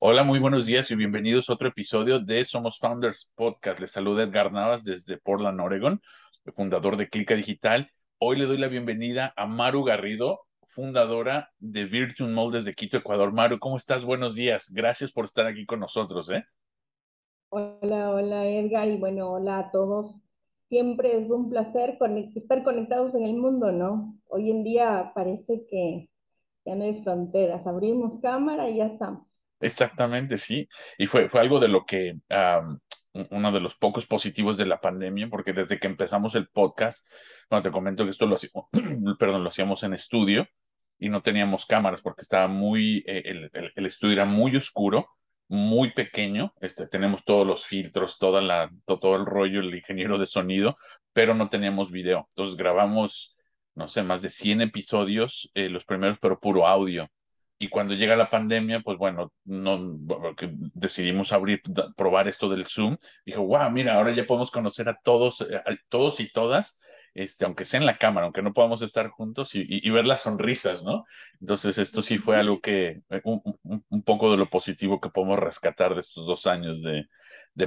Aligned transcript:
Hola, 0.00 0.22
muy 0.22 0.38
buenos 0.38 0.66
días 0.66 0.90
y 0.90 0.96
bienvenidos 0.96 1.50
a 1.50 1.54
otro 1.54 1.68
episodio 1.68 2.20
de 2.20 2.44
Somos 2.44 2.78
Founders 2.78 3.32
Podcast. 3.34 3.80
Les 3.80 3.90
saluda 3.90 4.22
Edgar 4.22 4.52
Navas 4.52 4.84
desde 4.84 5.18
Portland, 5.18 5.60
Oregon, 5.60 6.00
fundador 6.52 6.96
de 6.96 7.08
Clica 7.08 7.34
Digital. 7.34 7.90
Hoy 8.18 8.38
le 8.38 8.46
doy 8.46 8.58
la 8.58 8.68
bienvenida 8.68 9.32
a 9.36 9.46
Maru 9.46 9.82
Garrido, 9.82 10.46
fundadora 10.66 11.50
de 11.58 11.84
Virtue 11.86 12.28
Moldes 12.28 12.64
de 12.64 12.74
Quito, 12.74 12.96
Ecuador. 12.96 13.32
Maru, 13.32 13.58
¿cómo 13.58 13.76
estás? 13.76 14.04
Buenos 14.04 14.36
días. 14.36 14.72
Gracias 14.72 15.10
por 15.10 15.24
estar 15.24 15.46
aquí 15.46 15.66
con 15.66 15.80
nosotros. 15.80 16.30
¿eh? 16.30 16.44
Hola, 17.48 18.10
hola 18.10 18.46
Edgar 18.46 18.88
y 18.88 18.98
bueno, 18.98 19.32
hola 19.32 19.58
a 19.58 19.70
todos. 19.72 20.14
Siempre 20.68 21.18
es 21.18 21.28
un 21.28 21.50
placer 21.50 21.98
estar 22.36 22.62
conectados 22.62 23.14
en 23.14 23.24
el 23.24 23.34
mundo, 23.34 23.72
¿no? 23.72 24.16
Hoy 24.26 24.50
en 24.50 24.62
día 24.62 25.10
parece 25.14 25.66
que 25.68 26.08
ya 26.68 26.74
no 26.74 26.84
hay. 26.84 27.02
Abrimos 27.64 28.20
cámara 28.20 28.68
y 28.68 28.76
ya 28.76 28.86
estamos. 28.86 29.26
Exactamente, 29.60 30.38
sí. 30.38 30.68
Y 30.98 31.06
fue, 31.06 31.28
fue 31.28 31.40
algo 31.40 31.58
de 31.58 31.68
lo 31.68 31.84
que, 31.84 32.20
uno 33.30 33.52
de 33.52 33.60
los 33.60 33.74
pocos 33.74 34.06
positivos 34.06 34.56
de 34.56 34.66
la 34.66 34.80
pandemia, 34.80 35.28
porque 35.28 35.52
desde 35.52 35.78
que 35.78 35.86
empezamos 35.86 36.34
el 36.34 36.48
podcast, 36.48 37.06
bueno, 37.50 37.62
te 37.62 37.70
comento 37.70 38.04
que 38.04 38.10
esto 38.10 38.26
lo 38.26 38.36
hacíamos, 38.36 38.68
perdón, 39.18 39.42
lo 39.42 39.48
hacíamos 39.48 39.82
en 39.82 39.94
estudio 39.94 40.46
y 40.98 41.08
no 41.08 41.22
teníamos 41.22 41.66
cámaras 41.66 42.02
porque 42.02 42.22
estaba 42.22 42.46
muy, 42.46 43.02
eh, 43.06 43.22
el, 43.24 43.72
el, 43.74 43.86
estudio 43.86 44.14
era 44.14 44.24
muy 44.24 44.56
oscuro 44.56 45.08
muy 45.48 45.92
pequeño, 45.92 46.52
este, 46.60 46.86
tenemos 46.88 47.24
todos 47.24 47.46
los 47.46 47.66
filtros, 47.66 48.18
toda 48.18 48.42
la, 48.42 48.70
todo 48.84 49.16
el 49.16 49.24
rollo, 49.24 49.60
el 49.60 49.74
ingeniero 49.74 50.18
de 50.18 50.26
sonido, 50.26 50.76
pero 51.12 51.34
no 51.34 51.48
teníamos 51.48 51.90
video. 51.90 52.28
Entonces 52.30 52.56
grabamos, 52.56 53.37
no 53.78 53.88
sé, 53.88 54.02
más 54.02 54.22
de 54.22 54.30
100 54.30 54.62
episodios, 54.62 55.50
eh, 55.54 55.68
los 55.68 55.84
primeros, 55.84 56.18
pero 56.20 56.40
puro 56.40 56.66
audio. 56.66 57.08
Y 57.58 57.68
cuando 57.68 57.94
llega 57.94 58.16
la 58.16 58.30
pandemia, 58.30 58.80
pues 58.80 58.98
bueno, 58.98 59.32
no, 59.44 59.98
decidimos 60.74 61.32
abrir, 61.32 61.62
probar 61.96 62.28
esto 62.28 62.48
del 62.48 62.66
Zoom. 62.66 62.96
Dijo, 63.24 63.42
wow, 63.44 63.70
mira, 63.70 63.94
ahora 63.94 64.12
ya 64.12 64.26
podemos 64.26 64.50
conocer 64.50 64.88
a 64.88 64.98
todos, 65.02 65.40
eh, 65.40 65.56
a 65.56 65.76
todos 65.88 66.20
y 66.20 66.30
todas 66.30 66.78
este, 67.18 67.44
aunque 67.44 67.64
sea 67.64 67.80
en 67.80 67.86
la 67.86 67.98
cámara, 67.98 68.26
aunque 68.26 68.42
no 68.42 68.52
podamos 68.52 68.80
estar 68.82 69.08
juntos 69.08 69.50
y, 69.54 69.90
ver 69.90 70.06
las 70.06 70.22
sonrisas, 70.22 70.84
¿no? 70.84 71.04
Entonces, 71.40 71.76
esto 71.78 72.00
sí 72.00 72.18
fue 72.18 72.36
algo 72.36 72.60
que, 72.60 73.00
eh, 73.10 73.20
un, 73.24 74.02
poco 74.04 74.30
de 74.30 74.36
lo 74.36 74.48
positivo 74.48 75.00
que 75.00 75.10
podemos 75.10 75.38
rescatar 75.38 75.94
de 75.94 76.00
estos 76.00 76.26
dos 76.26 76.46
años 76.46 76.80
de, 76.80 77.08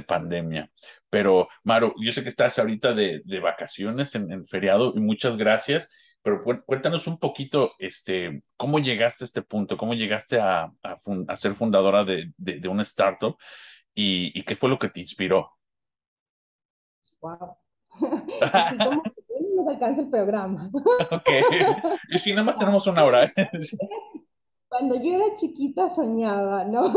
pandemia. 0.00 0.70
Pero, 1.10 1.48
Maro, 1.64 1.92
yo 2.00 2.12
sé 2.12 2.22
que 2.22 2.30
estás 2.30 2.58
ahorita 2.58 2.94
de, 2.94 3.40
vacaciones 3.40 4.14
en, 4.14 4.46
feriado 4.46 4.92
y 4.96 5.00
muchas 5.00 5.36
gracias, 5.36 5.90
pero 6.22 6.42
cuéntanos 6.64 7.06
un 7.08 7.18
poquito, 7.18 7.72
este, 7.78 8.42
¿cómo 8.56 8.78
llegaste 8.78 9.24
a 9.24 9.26
este 9.26 9.42
punto? 9.42 9.76
¿Cómo 9.76 9.92
llegaste 9.92 10.40
a, 10.40 10.72
a, 10.82 11.36
ser 11.36 11.54
fundadora 11.54 12.04
de, 12.04 12.32
de, 12.38 12.68
una 12.68 12.84
startup 12.84 13.36
y, 13.92 14.38
y, 14.38 14.44
qué 14.44 14.56
fue 14.56 14.70
lo 14.70 14.78
que 14.78 14.88
te 14.88 15.00
inspiró? 15.00 15.50
Wow. 17.20 17.58
alcanza 19.68 20.02
el 20.02 20.08
programa. 20.08 20.70
Ok. 21.10 21.28
Y 22.10 22.18
si 22.18 22.30
nada 22.30 22.44
más 22.44 22.56
tenemos 22.56 22.86
una 22.86 23.04
hora. 23.04 23.32
Cuando 24.68 24.96
yo 24.96 25.14
era 25.14 25.36
chiquita 25.36 25.94
soñaba, 25.94 26.64
¿no? 26.64 26.94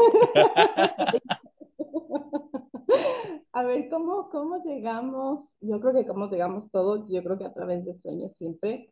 A 3.53 3.63
ver, 3.63 3.89
¿cómo, 3.89 4.29
¿cómo 4.29 4.63
llegamos? 4.63 5.55
Yo 5.61 5.79
creo 5.79 5.93
que 5.93 6.05
cómo 6.05 6.29
llegamos 6.29 6.69
todos, 6.71 7.07
yo 7.09 7.23
creo 7.23 7.37
que 7.37 7.45
a 7.45 7.53
través 7.53 7.85
de 7.85 7.95
sueños 7.99 8.33
siempre. 8.35 8.91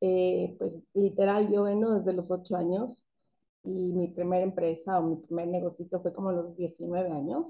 Eh, 0.00 0.54
pues 0.58 0.78
literal, 0.94 1.50
yo 1.50 1.64
vendo 1.64 1.94
desde 1.94 2.12
los 2.12 2.30
ocho 2.30 2.56
años 2.56 3.02
y 3.64 3.92
mi 3.92 4.08
primera 4.08 4.44
empresa 4.44 4.98
o 4.98 5.02
mi 5.02 5.16
primer 5.16 5.48
negocio 5.48 5.86
fue 6.00 6.12
como 6.12 6.30
a 6.30 6.32
los 6.32 6.56
19 6.56 7.10
años 7.10 7.46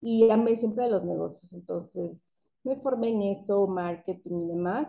y 0.00 0.30
amé 0.30 0.56
siempre 0.58 0.88
los 0.90 1.04
negocios, 1.04 1.52
entonces 1.52 2.12
me 2.62 2.76
formé 2.76 3.10
en 3.10 3.22
eso, 3.22 3.66
marketing 3.66 4.44
y 4.44 4.48
demás. 4.48 4.88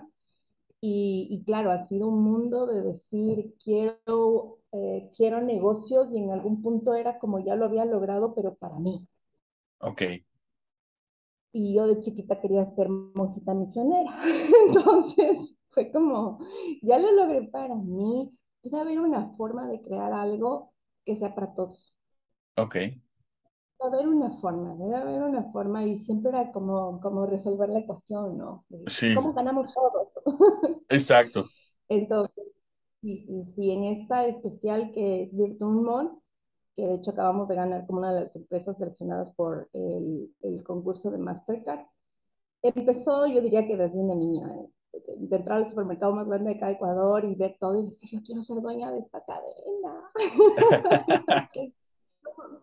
Y, 0.81 1.43
claro, 1.45 1.72
ha 1.72 1.87
sido 1.87 2.07
un 2.09 2.23
mundo 2.23 2.67
de 2.67 2.81
decir, 2.83 3.55
quiero, 3.63 4.59
eh, 4.72 5.09
quiero 5.17 5.41
negocios 5.41 6.09
y 6.11 6.17
en 6.19 6.31
algún 6.31 6.61
punto 6.61 6.93
era 6.93 7.17
como 7.19 7.39
ya 7.39 7.55
lo 7.55 7.66
había 7.66 7.85
logrado, 7.85 8.35
pero 8.35 8.55
para 8.55 8.77
mí. 8.79 9.07
Ok. 9.79 10.01
Y 11.53 11.73
yo 11.73 11.87
de 11.87 12.01
chiquita 12.01 12.41
quería 12.41 12.65
ser 12.75 12.89
monjita 12.89 13.53
misionera. 13.53 14.11
Entonces 14.67 15.55
fue 15.69 15.91
como, 15.91 16.39
ya 16.81 16.97
lo 16.99 17.11
logré 17.11 17.43
para 17.49 17.75
mí. 17.75 18.31
Debe 18.63 18.79
haber 18.79 18.99
una 18.99 19.35
forma 19.37 19.67
de 19.67 19.81
crear 19.81 20.11
algo 20.11 20.73
que 21.05 21.15
sea 21.17 21.33
para 21.35 21.53
todos. 21.53 21.95
Ok 22.57 22.75
haber 23.85 24.07
una 24.07 24.31
forma, 24.39 24.75
debe 24.75 24.95
haber 24.95 25.23
una 25.23 25.43
forma 25.51 25.83
y 25.85 25.99
siempre 25.99 26.29
era 26.29 26.51
como, 26.51 26.99
como 27.01 27.25
resolver 27.25 27.69
la 27.69 27.79
ecuación, 27.79 28.37
¿no? 28.37 28.65
Sí. 28.87 29.13
¿Cómo 29.15 29.33
ganamos 29.33 29.73
todos? 29.73 30.09
Exacto. 30.89 31.45
Entonces, 31.89 32.45
sí, 33.01 33.71
en 33.71 33.83
esta 33.83 34.25
especial 34.25 34.91
que 34.93 35.23
es 35.23 35.35
Virtual 35.35 35.71
Mall, 35.71 36.11
que 36.75 36.85
de 36.85 36.95
hecho 36.95 37.11
acabamos 37.11 37.47
de 37.47 37.55
ganar 37.55 37.85
como 37.85 37.99
una 37.99 38.13
de 38.13 38.21
las 38.21 38.35
empresas 38.35 38.77
seleccionadas 38.77 39.33
por 39.35 39.69
el, 39.73 40.29
el 40.41 40.63
concurso 40.63 41.11
de 41.11 41.17
Mastercard, 41.17 41.85
empezó, 42.61 43.27
yo 43.27 43.41
diría 43.41 43.65
que 43.67 43.77
desde 43.77 43.97
una 43.97 44.15
niña, 44.15 44.47
¿eh? 44.55 44.69
de 45.17 45.35
entrar 45.35 45.57
al 45.59 45.67
supermercado 45.67 46.13
más 46.13 46.27
grande 46.27 46.53
de 46.53 46.59
cada 46.59 46.71
Ecuador 46.71 47.25
y 47.25 47.35
ver 47.35 47.57
todo 47.59 47.79
y 47.79 47.89
decir, 47.89 48.09
yo 48.11 48.21
quiero 48.23 48.43
ser 48.43 48.61
dueña 48.61 48.91
de 48.91 48.99
esta 48.99 49.23
cadena. 49.23 50.11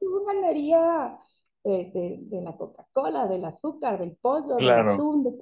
tú 0.00 0.24
ganaría 0.26 1.18
de, 1.64 2.18
de, 2.22 2.40
la 2.40 2.56
Coca-Cola, 2.56 3.26
del 3.26 3.44
azúcar, 3.44 3.98
del 3.98 4.16
pollo, 4.16 4.56
del 4.56 4.70
atún, 4.70 5.40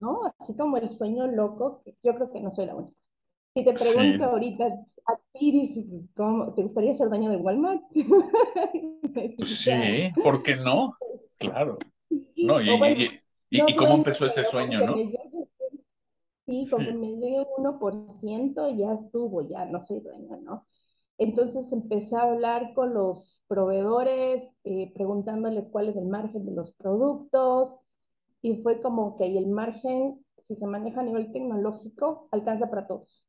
¿no? 0.00 0.32
Así 0.38 0.56
como 0.56 0.76
el 0.76 0.96
sueño 0.98 1.26
loco, 1.26 1.82
que 1.84 1.96
yo 2.02 2.14
creo 2.14 2.32
que 2.32 2.40
no 2.40 2.54
soy 2.54 2.66
la 2.66 2.76
única. 2.76 2.96
Si 3.54 3.64
te 3.64 3.72
pregunto 3.74 4.24
ahorita 4.24 4.64
a 4.64 5.20
ti, 5.32 6.08
¿cómo, 6.16 6.54
¿te 6.54 6.62
gustaría 6.62 6.96
ser 6.96 7.10
dueño 7.10 7.30
de 7.30 7.36
Walmart? 7.36 7.82
sí, 9.44 10.10
¿por 10.22 10.42
qué 10.42 10.56
no? 10.56 10.96
Claro. 11.36 11.76
No, 12.36 12.62
y, 12.62 13.20
y, 13.50 13.76
cómo 13.76 13.94
empezó 13.94 14.24
ese 14.24 14.44
sueño, 14.44 14.86
no? 14.86 14.94
sí, 16.46 16.66
como 16.70 16.86
que 16.86 16.92
me 16.94 17.08
llegue 17.16 17.46
un 17.58 17.64
1%, 17.64 18.76
ya 18.76 18.94
estuvo, 18.94 19.48
ya 19.48 19.66
no 19.66 19.80
soy 19.82 20.00
dueño, 20.00 20.38
¿no? 20.42 20.66
Entonces 21.18 21.70
empecé 21.72 22.16
a 22.16 22.22
hablar 22.22 22.72
con 22.74 22.94
los 22.94 23.42
proveedores, 23.48 24.44
eh, 24.64 24.90
preguntándoles 24.94 25.68
cuál 25.70 25.90
es 25.90 25.96
el 25.96 26.06
margen 26.06 26.46
de 26.46 26.52
los 26.52 26.72
productos, 26.72 27.74
y 28.40 28.62
fue 28.62 28.80
como 28.80 29.16
que 29.16 29.26
el 29.26 29.46
margen, 29.46 30.24
si 30.48 30.56
se 30.56 30.66
maneja 30.66 31.00
a 31.00 31.04
nivel 31.04 31.30
tecnológico, 31.32 32.28
alcanza 32.32 32.70
para 32.70 32.86
todos. 32.86 33.22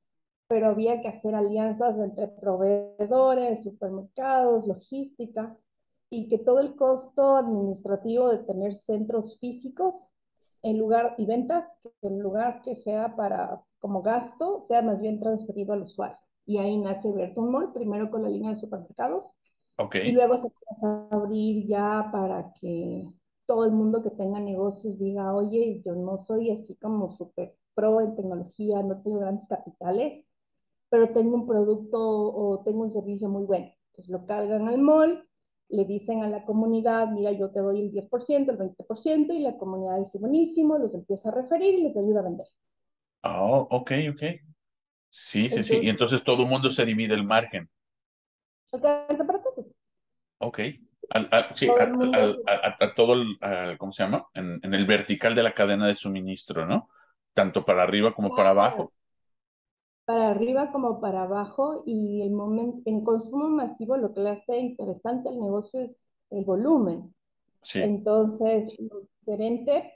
Pero 0.53 0.67
había 0.67 1.01
que 1.01 1.07
hacer 1.07 1.33
alianzas 1.33 1.97
entre 1.97 2.27
proveedores, 2.27 3.63
supermercados, 3.63 4.67
logística, 4.67 5.57
y 6.11 6.29
que 6.29 6.37
todo 6.37 6.59
el 6.59 6.75
costo 6.75 7.37
administrativo 7.37 8.29
de 8.29 8.37
tener 8.37 8.75
centros 8.85 9.39
físicos 9.39 9.95
en 10.61 10.77
lugar 10.77 11.15
y 11.17 11.25
ventas, 11.25 11.65
en 12.03 12.19
lugar 12.19 12.61
que 12.61 12.75
sea 12.75 13.15
para 13.15 13.63
como 13.79 14.03
gasto, 14.03 14.65
sea 14.67 14.83
más 14.83 15.01
bien 15.01 15.19
transferido 15.19 15.73
al 15.73 15.81
usuario 15.81 16.17
y 16.45 16.57
ahí 16.57 16.77
nace 16.77 17.11
Berton 17.11 17.51
Mall, 17.51 17.73
primero 17.73 18.09
con 18.11 18.23
la 18.23 18.29
línea 18.29 18.51
de 18.51 18.59
supermercados. 18.59 19.25
Okay. 19.77 20.09
Y 20.09 20.11
luego 20.11 20.37
se 20.37 20.47
empieza 20.47 20.87
a 20.87 21.15
abrir 21.15 21.67
ya 21.67 22.09
para 22.11 22.53
que 22.59 23.05
todo 23.45 23.65
el 23.65 23.71
mundo 23.71 24.03
que 24.03 24.11
tenga 24.11 24.39
negocios 24.39 24.99
diga, 24.99 25.33
oye, 25.33 25.81
yo 25.83 25.95
no 25.95 26.17
soy 26.19 26.51
así 26.51 26.75
como 26.75 27.11
súper 27.11 27.55
pro 27.73 28.01
en 28.01 28.15
tecnología, 28.15 28.83
no 28.83 29.01
tengo 29.01 29.19
grandes 29.19 29.47
capitales, 29.47 30.25
pero 30.93 31.09
tengo 31.09 31.33
un 31.33 31.47
producto 31.47 31.97
o 31.97 32.61
tengo 32.63 32.83
un 32.83 32.91
servicio 32.91 33.27
muy 33.27 33.45
bueno. 33.45 33.73
Entonces 33.87 34.11
lo 34.11 34.27
cargan 34.27 34.67
al 34.67 34.77
mall, 34.77 35.27
le 35.69 35.85
dicen 35.85 36.21
a 36.21 36.29
la 36.29 36.45
comunidad, 36.45 37.07
mira, 37.07 37.31
yo 37.31 37.49
te 37.49 37.61
doy 37.61 37.81
el 37.81 37.91
10%, 37.91 38.51
el 38.51 38.59
20%, 38.59 39.33
y 39.33 39.39
la 39.39 39.57
comunidad 39.57 39.97
dice, 40.05 40.19
buenísimo, 40.19 40.77
los 40.77 40.93
empieza 40.93 41.29
a 41.29 41.31
referir 41.31 41.73
y 41.73 41.81
les 41.81 41.97
ayuda 41.97 42.19
a 42.19 42.23
vender. 42.23 42.45
Oh, 43.23 43.67
ok, 43.71 43.91
ok. 44.11 44.21
Sí, 45.09 45.49
sí, 45.49 45.63
sí. 45.63 45.79
Y 45.81 45.89
entonces 45.89 46.23
todo 46.23 46.43
el 46.43 46.49
mundo 46.49 46.69
se 46.69 46.85
divide 46.85 47.15
el 47.15 47.25
margen. 47.25 47.67
Ok. 50.37 50.59
sí, 51.55 51.69
a, 51.71 52.93
todo 52.95 53.13
el, 53.15 53.77
¿cómo 53.79 53.91
se 53.91 54.03
llama? 54.03 54.27
En, 54.35 54.59
el 54.71 54.85
vertical 54.85 55.33
de 55.33 55.41
la 55.41 55.53
cadena 55.53 55.87
de 55.87 55.95
suministro, 55.95 56.67
¿no? 56.67 56.87
Tanto 57.33 57.65
para 57.65 57.81
arriba 57.81 58.13
como 58.13 58.35
para 58.35 58.51
abajo. 58.51 58.93
Para 60.05 60.31
arriba 60.31 60.71
como 60.71 60.99
para 60.99 61.23
abajo 61.23 61.83
y 61.85 62.21
el 62.21 62.31
momento, 62.31 62.81
en 62.85 63.03
consumo 63.03 63.47
masivo 63.47 63.95
lo 63.97 64.13
que 64.13 64.21
le 64.21 64.31
hace 64.31 64.57
interesante 64.57 65.29
al 65.29 65.39
negocio 65.39 65.81
es 65.81 66.07
el 66.29 66.43
volumen. 66.43 67.13
Sí. 67.61 67.81
Entonces, 67.81 68.77
lo 68.79 69.01
diferente 69.19 69.93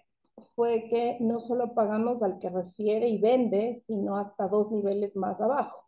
fue 0.55 0.87
que 0.89 1.17
no 1.19 1.39
solo 1.39 1.73
pagamos 1.73 2.23
al 2.23 2.39
que 2.39 2.49
refiere 2.49 3.09
y 3.09 3.19
vende, 3.19 3.75
sino 3.85 4.17
hasta 4.17 4.47
dos 4.47 4.71
niveles 4.71 5.15
más 5.15 5.39
abajo. 5.41 5.87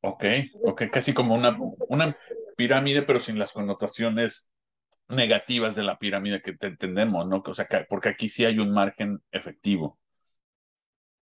Ok, 0.00 0.24
ok, 0.64 0.82
casi 0.92 1.12
como 1.12 1.34
una, 1.34 1.58
una 1.88 2.16
pirámide, 2.56 3.02
pero 3.02 3.20
sin 3.20 3.38
las 3.38 3.52
connotaciones 3.52 4.50
negativas 5.08 5.74
de 5.74 5.82
la 5.82 5.98
pirámide 5.98 6.40
que 6.40 6.52
te 6.52 6.68
entendemos, 6.68 7.26
¿no? 7.26 7.42
O 7.44 7.54
sea, 7.54 7.66
porque 7.88 8.10
aquí 8.10 8.28
sí 8.28 8.44
hay 8.44 8.58
un 8.58 8.72
margen 8.72 9.20
efectivo. 9.32 9.98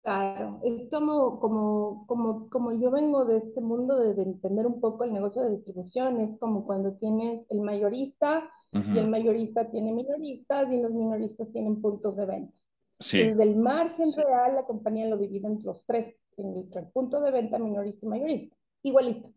Claro, 0.08 0.62
es 0.64 0.90
como, 0.90 1.38
como, 1.42 2.06
como, 2.08 2.50
como 2.50 2.72
yo 2.72 2.92
vengo 2.92 3.26
de 3.26 3.40
este 3.40 3.60
mundo 3.60 4.00
de, 4.00 4.22
entender 4.22 4.66
un 4.66 4.80
poco 4.80 5.04
el 5.04 5.12
negocio 5.12 5.42
de 5.42 5.58
distribución, 5.58 6.22
es 6.22 6.40
como 6.40 6.66
cuando 6.66 6.94
tienes 6.94 7.46
el 7.50 7.60
mayorista 7.60 8.50
y 8.72 8.98
el 8.98 9.10
mayorista 9.10 9.70
tiene 9.70 9.92
minoristas 9.92 10.72
y 10.72 10.82
los 10.82 10.94
minoristas 10.94 11.52
tienen 11.52 11.82
puntos 11.82 12.16
de 12.16 12.26
venta. 12.26 12.58
Sí. 13.02 13.20
Entonces, 13.20 13.48
el 13.48 13.58
margen 13.58 14.14
real, 14.14 14.56
la 14.56 14.64
compañía 14.64 15.10
lo 15.10 15.18
divide 15.18 15.48
entre 15.48 15.66
los 15.66 15.86
tres, 15.86 16.16
entre 16.38 16.84
el 16.84 16.88
punto 16.88 17.20
de 17.20 17.32
venta 17.32 17.60
minorista 17.60 18.06
y 18.06 18.08
mayorista, 18.08 18.56
igualito. 18.84 19.34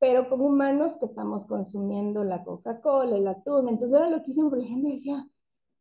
Pero 0.00 0.28
como 0.28 0.46
humanos 0.46 0.96
que 0.98 1.06
estamos 1.06 1.44
consumiendo 1.46 2.24
la 2.24 2.42
Coca-Cola, 2.42 3.16
el 3.16 3.28
atún, 3.28 3.68
entonces 3.68 3.96
era 3.96 4.10
lo 4.10 4.24
que 4.24 4.32
hice 4.32 4.42
un 4.42 4.60
gente 4.60 4.88
decía, 4.88 5.24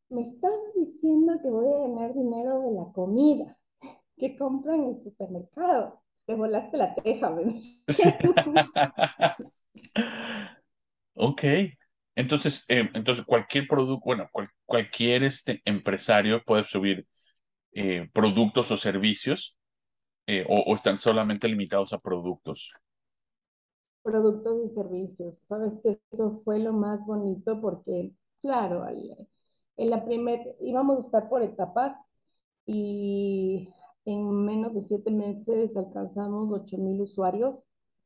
me 0.09 0.21
estás 0.21 0.53
diciendo 0.75 1.33
que 1.41 1.49
voy 1.49 1.73
a 1.73 1.79
ganar 1.79 2.13
dinero 2.13 2.59
de 2.59 2.71
la 2.73 2.85
comida 2.91 3.55
que 4.19 4.38
compran 4.38 4.81
en 4.81 4.89
el 4.89 5.04
supermercado. 5.04 6.01
Te 6.25 6.36
volaste 6.36 6.77
la 6.77 6.94
teja. 6.94 7.36
Sí. 7.88 8.10
ok. 11.16 11.44
Entonces, 12.16 12.66
eh, 12.68 12.89
entonces 12.94 13.25
cualquier 13.25 13.68
producto, 13.68 14.04
bueno, 14.06 14.30
cualquier 14.66 15.24
este 15.24 15.62
empresario 15.63 16.44
puede 16.45 16.66
subir 16.66 17.07
eh, 17.71 18.10
productos 18.13 18.69
o 18.71 18.77
servicios 18.77 19.57
eh, 20.27 20.45
o, 20.48 20.75
están 20.75 21.00
solamente 21.00 21.48
limitados 21.48 21.94
a 21.94 22.00
productos. 22.00 22.74
Productos 24.04 24.69
y 24.69 24.75
servicios. 24.75 25.45
Sabes 25.48 25.74
que 25.81 26.00
eso 26.12 26.42
fue 26.44 26.60
lo 26.60 26.74
más 26.74 27.00
bonito 27.06 27.60
porque, 27.62 28.12
claro, 28.42 28.86
en 29.77 29.89
la 29.89 30.04
primera 30.04 30.44
íbamos 30.60 30.98
a 30.98 31.01
estar 31.06 31.30
por 31.30 31.42
etapas 31.42 31.98
y 32.65 33.74
en 34.11 34.45
menos 34.45 34.73
de 34.73 34.81
siete 34.81 35.11
meses 35.11 35.75
alcanzamos 35.75 36.50
8.000 36.50 37.01
usuarios. 37.01 37.56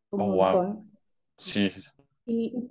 Como 0.10 0.34
oh, 0.34 0.36
wow. 0.36 0.86
Sí. 1.38 1.72
Y, 2.26 2.70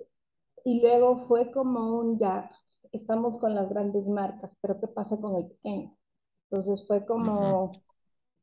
y 0.63 0.81
luego 0.81 1.25
fue 1.27 1.51
como 1.51 1.99
un 1.99 2.19
ya, 2.19 2.49
estamos 2.91 3.37
con 3.39 3.55
las 3.55 3.69
grandes 3.69 4.07
marcas, 4.07 4.55
pero 4.61 4.79
¿qué 4.79 4.87
pasa 4.87 5.17
con 5.17 5.35
el 5.35 5.47
pequeño? 5.47 5.95
Entonces 6.49 6.85
fue 6.87 7.05
como, 7.05 7.71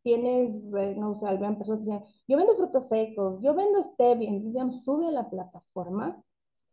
tienes, 0.02 0.50
eh, 0.76 0.94
no 0.96 1.14
sé, 1.14 1.28
habían 1.28 1.56
personas 1.56 1.80
que 1.80 1.90
decían, 1.90 2.04
yo 2.26 2.36
vendo 2.36 2.56
frutos 2.56 2.88
secos, 2.88 3.40
yo 3.40 3.54
vendo 3.54 3.82
stevia, 3.94 4.28
entonces 4.28 4.82
sube 4.82 5.08
a 5.08 5.12
la 5.12 5.30
plataforma 5.30 6.22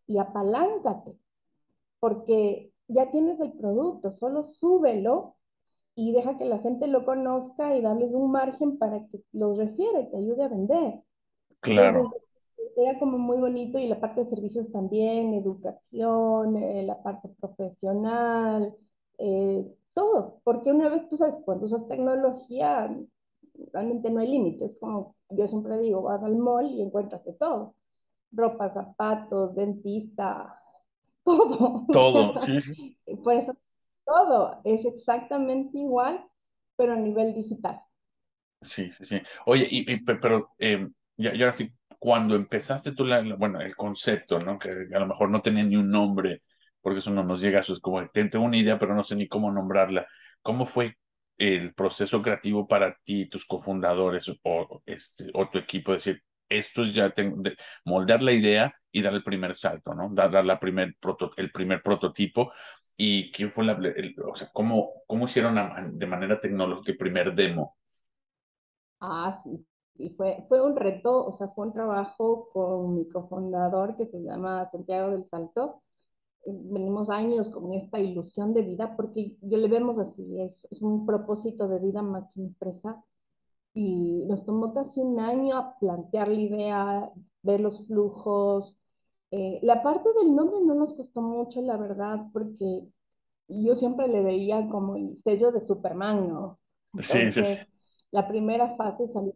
y 0.07 0.17
apaláncate, 0.17 1.17
porque 1.99 2.73
ya 2.87 3.11
tienes 3.11 3.39
el 3.39 3.53
producto, 3.53 4.11
solo 4.11 4.43
súbelo 4.43 5.36
y 5.97 6.11
deja 6.11 6.38
que 6.38 6.45
la 6.45 6.59
gente 6.59 6.85
lo 6.85 7.03
conozca 7.05 7.75
y 7.75 7.81
darles 7.81 8.13
un 8.13 8.31
margen 8.31 8.77
para 8.77 9.07
que 9.07 9.19
los 9.33 9.57
refiere, 9.57 10.03
te 10.03 10.17
ayude 10.17 10.44
a 10.44 10.47
vender. 10.47 11.01
Claro. 11.59 12.11
era 12.77 12.99
como 12.99 13.17
muy 13.17 13.38
bonito 13.38 13.79
y 13.79 13.88
la 13.88 13.99
parte 13.99 14.23
de 14.23 14.29
servicios 14.29 14.71
también, 14.71 15.33
educación, 15.33 16.55
eh, 16.55 16.83
la 16.83 17.01
parte 17.01 17.29
profesional, 17.41 18.75
eh, 19.17 19.65
todo, 19.95 20.39
porque 20.44 20.71
una 20.71 20.88
vez 20.88 21.09
tú 21.09 21.17
sabes, 21.17 21.33
cuando 21.44 21.65
usas 21.65 21.88
tecnología, 21.88 22.95
realmente 23.73 24.11
no 24.11 24.19
hay 24.19 24.27
límites, 24.27 24.77
como 24.79 25.15
yo 25.31 25.47
siempre 25.47 25.79
digo, 25.79 26.03
vas 26.03 26.21
al 26.21 26.35
mall 26.35 26.67
y 26.69 26.83
encuentras 26.83 27.25
de 27.25 27.33
todo, 27.33 27.73
ropa, 28.31 28.71
zapatos, 28.71 29.55
dentista, 29.55 30.53
todo. 31.23 31.85
Todo, 31.91 32.35
sí, 32.35 32.61
sí. 32.61 32.97
Por 33.23 33.33
eso 33.33 33.55
todo 34.07 34.62
es 34.63 34.86
exactamente 34.86 35.77
igual, 35.77 36.25
pero 36.77 36.94
a 36.94 36.95
nivel 36.95 37.36
digital. 37.36 37.81
Sí, 38.62 38.89
sí, 38.89 39.04
sí. 39.04 39.21
Oye, 39.45 39.68
y, 39.69 40.04
pero 40.04 40.54
eh, 40.57 40.88
ya, 41.18 41.31
ahora 41.31 41.54
sí, 41.54 41.71
cuando 42.00 42.36
empezaste 42.36 42.94
tú, 42.94 43.06
la, 43.06 43.21
bueno, 43.36 43.62
el 43.62 43.75
concepto, 43.75 44.39
¿no? 44.39 44.57
Que 44.57 44.69
a 44.69 45.00
lo 45.00 45.07
mejor 45.07 45.30
no 45.30 45.42
tenía 45.42 45.63
ni 45.63 45.75
un 45.75 45.92
nombre, 45.92 46.42
porque 46.81 47.00
eso 47.00 47.12
no 47.12 47.24
nos 47.24 47.42
llega 47.42 47.59
eso, 47.59 47.74
es 47.74 47.80
como, 47.80 48.07
tengo 48.09 48.45
una 48.45 48.57
idea, 48.57 48.80
pero 48.80 48.95
no 48.95 49.04
sé 49.04 49.15
ni 49.15 49.27
cómo 49.27 49.51
nombrarla. 49.51 50.07
¿Cómo 50.42 50.65
fue 50.65 50.98
el 51.38 51.74
proceso 51.75 52.21
creativo 52.21 52.68
para 52.68 52.98
ti, 53.04 53.27
tus 53.30 53.45
cofundadores 53.45 54.31
o, 54.44 54.81
este, 54.86 55.30
o 55.33 55.50
tu 55.50 55.57
equipo? 55.59 55.92
Decir, 55.92 56.24
esto 56.50 56.83
es 56.83 56.94
ya 56.94 57.09
de, 57.09 57.56
moldear 57.86 58.24
la 58.24 58.31
idea 58.31 58.74
y 58.92 59.01
dar 59.01 59.13
el 59.13 59.24
primer 59.24 59.56
salto, 59.56 59.94
¿no? 59.94 60.09
Dar, 60.13 60.31
dar 60.31 60.45
la 60.45 60.59
primer 60.59 60.95
proto, 61.00 61.31
el 61.38 61.51
primer 61.51 61.83
prototipo 61.83 62.51
y 62.97 63.31
quién 63.31 63.51
fue 63.51 63.65
la, 63.65 63.79
o 64.27 64.35
sea, 64.35 64.49
cómo, 64.51 65.03
cómo 65.07 65.25
hicieron 65.25 65.55
de 65.97 66.07
manera 66.07 66.39
tecnológica 66.39 66.91
el 66.91 66.97
primer 66.97 67.35
demo. 67.35 67.77
Ah, 68.99 69.41
sí, 69.44 69.65
sí, 69.97 70.09
fue, 70.17 70.45
fue 70.47 70.61
un 70.61 70.75
reto, 70.75 71.25
o 71.27 71.33
sea, 71.33 71.49
fue 71.49 71.67
un 71.67 71.73
trabajo 71.73 72.49
con 72.53 72.95
mi 72.95 73.07
cofundador 73.09 73.95
que 73.97 74.07
se 74.07 74.21
llama 74.23 74.69
Santiago 74.71 75.11
del 75.11 75.25
Salto. 75.29 75.83
Eh, 76.45 76.51
venimos 76.53 77.09
años 77.09 77.49
con 77.51 77.73
esta 77.73 77.99
ilusión 77.99 78.53
de 78.53 78.63
vida, 78.63 78.95
porque 78.97 79.38
yo 79.41 79.57
le 79.57 79.67
vemos 79.69 79.99
así, 79.99 80.41
es, 80.41 80.67
es 80.71 80.81
un 80.81 81.05
propósito 81.05 81.67
de 81.67 81.79
vida 81.79 82.01
más 82.03 82.29
que 82.33 82.41
empresa. 82.41 83.03
Y 83.75 84.23
nos 84.27 84.45
tomó 84.45 84.73
casi 84.73 85.01
un 85.01 85.19
año 85.19 85.57
a 85.57 85.79
plantear 85.79 86.29
la 86.29 86.41
idea, 86.41 87.11
ver 87.44 87.61
los 87.61 87.88
flujos, 87.88 88.76
eh, 89.31 89.59
la 89.62 89.83
parte 89.83 90.09
del 90.19 90.35
nombre 90.35 90.59
no 90.62 90.75
nos 90.75 90.94
costó 90.94 91.21
mucho, 91.21 91.62
la 91.62 91.77
verdad, 91.77 92.27
porque 92.31 92.88
yo 93.50 93.75
siempre 93.75 94.07
le 94.07 94.21
veía 94.21 94.68
como 94.69 94.95
el 94.95 95.18
sello 95.24 95.51
de 95.51 95.62
Superman, 95.62 96.29
¿no? 96.29 96.59
sí, 97.00 97.31
sí, 97.31 97.44
sí. 97.44 97.65
La 98.12 98.27
primera 98.27 98.75
fase 98.77 99.07
salió 99.09 99.33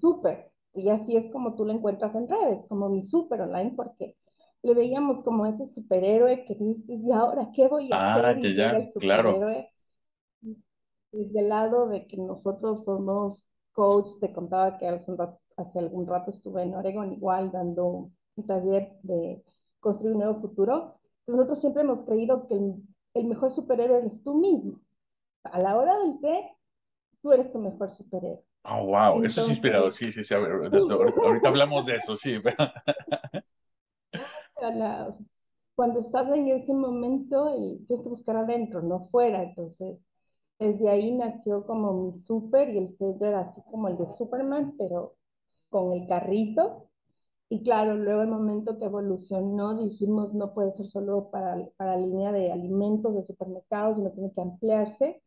super, 0.00 0.50
y 0.74 0.88
así 0.88 1.16
es 1.16 1.30
como 1.30 1.54
tú 1.54 1.64
lo 1.64 1.72
encuentras 1.72 2.14
en 2.14 2.28
redes, 2.28 2.64
como 2.68 2.88
mi 2.88 3.04
super 3.04 3.40
online, 3.42 3.74
porque 3.76 4.16
le 4.62 4.74
veíamos 4.74 5.22
como 5.22 5.46
ese 5.46 5.66
superhéroe 5.66 6.44
que 6.44 6.54
dices, 6.54 7.00
¿y 7.00 7.12
ahora 7.12 7.50
qué 7.54 7.68
voy 7.68 7.90
a 7.92 7.96
ah, 7.96 8.30
hacer? 8.30 8.54
Ya, 8.54 8.78
ya, 8.78 8.92
claro. 8.94 9.40
Desde 11.12 11.40
el 11.40 11.48
lado 11.48 11.88
de 11.88 12.06
que 12.06 12.16
nosotros 12.16 12.84
somos 12.84 13.44
coach, 13.72 14.08
te 14.20 14.32
contaba 14.32 14.78
que 14.78 14.88
hace 14.88 15.78
algún 15.78 16.06
rato 16.06 16.30
estuve 16.30 16.62
en 16.62 16.74
Oregon 16.74 17.12
igual 17.12 17.52
dando 17.52 18.10
un 18.36 18.46
taller 18.46 18.92
de 19.02 19.42
construir 19.80 20.14
un 20.14 20.20
nuevo 20.20 20.40
futuro, 20.40 20.98
nosotros 21.26 21.60
siempre 21.60 21.82
hemos 21.82 22.02
creído 22.02 22.46
que 22.48 22.54
el, 22.54 23.26
mejor 23.26 23.52
superhéroe 23.52 23.98
eres 23.98 24.22
tú 24.22 24.34
mismo. 24.34 24.80
A 25.44 25.58
la 25.58 25.76
hora 25.76 25.98
del 25.98 26.20
té, 26.20 26.56
tú 27.20 27.32
eres 27.32 27.52
tu 27.52 27.58
mejor 27.58 27.90
superhéroe. 27.90 28.42
Oh, 28.64 28.86
wow, 28.86 29.22
eso 29.24 29.40
es 29.40 29.48
inspirador, 29.48 29.92
sí, 29.92 30.12
sí, 30.12 30.22
sí. 30.22 30.34
ahorita, 30.34 31.48
hablamos 31.48 31.86
de 31.86 31.96
eso, 31.96 32.16
sí. 32.16 32.40
cuando 35.74 36.00
estás 36.00 36.28
en 36.32 36.48
ese 36.48 36.72
momento, 36.72 37.52
tienes 37.88 38.02
que 38.04 38.08
buscar 38.08 38.36
adentro, 38.36 38.82
no 38.82 39.08
fuera. 39.10 39.42
Entonces, 39.42 39.98
desde 40.60 40.88
ahí 40.88 41.10
nació 41.10 41.66
como 41.66 41.92
mi 41.92 42.20
super 42.20 42.68
y 42.68 42.78
el 42.78 42.96
era 43.20 43.40
así 43.40 43.60
como 43.68 43.88
el 43.88 43.98
de 43.98 44.06
Superman, 44.16 44.76
pero 44.78 45.16
con 45.70 45.92
el 45.92 46.06
carrito 46.06 46.91
y 47.52 47.62
claro, 47.62 47.96
luego 47.98 48.22
el 48.22 48.28
momento 48.28 48.78
que 48.78 48.86
evolucionó, 48.86 49.76
dijimos, 49.76 50.32
no 50.32 50.54
puede 50.54 50.72
ser 50.72 50.86
solo 50.86 51.28
para, 51.30 51.68
para 51.76 51.98
la 51.98 52.06
línea 52.06 52.32
de 52.32 52.50
alimentos 52.50 53.14
de 53.14 53.24
supermercados, 53.24 53.98
sino 53.98 54.10
tiene 54.10 54.32
que 54.32 54.40
ampliarse. 54.40 55.22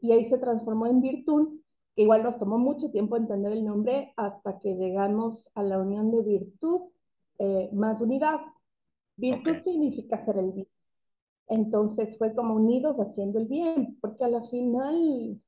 Y 0.00 0.12
ahí 0.12 0.26
se 0.30 0.38
transformó 0.38 0.86
en 0.86 1.02
Virtud, 1.02 1.60
que 1.94 2.00
igual 2.00 2.22
nos 2.22 2.38
tomó 2.38 2.56
mucho 2.56 2.90
tiempo 2.90 3.18
entender 3.18 3.52
el 3.52 3.66
nombre 3.66 4.14
hasta 4.16 4.58
que 4.60 4.74
llegamos 4.74 5.50
a 5.54 5.62
la 5.62 5.78
unión 5.78 6.10
de 6.12 6.22
virtud 6.22 6.80
eh, 7.40 7.68
más 7.74 8.00
unidad. 8.00 8.40
Virtud 9.18 9.56
significa 9.62 10.16
hacer 10.16 10.38
el 10.38 10.52
bien. 10.52 10.68
Entonces 11.46 12.16
fue 12.16 12.34
como 12.34 12.54
unidos 12.54 12.96
haciendo 13.00 13.38
el 13.38 13.48
bien, 13.48 13.98
porque 14.00 14.24
a 14.24 14.28
la 14.28 14.44
final, 14.44 15.38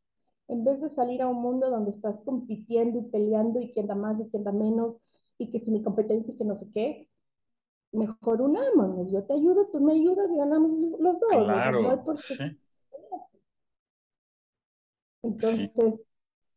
en 0.48 0.64
vez 0.64 0.78
de 0.82 0.90
salir 0.90 1.22
a 1.22 1.28
un 1.28 1.40
mundo 1.40 1.70
donde 1.70 1.92
estás 1.92 2.20
compitiendo 2.26 2.98
y 2.98 3.04
peleando 3.04 3.62
y 3.62 3.72
quién 3.72 3.86
da 3.86 3.94
más 3.94 4.20
y 4.20 4.28
quién 4.28 4.44
da 4.44 4.52
menos, 4.52 4.96
y 5.38 5.50
que 5.50 5.60
si 5.60 5.70
mi 5.70 5.82
competencia 5.82 6.34
y 6.34 6.36
que 6.36 6.44
no 6.44 6.56
sé 6.56 6.66
qué, 6.74 7.08
mejor 7.92 8.42
unámonos, 8.42 9.10
yo 9.10 9.22
te 9.24 9.34
ayudo, 9.34 9.68
tú 9.72 9.80
me 9.80 9.94
ayudas 9.94 10.28
y 10.30 10.36
ganamos 10.36 11.00
los 11.00 11.20
dos. 11.20 11.30
Claro, 11.30 12.16
sí. 12.16 12.58
Entonces, 15.22 15.70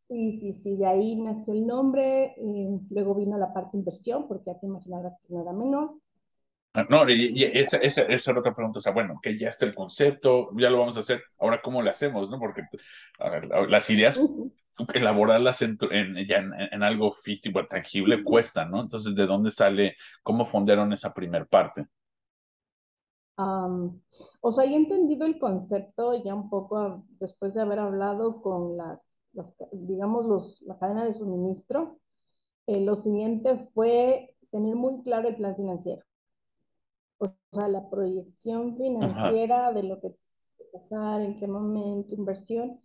sí. 0.08 0.38
sí, 0.40 0.60
sí, 0.62 0.76
de 0.76 0.86
ahí 0.86 1.16
nació 1.16 1.52
el 1.52 1.66
nombre, 1.66 2.34
eh, 2.36 2.80
luego 2.90 3.14
vino 3.14 3.38
la 3.38 3.52
parte 3.52 3.76
inversión, 3.76 4.28
porque 4.28 4.44
ya 4.46 4.58
te 4.58 4.66
imaginarás 4.66 5.14
que 5.26 5.34
no 5.34 5.42
era 5.42 5.52
menor. 5.52 5.94
Ah, 6.74 6.86
no, 6.88 7.08
y, 7.08 7.42
esa, 7.44 7.76
esa, 7.78 8.02
esa, 8.02 8.30
era 8.30 8.40
otra 8.40 8.54
pregunta, 8.54 8.78
o 8.78 8.82
sea, 8.82 8.92
bueno, 8.92 9.18
que 9.22 9.36
ya 9.36 9.50
está 9.50 9.66
el 9.66 9.74
concepto, 9.74 10.50
ya 10.56 10.70
lo 10.70 10.78
vamos 10.78 10.96
a 10.96 11.00
hacer, 11.00 11.22
ahora 11.38 11.60
cómo 11.60 11.82
lo 11.82 11.90
hacemos, 11.90 12.30
¿no? 12.30 12.38
Porque 12.38 12.62
a 13.18 13.28
ver, 13.28 13.46
las 13.68 13.90
ideas 13.90 14.18
elaborarlas 14.94 15.62
en, 15.62 15.78
ya 16.26 16.38
en, 16.38 16.82
algo 16.82 17.12
físico, 17.12 17.66
tangible, 17.66 18.24
cuesta, 18.24 18.64
¿no? 18.64 18.80
Entonces, 18.80 19.14
¿de 19.14 19.26
dónde 19.26 19.50
sale, 19.50 19.96
cómo 20.22 20.44
fundaron 20.44 20.92
esa 20.92 21.12
primer 21.12 21.46
parte? 21.46 21.86
o 24.40 24.52
sea, 24.52 24.64
he 24.64 24.74
entendido 24.74 25.26
el 25.26 25.38
concepto 25.38 26.22
ya 26.22 26.32
un 26.32 26.48
poco 26.48 27.04
después 27.18 27.54
de 27.54 27.62
haber 27.62 27.80
hablado 27.80 28.40
con 28.40 28.76
las, 28.76 29.00
digamos, 29.72 30.26
los, 30.26 30.62
la 30.62 30.78
cadena 30.78 31.04
de 31.04 31.14
suministro. 31.14 31.98
Eh, 32.66 32.80
lo 32.80 32.94
siguiente 32.94 33.68
fue 33.74 34.36
tener 34.50 34.76
muy 34.76 35.02
claro 35.02 35.28
el 35.28 35.36
plan 35.36 35.56
financiero. 35.56 36.04
O 37.18 37.34
sea, 37.52 37.68
la 37.68 37.88
proyección 37.90 38.76
financiera 38.76 39.72
de 39.72 39.82
lo 39.82 40.00
que 40.00 40.14
pasar, 40.72 41.20
en 41.20 41.38
qué 41.38 41.46
momento, 41.46 42.14
inversión, 42.14 42.80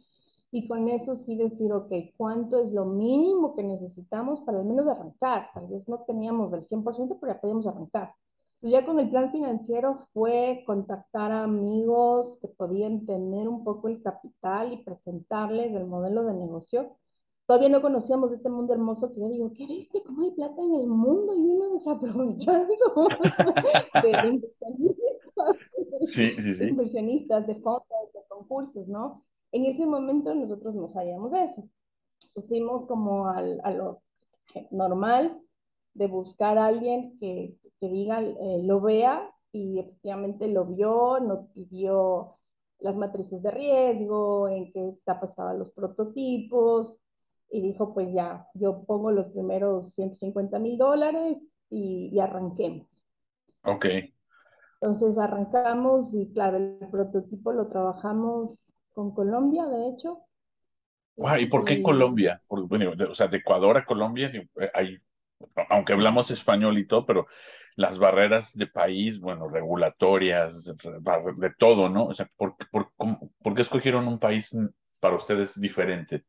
y 0.51 0.68
con 0.68 0.88
eso 0.89 1.16
sí 1.18 1.36
decir, 1.36 1.72
ok, 1.74 1.92
¿cuánto 2.18 2.60
es 2.60 2.72
lo 2.72 2.86
mínimo 2.86 3.56
que 3.56 3.63
necesitamos 3.63 4.42
para 4.42 4.60
al 4.60 4.66
menos 4.66 4.88
arrancar? 4.88 5.50
Tal 5.54 5.68
vez 5.68 5.88
no 5.89 6.00
teníamos 6.06 6.54
el 6.54 6.63
100%, 6.63 7.18
pero 7.20 7.34
ya 7.34 7.42
podíamos 7.42 7.68
arrancar. 7.68 8.13
ya 8.62 8.86
con 8.86 9.00
el 9.00 9.10
plan 9.10 9.32
financiero 9.32 10.08
fue 10.13 10.63
contactar 10.66 11.32
a 11.32 11.44
amigos 11.44 12.38
que 12.42 12.48
podían 12.48 13.06
tener 13.06 13.48
un 13.48 13.63
poco 13.63 13.88
el 13.88 14.01
capital 14.01 14.74
y 14.74 14.84
presentarles 14.84 15.74
el 15.74 15.86
modelo 15.86 16.24
de 16.25 16.34
negocio. 16.34 16.98
Todavía 17.46 17.70
no 17.70 17.82
conocíamos 17.82 18.32
este 18.34 18.50
mundo 18.50 18.74
hermoso 18.74 19.13
que 19.13 19.22
yo 19.22 19.30
digo, 19.30 19.51
¿qué 19.54 19.66
viste? 19.66 20.04
¿Cómo 20.04 20.24
hay 20.24 20.32
plata 20.32 20.62
en 20.62 20.75
el 20.75 20.88
mundo? 20.88 21.34
Y 21.36 21.42
uno 21.42 21.70
desaprovechando 21.75 22.68
de 24.04 24.42
sí, 26.04 26.36
sí, 26.42 26.54
sí. 26.54 26.63
inversionistas, 26.66 27.48
de 27.48 27.56
fondos, 27.56 28.13
de 28.13 28.22
concursos, 28.30 28.88
¿no? 28.88 29.24
En 29.51 29.66
ese 29.66 29.86
momento 29.86 30.34
nosotros 30.34 30.75
no 30.75 30.89
sabíamos 30.89 31.32
de 31.32 31.46
eso. 31.46 31.70
Fuimos 32.48 32.86
como 32.88 33.27
al, 33.27 33.60
a 33.63 33.72
lo 33.72 34.01
normal 34.72 35.39
de 35.94 36.08
buscar 36.08 36.58
a 36.58 36.68
alguien 36.68 37.18
que, 37.20 37.58
que 37.80 37.89
diga, 37.89 38.22
eh, 38.22 38.62
lo 38.63 38.82
vea, 38.82 39.32
y 39.51 39.80
efectivamente 39.80 40.48
lo 40.48 40.66
vio, 40.66 41.20
nos 41.20 41.48
pidió 41.50 42.36
las 42.80 42.96
matrices 42.96 43.42
de 43.42 43.51
riesgo, 43.51 44.48
en 44.50 44.72
qué 44.72 44.89
etapa 44.89 45.27
estaban 45.27 45.58
los 45.58 45.72
prototipos, 45.72 47.00
y 47.50 47.62
dijo, 47.62 47.94
pues 47.94 48.13
ya, 48.13 48.48
yo 48.54 48.84
pongo 48.84 49.10
los 49.12 49.27
primeros 49.27 49.94
150 49.94 50.60
mil 50.60 50.77
dólares 50.77 51.38
y, 51.70 52.10
y 52.13 52.20
arranquemos. 52.20 52.88
Ok. 53.63 53.86
Entonces 54.82 55.18
arrancamos 55.18 56.13
y 56.13 56.32
claro, 56.34 56.58
el 56.58 56.77
prototipo 56.92 57.51
lo 57.51 57.68
trabajamos 57.68 58.60
con 58.98 59.13
Colombia, 59.13 59.68
de 59.68 59.89
hecho. 59.89 60.24
¿Y 61.39 61.46
por 61.46 61.63
qué 61.63 61.74
en 61.74 61.84
Colombia? 61.84 62.42
bueno, 62.50 62.94
o 63.12 63.13
sea, 63.13 63.27
de 63.27 63.38
Ecuador 63.38 63.77
a 63.77 63.86
Colombia, 63.86 64.32
eh, 64.34 64.72
hay, 64.74 64.98
aunque 65.70 65.94
hablamos 65.94 66.32
español 66.32 66.80
y 66.80 66.88
todo, 66.88 67.06
pero 67.06 67.27
las 67.75 68.00
barreras 68.00 68.58
de 68.58 68.66
país, 68.66 69.20
bueno, 69.20 69.48
regulatorias, 69.48 70.66
de 70.66 71.51
todo, 71.60 71.89
¿no? 71.89 72.08
O 72.08 72.13
sea, 72.16 72.27
¿por, 72.36 72.56
por, 72.72 72.92
por 72.98 73.54
qué 73.54 73.62
escogieron 73.62 74.08
un 74.08 74.18
país 74.18 74.58
para 75.00 75.16
ustedes 75.16 75.62
diferente? 75.62 76.25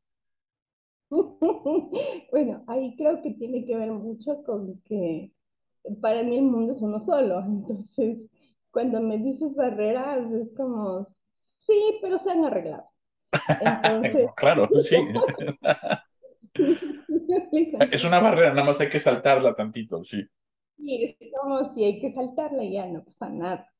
bueno, 2.31 2.65
ahí 2.67 2.95
creo 2.99 3.23
que 3.23 3.31
tiene 3.31 3.65
que 3.65 3.77
ver 3.77 3.93
mucho 3.93 4.43
con 4.45 4.79
que 4.83 5.33
para 6.03 6.23
mí 6.23 6.37
el 6.37 6.45
mundo 6.45 6.75
es 6.75 6.83
uno 6.83 7.03
solo, 7.07 7.41
entonces 7.47 8.19
cuando 8.71 9.01
me 9.01 9.17
dices 9.17 9.55
barreras 9.55 10.31
es 10.33 10.55
como, 10.55 11.09
sí, 11.69 11.99
pero 12.01 12.19
se 12.19 12.31
han 12.31 12.45
arreglado. 12.45 12.91
claro, 14.37 14.69
sí. 14.83 14.97
es 17.93 18.05
una 18.05 18.21
barrera, 18.21 18.51
nada 18.51 18.65
más 18.65 18.81
hay 18.81 18.89
que 18.89 18.99
saltarla 18.99 19.55
tantito, 19.55 20.03
sí. 20.03 20.25
Sí, 20.79 21.17
es 21.21 21.33
como 21.39 21.75
si 21.75 21.85
hay 21.85 22.01
que 22.01 22.13
saltarla 22.15 22.65
y 22.65 22.73
ya 22.73 22.87
no 22.87 23.05
pasa 23.05 23.29
nada. 23.29 23.71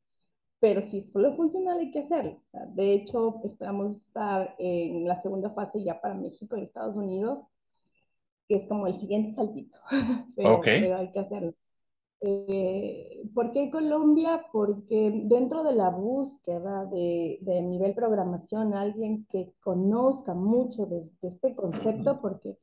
Pero 0.61 0.83
si 0.83 0.99
es 0.99 1.07
lo 1.15 1.35
funcional 1.37 1.79
hay 1.79 1.91
que 1.93 2.01
hacerlo. 2.01 2.43
de 2.53 2.93
hecho, 2.93 3.41
esperamos 3.45 3.97
estar 3.97 4.55
en 4.59 5.07
la 5.07 5.23
segunda 5.23 5.51
fase 5.51 5.83
ya 5.85 6.01
para 6.01 6.15
México 6.15 6.57
y 6.57 6.65
Estados 6.65 6.97
Unidos, 6.97 7.47
que 8.49 8.57
es 8.57 8.69
como 8.69 8.87
el 8.89 8.99
siguiente 8.99 9.37
saltito. 9.37 9.79
pero, 10.37 10.61
pero 10.61 10.97
hay 10.97 11.13
que 11.13 11.21
hacerlo. 11.21 11.55
Eh, 12.21 13.23
¿Por 13.35 13.53
qué 13.53 13.71
Colombia? 13.71 14.45
Porque 14.53 15.23
dentro 15.27 15.63
de 15.63 15.73
la 15.75 15.91
búsqueda 15.91 16.85
de, 16.87 17.39
de 17.43 17.63
nivel 17.63 17.95
programación, 17.95 18.75
alguien 18.75 19.27
que 19.31 19.53
conozca 19.61 20.35
mucho 20.35 20.87
de, 20.87 21.09
este 21.23 21.55
concepto, 21.55 22.21
porque 22.21 22.59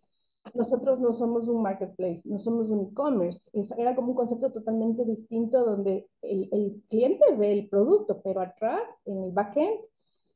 nosotros 0.53 0.99
no 0.99 1.13
somos 1.13 1.47
un 1.47 1.61
marketplace, 1.61 2.21
no 2.25 2.37
somos 2.37 2.69
un 2.69 2.81
e-commerce, 2.81 3.41
era 3.77 3.95
como 3.95 4.09
un 4.09 4.15
concepto 4.15 4.51
totalmente 4.51 5.05
distinto 5.05 5.65
donde 5.65 6.07
el, 6.21 6.49
el, 6.51 6.83
cliente 6.89 7.23
ve 7.37 7.53
el 7.53 7.69
producto, 7.69 8.21
pero 8.21 8.41
atrás, 8.41 8.81
en 9.05 9.23
el 9.23 9.31
backend, 9.31 9.79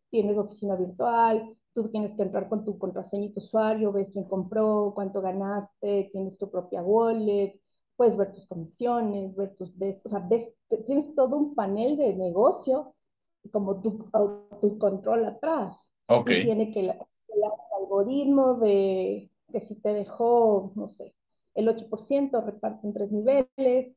tienes 0.10 0.38
oficina 0.38 0.76
virtual, 0.76 1.56
tú 1.74 1.90
tienes 1.90 2.16
que 2.16 2.24
entrar 2.24 2.48
con 2.50 2.64
tu 2.66 2.78
contraseña 2.78 3.26
y 3.26 3.34
tu 3.34 3.42
usuario, 3.42 3.92
ves 3.92 4.10
quién 4.12 4.26
compró, 4.26 4.94
cuánto 4.96 5.22
ganaste, 5.22 6.10
tienes 6.12 6.38
tu 6.38 6.50
propia 6.50 6.82
wallet, 6.82 7.60
puedes 8.00 8.16
ver 8.16 8.32
tus 8.32 8.48
comisiones, 8.48 9.36
ver 9.36 9.58
tus, 9.58 9.78
ves, 9.78 10.02
o 10.06 10.10
sea, 10.10 10.20
ves, 10.20 10.48
tienes 10.86 11.14
todo 11.16 11.36
un 11.36 11.54
panel 11.54 11.98
de 11.98 12.16
negocio 12.16 12.96
como 13.52 13.82
tu, 13.82 14.10
tu 14.62 14.78
control 14.78 15.26
atrás. 15.26 15.78
Ok. 16.08 16.30
Y 16.30 16.44
tiene 16.46 16.72
que 16.72 16.80
el, 16.80 16.94
algoritmo 17.78 18.54
de 18.54 19.30
que 19.52 19.60
si 19.66 19.76
te 19.76 19.94
dejó, 19.94 20.72
no 20.76 20.88
sé, 20.88 21.14
el 21.56 21.68
8% 21.68 22.42
reparte 22.42 22.88
en 22.88 22.94
tres 22.94 23.12
niveles 23.12 23.94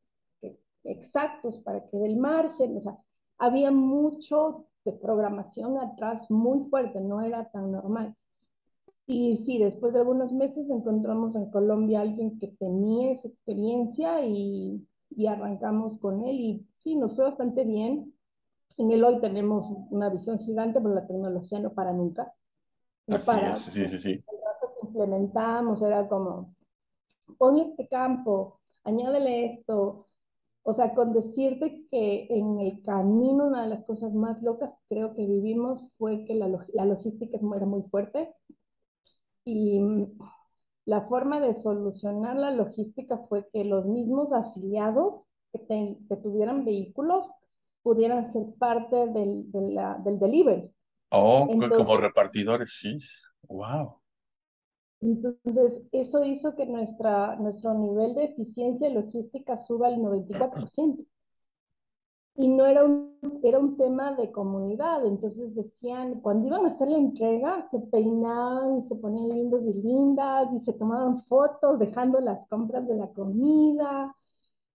exactos 0.83 1.59
para 1.59 1.87
que 1.87 1.97
dé 1.97 2.07
el 2.07 2.17
margen, 2.17 2.75
o 2.75 2.81
sea, 2.81 2.97
había 3.37 3.71
mucho 3.71 4.65
de 4.83 4.91
programación 4.91 5.77
atrás 5.77 6.29
muy 6.29 6.69
fuerte, 6.69 6.99
no 6.99 7.21
era 7.21 7.49
tan 7.51 7.71
normal. 7.71 8.17
Y 9.05 9.37
sí, 9.37 9.57
después 9.57 9.93
de 9.93 9.99
algunos 9.99 10.31
meses 10.31 10.69
encontramos 10.69 11.35
en 11.35 11.51
Colombia 11.51 12.01
alguien 12.01 12.39
que 12.39 12.47
tenía 12.47 13.11
esa 13.11 13.27
experiencia 13.27 14.25
y, 14.25 14.87
y 15.09 15.27
arrancamos 15.27 15.97
con 15.99 16.23
él 16.23 16.39
y 16.39 16.67
sí, 16.77 16.95
nos 16.95 17.15
fue 17.15 17.25
bastante 17.25 17.65
bien. 17.65 18.13
En 18.77 18.91
él 18.91 19.03
hoy 19.03 19.19
tenemos 19.19 19.67
una 19.91 20.09
visión 20.09 20.39
gigante, 20.39 20.79
pero 20.79 20.95
la 20.95 21.05
tecnología 21.05 21.59
no 21.59 21.73
para 21.73 21.91
nunca. 21.91 22.33
No 23.05 23.17
para. 23.25 23.55
sí, 23.55 23.87
sí, 23.87 23.99
sí. 23.99 24.11
El 24.11 24.37
rato 24.45 24.73
que 24.79 24.87
implementamos 24.87 25.81
era 25.81 26.07
como, 26.07 26.55
ponle 27.37 27.63
este 27.63 27.87
campo, 27.87 28.61
añádele 28.85 29.53
esto. 29.53 30.07
O 30.65 30.73
sea, 30.73 30.95
con 30.95 31.11
decirte 31.11 31.85
que 31.91 32.27
en 32.29 32.61
el 32.61 32.81
camino 32.83 33.47
una 33.47 33.63
de 33.63 33.69
las 33.69 33.83
cosas 33.83 34.13
más 34.13 34.41
locas 34.41 34.71
que 34.71 34.95
creo 34.95 35.13
que 35.13 35.25
vivimos 35.25 35.83
fue 35.97 36.23
que 36.23 36.35
la, 36.35 36.47
la 36.73 36.85
logística 36.85 37.37
era 37.37 37.65
muy 37.65 37.81
fuerte 37.83 38.33
y 39.45 39.79
la 40.85 41.01
forma 41.07 41.39
de 41.39 41.55
solucionar 41.55 42.35
la 42.35 42.51
logística 42.51 43.17
fue 43.29 43.47
que 43.51 43.63
los 43.63 43.85
mismos 43.85 44.33
afiliados 44.33 45.21
que, 45.51 45.97
que 46.07 46.15
tuvieran 46.17 46.65
vehículos 46.65 47.25
pudieran 47.81 48.31
ser 48.31 48.45
parte 48.57 49.07
del, 49.07 49.51
del 49.51 50.19
delivery. 50.19 50.71
Oh, 51.09 51.47
como 51.69 51.97
repartidores, 51.97 52.77
sí. 52.79 52.97
Wow. 53.47 53.97
Entonces, 55.01 55.83
eso 55.91 56.23
hizo 56.23 56.55
que 56.55 56.65
nuestra, 56.65 57.35
nuestro 57.35 57.73
nivel 57.73 58.15
de 58.15 58.25
eficiencia 58.25 58.89
logística 58.89 59.57
suba 59.57 59.87
al 59.87 59.97
94% 59.97 61.05
y 62.35 62.47
no 62.47 62.65
era 62.65 62.83
un, 62.83 63.39
era 63.43 63.59
un 63.59 63.77
tema 63.77 64.13
de 64.13 64.31
comunidad, 64.31 65.05
entonces 65.05 65.53
decían, 65.55 66.19
cuando 66.21 66.47
iban 66.47 66.65
a 66.65 66.69
hacer 66.69 66.89
la 66.89 66.97
entrega, 66.97 67.67
se 67.69 67.79
peinaban, 67.79 68.87
se 68.87 68.95
ponían 68.95 69.29
lindos 69.29 69.65
y 69.65 69.73
lindas, 69.73 70.49
y 70.53 70.59
se 70.61 70.73
tomaban 70.73 71.21
fotos 71.23 71.77
dejando 71.79 72.19
las 72.19 72.47
compras 72.47 72.87
de 72.87 72.95
la 72.95 73.07
comida. 73.09 74.15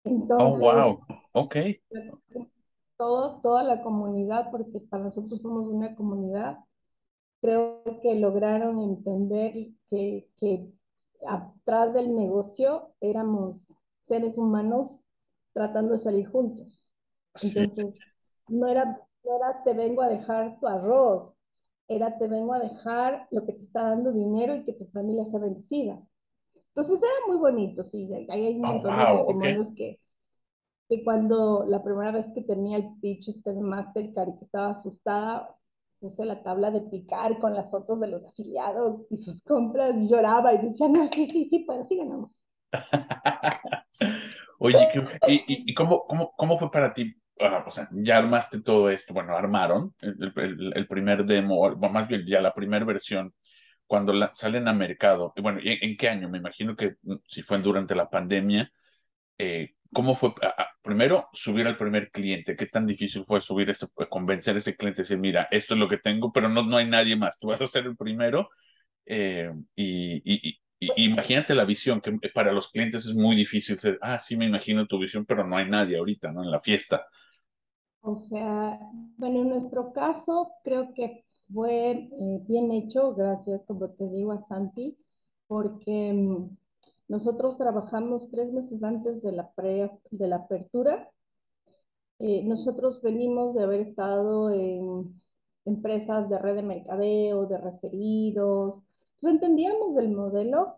Entonces, 0.04 0.48
oh, 0.48 0.58
wow, 0.58 1.00
ok. 1.32 1.56
Todo, 2.96 3.40
toda 3.42 3.64
la 3.64 3.82
comunidad, 3.82 4.50
porque 4.50 4.80
para 4.80 5.04
nosotros 5.04 5.40
somos 5.40 5.66
una 5.68 5.94
comunidad, 5.94 6.58
creo 7.40 7.82
que 8.02 8.14
lograron 8.14 8.80
entender 8.80 9.68
que, 9.90 10.28
que 10.36 10.68
atrás 11.26 11.92
del 11.92 12.14
negocio 12.14 12.92
éramos 13.00 13.56
seres 14.06 14.36
humanos 14.36 14.92
tratando 15.52 15.94
de 15.94 16.00
salir 16.00 16.28
juntos. 16.28 16.77
Entonces, 17.42 17.94
no, 18.48 18.66
era, 18.68 18.84
no 19.24 19.36
era 19.36 19.62
te 19.64 19.72
vengo 19.72 20.02
a 20.02 20.08
dejar 20.08 20.58
tu 20.60 20.66
arroz, 20.66 21.32
era 21.88 22.18
te 22.18 22.28
vengo 22.28 22.52
a 22.54 22.60
dejar 22.60 23.26
lo 23.30 23.44
que 23.46 23.52
te 23.52 23.64
está 23.64 23.82
dando 23.82 24.12
dinero 24.12 24.54
y 24.56 24.64
que 24.64 24.74
tu 24.74 24.86
familia 24.86 25.24
sea 25.30 25.40
bendecida. 25.40 26.00
Entonces 26.74 26.98
era 27.02 27.26
muy 27.26 27.38
bonito, 27.38 27.82
sí. 27.84 28.08
hay 28.28 28.56
un 28.56 28.66
oh, 28.66 28.72
montón 28.72 28.96
de 28.96 29.04
testimonios 29.04 29.74
que, 29.74 30.00
que 30.88 31.02
cuando 31.02 31.64
la 31.66 31.82
primera 31.82 32.12
vez 32.12 32.26
que 32.34 32.42
tenía 32.42 32.76
el 32.76 32.88
pitch 33.00 33.28
este 33.28 33.52
de 33.52 33.60
Mastercard 33.60 34.28
y 34.28 34.38
que 34.38 34.44
estaba 34.44 34.70
asustada, 34.70 35.56
puse 35.98 36.24
la 36.24 36.42
tabla 36.42 36.70
de 36.70 36.82
picar 36.82 37.38
con 37.38 37.54
las 37.54 37.70
fotos 37.70 37.98
de 38.00 38.06
los 38.08 38.24
afiliados 38.24 39.02
y 39.10 39.18
sus 39.18 39.42
compras, 39.42 39.96
y 39.96 40.08
lloraba 40.08 40.54
y 40.54 40.68
decía, 40.68 40.88
no, 40.88 41.08
sí, 41.08 41.28
sí, 41.30 41.48
sí, 41.50 41.58
pues 41.66 41.86
sí 41.88 41.96
ganamos. 41.96 42.30
Oye, 44.60 44.78
¿y, 45.28 45.70
y, 45.70 45.74
cómo, 45.74 46.04
cómo, 46.06 46.32
cómo 46.36 46.58
fue 46.58 46.70
para 46.70 46.92
ti? 46.92 47.14
O 47.40 47.70
sea, 47.70 47.88
ya 47.92 48.18
armaste 48.18 48.62
todo 48.62 48.90
esto, 48.90 49.14
bueno, 49.14 49.36
armaron 49.36 49.94
el, 50.00 50.72
el, 50.74 50.86
primer 50.88 51.24
demo, 51.24 51.76
más 51.76 52.08
bien 52.08 52.24
ya 52.26 52.40
la 52.40 52.54
primera 52.54 52.84
versión, 52.84 53.34
cuando 53.86 54.12
la, 54.12 54.30
salen 54.34 54.68
a 54.68 54.72
mercado, 54.74 55.32
bueno, 55.42 55.60
¿en, 55.62 55.96
qué 55.96 56.08
año? 56.08 56.28
Me 56.28 56.38
imagino 56.38 56.76
que 56.76 56.96
mm, 57.02 57.16
si 57.26 57.42
fue 57.42 57.58
durante 57.60 57.94
la 57.94 58.10
pandemia, 58.10 58.70
eh, 59.38 59.74
¿cómo 59.92 60.16
fue? 60.16 60.34
primero, 60.82 61.28
subir 61.32 61.66
al 61.66 61.76
primer 61.76 62.10
cliente, 62.10 62.56
¿qué 62.56 62.66
tan 62.66 62.86
difícil 62.86 63.24
fue 63.24 63.40
subir 63.40 63.70
ese, 63.70 63.86
convencer 64.10 64.56
a 64.56 64.58
ese 64.58 64.76
cliente, 64.76 65.02
decir, 65.02 65.18
mira, 65.18 65.48
esto 65.50 65.74
es 65.74 65.80
lo 65.80 65.88
que 65.88 65.98
tengo, 65.98 66.32
pero 66.32 66.48
no, 66.48 66.64
no 66.64 66.76
hay 66.78 66.86
nadie 66.88 67.16
más, 67.16 67.38
tú 67.38 67.48
vas 67.48 67.60
a 67.62 67.66
ser 67.66 67.86
el 67.86 67.96
primero 67.96 68.50
eh, 69.06 69.52
y, 69.74 70.22
y, 70.24 70.60
imagínate 70.96 71.54
la 71.54 71.64
visión, 71.64 72.00
que 72.00 72.12
para 72.34 72.52
los 72.52 72.70
clientes 72.70 73.06
es 73.06 73.14
muy 73.14 73.36
difícil 73.36 73.78
ser, 73.78 73.98
ah, 74.02 74.18
sí 74.18 74.36
me 74.36 74.46
imagino 74.46 74.86
tu 74.86 74.98
visión, 74.98 75.24
pero 75.26 75.46
no 75.46 75.56
hay 75.56 75.68
nadie 75.68 75.98
ahorita, 75.98 76.32
¿no? 76.32 76.44
En 76.44 76.50
la 76.50 76.60
fiesta. 76.60 77.06
O 78.08 78.22
sea, 78.30 78.80
bueno, 79.18 79.42
en 79.42 79.50
nuestro 79.50 79.92
caso 79.92 80.52
creo 80.64 80.94
que 80.94 81.26
fue 81.52 81.90
eh, 81.90 82.42
bien 82.48 82.72
hecho, 82.72 83.14
gracias, 83.14 83.60
como 83.66 83.90
te 83.90 84.08
digo, 84.08 84.32
a 84.32 84.46
Santi, 84.48 84.96
porque 85.46 86.14
mm, 86.14 86.56
nosotros 87.08 87.58
trabajamos 87.58 88.30
tres 88.30 88.50
meses 88.50 88.82
antes 88.82 89.22
de 89.22 89.32
la, 89.32 89.50
pre, 89.52 89.90
de 90.10 90.26
la 90.26 90.36
apertura. 90.36 91.10
Eh, 92.18 92.42
nosotros 92.44 93.02
venimos 93.02 93.54
de 93.54 93.64
haber 93.64 93.80
estado 93.82 94.52
en 94.52 95.14
empresas 95.66 96.30
de 96.30 96.38
red 96.38 96.54
de 96.54 96.62
mercadeo, 96.62 97.44
de 97.44 97.58
referidos, 97.58 98.82
pues 99.20 99.34
entendíamos 99.34 99.94
del 99.96 100.12
modelo, 100.12 100.76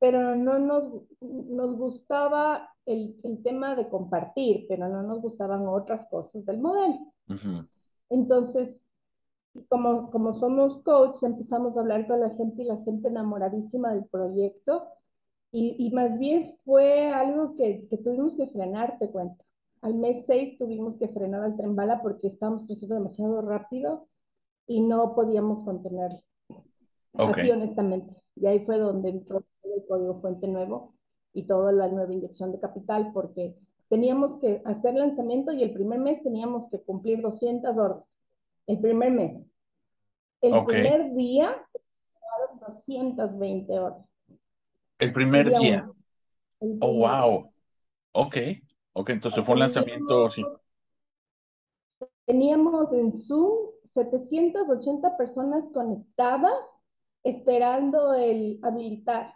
pero 0.00 0.34
no 0.34 0.58
nos, 0.58 0.84
nos 1.20 1.76
gustaba 1.76 2.71
el, 2.86 3.16
el, 3.22 3.42
tema 3.42 3.74
de 3.74 3.88
compartir, 3.88 4.66
pero 4.68 4.88
no 4.88 5.02
nos 5.02 5.20
gustaban 5.20 5.66
otras 5.68 6.06
cosas 6.06 6.44
del 6.44 6.58
modelo. 6.58 6.98
Entonces, 8.08 8.76
como, 9.68 10.10
como 10.10 10.34
somos 10.34 10.78
coaches, 10.82 11.22
empezamos 11.22 11.76
a 11.76 11.80
hablar 11.80 12.06
con 12.06 12.20
la 12.20 12.30
gente 12.30 12.62
y 12.62 12.66
la 12.66 12.78
gente 12.78 13.08
enamoradísima 13.08 13.94
del 13.94 14.04
proyecto. 14.06 14.88
Y, 15.50 15.76
y 15.78 15.90
más 15.92 16.18
bien 16.18 16.56
fue 16.64 17.08
algo 17.08 17.56
que, 17.56 17.86
que, 17.88 17.98
tuvimos 17.98 18.36
que 18.36 18.46
frenar, 18.48 18.98
te 18.98 19.10
cuento. 19.10 19.44
Al 19.82 19.94
mes 19.94 20.24
6 20.26 20.58
tuvimos 20.58 20.96
que 20.96 21.08
frenar 21.08 21.42
al 21.42 21.56
tren 21.56 21.76
bala 21.76 22.00
porque 22.00 22.28
estábamos 22.28 22.64
creciendo 22.66 22.94
demasiado 22.94 23.42
rápido 23.42 24.08
y 24.66 24.80
no 24.80 25.14
podíamos 25.14 25.64
contenerlo. 25.64 26.20
Okay. 27.12 27.42
Así 27.42 27.50
honestamente. 27.50 28.14
Y 28.36 28.46
ahí 28.46 28.64
fue 28.64 28.78
donde 28.78 29.10
entró 29.10 29.44
el 29.64 29.84
código 29.86 30.20
fuente 30.20 30.48
nuevo 30.48 30.94
y 31.32 31.44
toda 31.44 31.72
la 31.72 31.88
nueva 31.88 32.12
inyección 32.12 32.52
de 32.52 32.60
capital, 32.60 33.10
porque 33.12 33.54
teníamos 33.88 34.38
que 34.38 34.62
hacer 34.64 34.94
lanzamiento 34.94 35.52
y 35.52 35.62
el 35.62 35.72
primer 35.72 35.98
mes 35.98 36.22
teníamos 36.22 36.68
que 36.68 36.80
cumplir 36.80 37.20
200 37.20 37.76
órdenes. 37.78 38.04
El 38.66 38.80
primer 38.80 39.12
mes. 39.12 39.42
El 40.40 40.64
primer 40.64 41.14
día, 41.14 41.66
220 42.66 43.78
órdenes. 43.78 44.08
El 44.98 45.12
primer 45.12 45.58
día. 45.58 45.90
oh, 46.80 46.92
wow. 46.92 47.50
Ok. 48.12 48.36
Ok, 48.94 49.10
entonces 49.10 49.44
fue 49.44 49.54
un 49.54 49.60
lanzamiento, 49.60 50.28
sí. 50.28 50.44
Teníamos 52.26 52.92
en 52.92 53.18
Zoom 53.18 53.70
780 53.94 55.16
personas 55.16 55.64
conectadas 55.72 56.54
esperando 57.24 58.14
el 58.14 58.58
habilitar. 58.62 59.34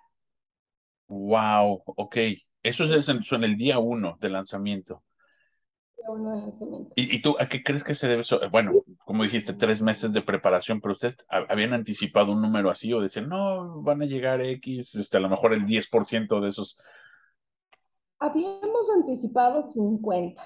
Wow, 1.09 1.83
ok. 1.87 2.17
Eso 2.63 2.85
es 2.85 3.09
en, 3.09 3.45
el 3.45 3.57
día 3.57 3.79
uno 3.79 4.17
de 4.21 4.29
lanzamiento. 4.29 5.03
¿Y, 6.95 7.17
¿Y, 7.17 7.23
tú 7.23 7.37
a 7.39 7.49
qué 7.49 7.63
crees 7.63 7.83
que 7.83 7.95
se 7.95 8.07
debe? 8.07 8.23
Bueno, 8.51 8.73
como 9.05 9.25
dijiste, 9.25 9.55
tres 9.55 9.83
meses 9.83 10.13
de 10.13 10.23
preparación, 10.23 10.81
pero 10.81 10.93
ustedes 10.93 11.17
habían 11.29 11.73
anticipado 11.73 12.33
un 12.33 12.41
número 12.41 12.71
así 12.71 12.93
o 12.93 13.01
decían, 13.01 13.29
no, 13.29 13.83
van 13.83 14.03
a 14.03 14.07
llegar 14.07 14.41
X, 14.41 14.95
este, 14.95 15.17
a 15.17 15.21
lo 15.21 15.29
mejor 15.29 15.53
el 15.53 15.65
10% 15.65 16.41
de 16.41 16.49
esos. 16.49 16.81
Habíamos 18.19 18.91
anticipado 18.97 19.71
50 19.73 20.43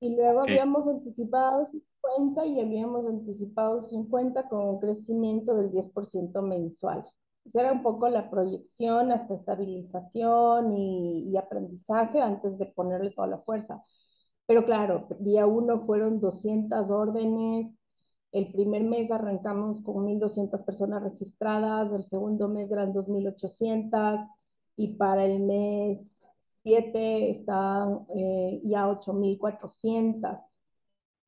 y 0.00 0.16
luego 0.16 0.40
habíamos 0.40 0.86
anticipado 0.88 1.66
50 1.66 2.46
y 2.46 2.60
habíamos 2.60 3.06
anticipado 3.06 3.86
50 3.88 4.48
con 4.48 4.60
un 4.60 4.80
crecimiento 4.80 5.56
del 5.56 5.70
10% 5.70 6.42
mensual. 6.42 7.04
Esa 7.48 7.60
era 7.60 7.72
un 7.72 7.82
poco 7.82 8.08
la 8.08 8.30
proyección 8.30 9.12
hasta 9.12 9.34
estabilización 9.34 10.76
y, 10.76 11.30
y, 11.30 11.36
aprendizaje 11.36 12.20
antes 12.20 12.58
de 12.58 12.66
ponerle 12.66 13.10
toda 13.10 13.28
la 13.28 13.38
fuerza. 13.38 13.82
Pero 14.46 14.64
claro, 14.64 15.06
día 15.20 15.46
uno 15.46 15.84
fueron 15.86 16.20
200 16.20 16.90
órdenes, 16.90 17.72
el 18.32 18.52
primer 18.52 18.82
mes 18.84 19.10
arrancamos 19.10 19.82
con 19.82 20.04
1.200 20.06 20.64
personas 20.64 21.02
registradas, 21.02 21.92
el 21.92 22.04
segundo 22.08 22.48
mes 22.48 22.70
eran 22.70 22.92
2.800 22.92 24.28
y 24.76 24.88
para 24.96 25.24
el 25.24 25.40
mes 25.40 26.00
7 26.62 27.30
están 27.30 28.06
eh, 28.14 28.60
ya 28.64 28.86
8.400. 28.88 30.47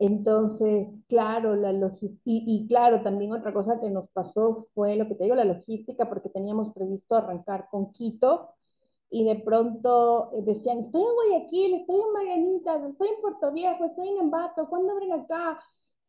Entonces, 0.01 0.89
claro, 1.09 1.57
la 1.57 1.73
logística, 1.73 2.21
y, 2.25 2.67
claro, 2.67 3.03
también 3.03 3.33
otra 3.33 3.53
cosa 3.53 3.79
que 3.81 3.91
nos 3.91 4.09
pasó 4.11 4.67
fue 4.75 4.97
lo 4.97 5.07
que 5.07 5.15
te 5.15 5.25
digo, 5.25 5.37
la 5.37 5.45
logística, 5.45 6.09
porque 6.09 6.31
teníamos 6.31 6.73
previsto 6.73 7.17
arrancar 7.17 7.69
con 7.71 7.93
Quito 7.93 8.55
y 9.11 9.25
de 9.25 9.37
pronto 9.37 10.31
eh, 10.33 10.43
decían, 10.43 10.79
estoy 10.79 11.03
en 11.03 11.15
Guayaquil, 11.15 11.75
estoy 11.75 11.97
en 12.01 12.13
Marianitas, 12.15 12.83
estoy 12.85 13.09
en 13.09 13.21
Puerto 13.21 13.53
Viejo, 13.53 13.85
estoy 13.85 14.09
en 14.09 14.21
Ambato, 14.21 14.69
¿cuándo 14.71 14.93
abren 14.93 15.13
acá? 15.13 15.61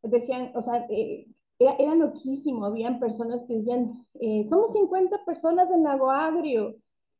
Decían, 0.03 0.53
o 0.55 0.61
sea, 0.63 0.85
eh, 0.89 1.27
era, 1.59 1.75
era, 1.75 1.93
loquísimo, 1.95 2.65
habían 2.65 2.97
personas 2.97 3.41
que 3.45 3.55
decían, 3.55 4.07
eh, 4.21 4.45
somos 4.47 4.71
50 4.71 5.25
personas 5.25 5.69
en 5.69 5.83
Lago 5.83 6.09
Agrio. 6.09 6.77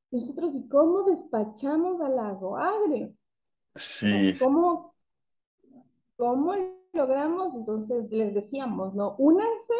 nosotros, 0.09 0.55
¿y 0.55 0.69
cómo 0.69 1.03
despachamos 1.03 1.99
al 1.99 2.15
Lago 2.15 2.55
Agrio? 2.55 3.11
Sí. 3.75 4.31
¿Cómo, 4.39 4.90
¿Cómo 6.21 6.53
logramos? 6.93 7.55
Entonces 7.55 8.11
les 8.11 8.35
decíamos, 8.35 8.93
¿no? 8.93 9.15
Únanse, 9.17 9.73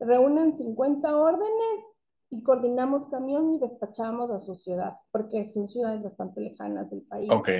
reúnan 0.00 0.56
50 0.56 1.14
órdenes 1.14 1.84
y 2.30 2.42
coordinamos 2.42 3.08
camión 3.08 3.52
y 3.52 3.58
despachamos 3.58 4.30
a 4.30 4.40
su 4.40 4.54
ciudad, 4.54 4.94
porque 5.12 5.44
son 5.44 5.68
ciudades 5.68 6.02
bastante 6.02 6.40
lejanas 6.40 6.88
del 6.88 7.02
país. 7.02 7.30
Ok. 7.30 7.50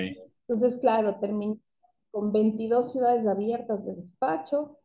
Entonces, 0.47 0.79
claro, 0.79 1.19
terminamos 1.19 1.59
con 2.09 2.31
22 2.31 2.91
ciudades 2.91 3.27
abiertas 3.27 3.85
de 3.85 3.93
despacho 3.93 4.79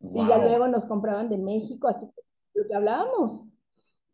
y 0.00 0.26
ya 0.26 0.38
luego 0.38 0.66
nos 0.66 0.86
compraban 0.86 1.28
de 1.28 1.36
México, 1.36 1.88
así 1.88 2.06
que 2.06 2.22
lo 2.54 2.68
que 2.68 2.74
hablábamos, 2.74 3.51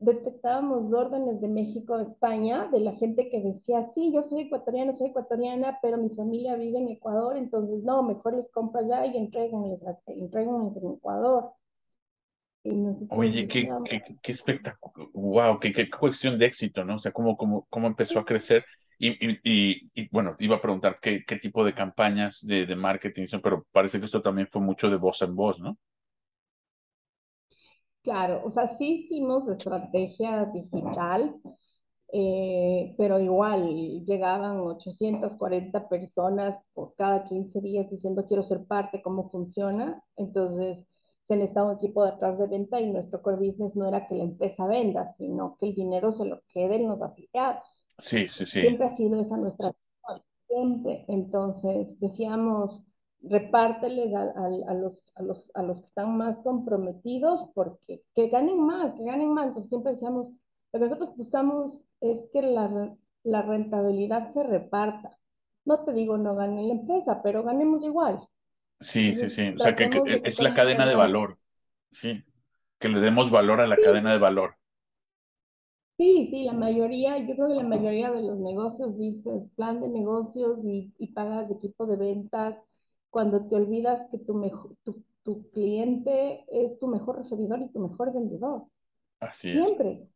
detectábamos 0.01 0.93
órdenes 0.93 1.41
de 1.41 1.49
México, 1.49 1.99
España, 1.99 2.69
de 2.73 2.81
la 2.81 2.93
gente 2.97 3.29
que 3.31 3.41
decía, 3.41 3.91
sí, 3.95 4.13
yo 4.13 4.23
soy 4.23 4.43
ecuatoriana, 4.43 4.95
soy 4.95 5.09
ecuatoriana, 5.09 5.79
pero 5.83 5.97
mi 5.97 6.11
familia 6.11 6.55
vive 6.57 6.79
en 6.79 6.89
Ecuador, 6.89 7.37
entonces 7.37 7.83
no, 7.83 8.03
mejor 8.03 8.35
les 8.35 8.51
compro 8.51 8.81
allá 8.81 9.07
y 9.07 9.17
entreguenles, 9.17 9.81
entreguenles 10.07 10.77
en 10.77 10.93
Ecuador. 10.93 11.53
Oye, 13.11 13.49
qué, 13.49 13.69
qué, 13.89 14.03
qué, 14.21 14.33
espectáculo, 14.33 15.11
wow, 15.15 15.59
qué, 15.59 15.73
qué, 15.73 15.89
cuestión 15.89 16.37
de 16.37 16.47
éxito, 16.47 16.85
¿no? 16.85 16.97
O 16.97 16.99
sea, 16.99 17.13
cómo, 17.13 17.37
cómo, 17.37 17.67
cómo 17.71 17.87
empezó 17.87 18.19
a 18.19 18.25
crecer. 18.25 18.65
Y, 18.99 19.11
y, 19.11 19.91
y, 19.95 20.09
bueno, 20.11 20.35
te 20.37 20.45
iba 20.45 20.57
a 20.57 20.61
preguntar 20.61 20.99
qué, 21.01 21.25
qué 21.25 21.37
tipo 21.37 21.65
de 21.65 21.73
campañas 21.73 22.45
de, 22.45 22.67
de 22.67 22.77
marketing 22.77 23.27
pero 23.43 23.65
parece 23.71 24.01
que 24.01 24.07
esto 24.07 24.21
también 24.21 24.49
fue 24.51 24.61
mucho 24.61 24.91
de 24.91 24.97
voz 24.97 25.23
en 25.23 25.35
voz, 25.37 25.61
¿no? 25.61 25.79
Claro, 28.03 28.43
o 28.45 28.51
sea, 28.51 28.69
sí 28.77 29.05
hicimos 29.05 29.49
estrategia 29.49 30.47
digital, 30.47 31.35
eh, 32.13 32.95
pero 32.97 33.21
igual 33.21 34.05
llegaban 34.05 34.61
840 34.61 35.89
personas 35.89 36.59
por 36.73 36.95
cada 36.95 37.25
15 37.25 37.61
días 37.61 37.91
diciendo 37.91 38.25
quiero 38.27 38.43
ser 38.43 38.65
parte, 38.67 39.03
cómo 39.03 39.31
funciona. 39.31 40.03
Entonces, 40.17 40.87
se 41.27 41.37
necesitaba 41.37 41.73
un 41.73 41.77
equipo 41.77 42.05
detrás 42.07 42.39
de 42.39 42.47
venta 42.47 42.81
y 42.81 42.91
nuestro 42.91 43.21
core 43.21 43.37
business 43.49 43.77
no 43.77 43.87
era 43.87 44.07
que 44.07 44.15
la 44.15 44.25
empresa 44.25 44.67
venda, 44.67 45.15
sino 45.19 45.57
que 45.59 45.67
el 45.69 45.75
dinero 45.75 46.11
se 46.11 46.25
lo 46.25 46.41
queden 46.55 46.89
los 46.89 47.03
afiliados. 47.03 47.85
Sí, 47.99 48.27
sí, 48.29 48.47
sí. 48.47 48.61
Siempre 48.61 48.87
ha 48.87 48.97
sido 48.97 49.21
esa 49.21 49.37
nuestra 49.37 49.73
siempre. 50.49 51.05
Entonces, 51.09 52.01
decíamos, 52.01 52.83
repárteles 53.23 54.15
a, 54.15 54.23
a, 54.23 54.75
los, 54.75 55.03
a, 55.15 55.23
los, 55.23 55.51
a 55.55 55.63
los 55.63 55.81
que 55.81 55.87
están 55.87 56.17
más 56.17 56.39
comprometidos 56.41 57.49
porque 57.55 58.03
que 58.15 58.29
ganen 58.29 58.61
más, 58.61 58.95
que 58.95 59.05
ganen 59.05 59.33
más. 59.33 59.49
Entonces 59.49 59.69
siempre 59.69 59.93
decíamos, 59.93 60.29
lo 60.73 60.81
que 60.81 60.87
nosotros 60.87 61.17
buscamos 61.17 61.83
es 62.01 62.19
que 62.33 62.43
la, 62.43 62.95
la 63.25 63.43
rentabilidad 63.43 64.33
se 64.33 64.43
reparta. 64.43 65.19
No 65.65 65.85
te 65.85 65.93
digo 65.93 66.17
no 66.17 66.35
gane 66.35 66.63
la 66.63 66.75
empresa, 66.75 67.23
pero 67.23 67.43
ganemos 67.43 67.85
igual. 67.85 68.21
Sí, 68.81 69.15
sí, 69.15 69.29
sí. 69.29 69.49
O 69.49 69.59
sea, 69.59 69.75
que, 69.75 69.91
es 70.25 70.41
la 70.41 70.55
cadena 70.55 70.87
de 70.87 70.95
valor. 70.95 71.39
Sí, 71.91 72.25
que 72.79 72.89
le 72.89 73.01
demos 73.01 73.31
valor 73.31 73.61
a 73.61 73.67
la 73.67 73.77
cadena 73.77 74.13
de 74.13 74.19
valor. 74.19 74.55
Sí, 75.97 76.29
sí, 76.31 76.45
la 76.45 76.53
mayoría, 76.53 77.19
yo 77.19 77.35
creo 77.35 77.49
que 77.49 77.55
la 77.55 77.65
mayoría 77.65 78.13
de 78.13 78.23
los 78.23 78.39
negocios 78.39 78.97
dices 78.97 79.43
plan 79.57 79.81
de 79.81 79.89
negocios 79.89 80.61
y, 80.65 80.95
y 80.97 81.09
pagas 81.09 81.51
equipo 81.51 81.87
de 81.87 81.97
ventas 81.97 82.57
cuando 83.11 83.47
te 83.47 83.57
olvidas 83.57 84.09
que 84.11 84.19
tu, 84.19 84.35
mejor, 84.35 84.75
tu, 84.83 85.03
tu 85.23 85.51
cliente 85.51 86.45
es 86.51 86.79
tu 86.79 86.87
mejor 86.87 87.19
referidor 87.19 87.61
y 87.61 87.69
tu 87.69 87.81
mejor 87.81 88.13
vendedor. 88.13 88.65
Así 89.21 89.51
es. 89.51 89.69
Siempre. 89.69 90.09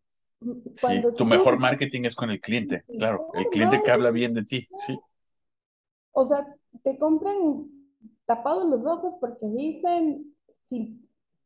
Sí, 0.76 1.02
tu 1.16 1.24
mejor 1.24 1.58
marketing 1.58 2.02
es 2.04 2.16
con 2.16 2.30
el 2.30 2.40
cliente, 2.40 2.84
claro, 2.98 3.28
el 3.34 3.46
cliente 3.46 3.80
que 3.84 3.90
habla 3.92 4.10
bien 4.10 4.34
de 4.34 4.44
ti, 4.44 4.68
sí. 4.86 4.98
O 6.10 6.26
sea, 6.26 6.56
te 6.82 6.98
compran 6.98 7.68
tapados 8.26 8.68
los 8.68 8.84
ojos 8.84 9.14
porque 9.20 9.46
dicen, 9.46 10.34
si 10.68 11.00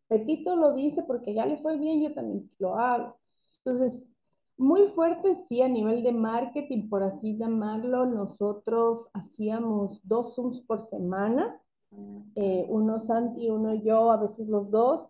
Pepito 0.09 0.57
lo 0.57 0.75
dice 0.75 1.03
porque 1.03 1.35
ya 1.35 1.45
le 1.45 1.59
fue 1.59 1.77
bien, 1.77 2.03
yo 2.03 2.15
también 2.15 2.51
lo 2.59 2.77
hago. 2.77 3.19
Entonces, 3.65 4.07
muy 4.59 4.89
fuerte, 4.89 5.37
sí, 5.49 5.63
a 5.63 5.69
nivel 5.69 6.03
de 6.03 6.13
marketing, 6.13 6.89
por 6.89 7.03
así 7.03 7.37
llamarlo, 7.37 8.07
nosotros 8.07 9.11
hacíamos 9.13 10.01
dos 10.05 10.35
Zooms 10.35 10.61
por 10.63 10.89
semana, 10.89 11.61
eh, 12.35 12.67
uno 12.69 13.01
Santi, 13.01 13.49
uno 13.51 13.75
yo, 13.75 14.11
a 14.11 14.17
veces 14.17 14.49
los 14.49 14.71
dos, 14.71 15.09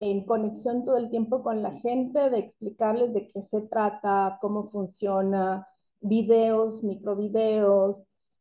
en 0.00 0.24
conexión 0.24 0.84
todo 0.84 0.96
el 0.96 1.10
tiempo 1.10 1.42
con 1.42 1.62
la 1.62 1.72
gente, 1.80 2.30
de 2.30 2.38
explicarles 2.38 3.14
de 3.14 3.28
qué 3.28 3.42
se 3.42 3.62
trata, 3.62 4.38
cómo 4.40 4.64
funciona, 4.68 5.66
videos, 6.00 6.82
microvideos. 6.84 7.96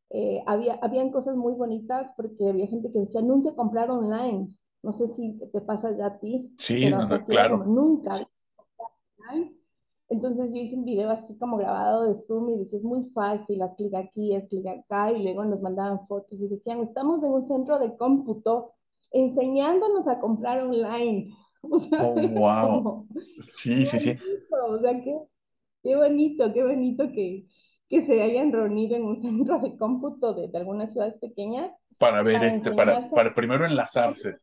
Eh, 0.10 0.44
había, 0.46 0.76
habían 0.82 1.12
cosas 1.12 1.36
muy 1.36 1.54
bonitas 1.54 2.12
porque 2.16 2.50
había 2.50 2.68
gente 2.68 2.92
que 2.92 3.00
decía, 3.00 3.22
nunca 3.22 3.52
he 3.52 3.56
comprado 3.56 3.94
online. 3.94 4.54
No 4.84 4.94
sé 4.94 5.08
si 5.08 5.40
te 5.52 5.62
pasa 5.62 5.96
ya 5.98 6.08
a 6.08 6.20
ti. 6.20 6.54
Sí, 6.58 6.92
claro. 7.28 7.64
nunca. 7.66 8.20
Entonces 10.14 10.54
yo 10.54 10.62
hice 10.62 10.76
un 10.76 10.86
video 10.86 11.10
así 11.10 11.36
como 11.40 11.58
grabado 11.58 12.04
de 12.04 12.22
Zoom 12.22 12.52
y 12.52 12.60
dice, 12.60 12.78
es 12.78 12.84
muy 12.84 13.10
fácil, 13.16 13.64
haz 13.64 13.76
clic 13.76 13.96
aquí, 13.96 14.36
haz 14.36 14.48
clic 14.48 14.68
acá, 14.68 15.12
y 15.12 15.24
luego 15.24 15.44
nos 15.44 15.60
mandaban 15.60 16.06
fotos 16.08 16.40
y 16.40 16.48
decían, 16.48 16.82
estamos 16.82 17.24
en 17.24 17.30
un 17.30 17.42
centro 17.42 17.80
de 17.80 17.98
cómputo 17.98 18.74
enseñándonos 19.12 20.08
a 20.08 20.20
comprar 20.20 20.62
online. 20.62 21.36
oh, 21.64 22.14
wow. 22.14 23.08
sí, 23.40 23.86
sí, 23.86 24.00
sí. 24.00 24.16
O 24.70 24.80
sea, 24.80 24.94
qué, 25.02 25.18
qué 25.82 25.96
bonito, 25.96 26.54
qué 26.54 26.64
bonito 26.64 27.08
que, 27.12 27.48
que 27.90 28.06
se 28.06 28.22
hayan 28.22 28.52
reunido 28.52 28.96
en 28.96 29.06
un 29.06 29.20
centro 29.24 29.62
de 29.62 29.76
cómputo 29.78 30.36
de, 30.36 30.48
de 30.48 30.58
algunas 30.60 30.92
ciudades 30.94 31.16
pequeñas. 31.20 31.72
Para 31.98 32.22
ver 32.22 32.44
este, 32.44 32.72
para, 32.72 33.10
para 33.10 33.34
primero 33.34 33.66
enlazarse. 33.66 34.38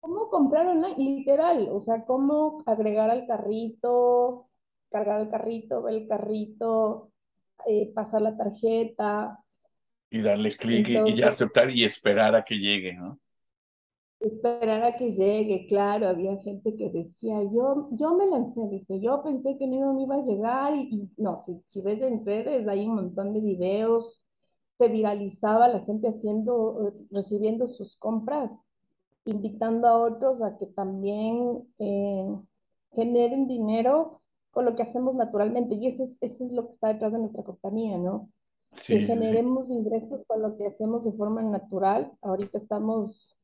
¿Cómo 0.00 0.28
comprar 0.28 0.66
online? 0.66 0.96
Literal, 0.98 1.66
o 1.70 1.80
sea, 1.80 2.04
cómo 2.04 2.62
agregar 2.66 3.08
al 3.08 3.26
carrito, 3.26 4.48
cargar 4.94 5.20
el 5.22 5.28
carrito, 5.28 5.82
ver 5.82 5.94
el 5.94 6.06
carrito, 6.06 7.10
eh, 7.66 7.90
pasar 7.92 8.22
la 8.22 8.36
tarjeta. 8.36 9.40
Y 10.08 10.22
darle 10.22 10.52
clic 10.52 10.88
y 10.88 11.16
ya 11.16 11.28
aceptar 11.28 11.68
y 11.68 11.84
esperar 11.84 12.36
a 12.36 12.44
que 12.44 12.54
llegue, 12.54 12.94
¿no? 12.94 13.18
Esperar 14.20 14.84
a 14.84 14.96
que 14.96 15.10
llegue, 15.10 15.66
claro, 15.66 16.06
había 16.06 16.36
gente 16.42 16.76
que 16.76 16.90
decía, 16.90 17.42
yo, 17.42 17.88
yo 17.90 18.14
me 18.14 18.28
lancé, 18.28 18.60
dice, 18.70 19.00
yo 19.00 19.20
pensé 19.24 19.58
que 19.58 19.66
no 19.66 19.94
me 19.94 20.04
iba 20.04 20.14
a 20.14 20.24
llegar 20.24 20.76
y, 20.76 21.10
no, 21.16 21.42
si, 21.44 21.60
si 21.66 21.80
ves 21.80 22.00
en 22.00 22.24
redes 22.24 22.66
hay 22.68 22.86
un 22.86 22.94
montón 22.94 23.34
de 23.34 23.40
videos, 23.40 24.22
se 24.78 24.86
viralizaba 24.86 25.66
la 25.66 25.80
gente 25.80 26.08
haciendo, 26.08 26.94
recibiendo 27.10 27.66
sus 27.66 27.96
compras, 27.96 28.48
invitando 29.24 29.88
a 29.88 29.98
otros 29.98 30.40
a 30.40 30.56
que 30.56 30.66
también 30.66 31.66
eh, 31.80 32.28
generen 32.94 33.48
dinero 33.48 34.20
con 34.54 34.64
lo 34.64 34.76
que 34.76 34.82
hacemos 34.84 35.14
naturalmente. 35.14 35.74
Y 35.74 35.88
eso 35.88 36.04
es, 36.04 36.10
eso 36.20 36.46
es 36.46 36.52
lo 36.52 36.66
que 36.68 36.74
está 36.74 36.88
detrás 36.88 37.12
de 37.12 37.18
nuestra 37.18 37.42
compañía, 37.42 37.98
¿no? 37.98 38.30
Sí, 38.72 38.94
que 38.98 39.06
generemos 39.06 39.68
ingresos 39.70 40.22
con 40.26 40.42
lo 40.42 40.56
que 40.56 40.66
hacemos 40.66 41.04
de 41.04 41.12
forma 41.12 41.42
natural. 41.42 42.12
Ahorita 42.22 42.58
estamos 42.58 43.36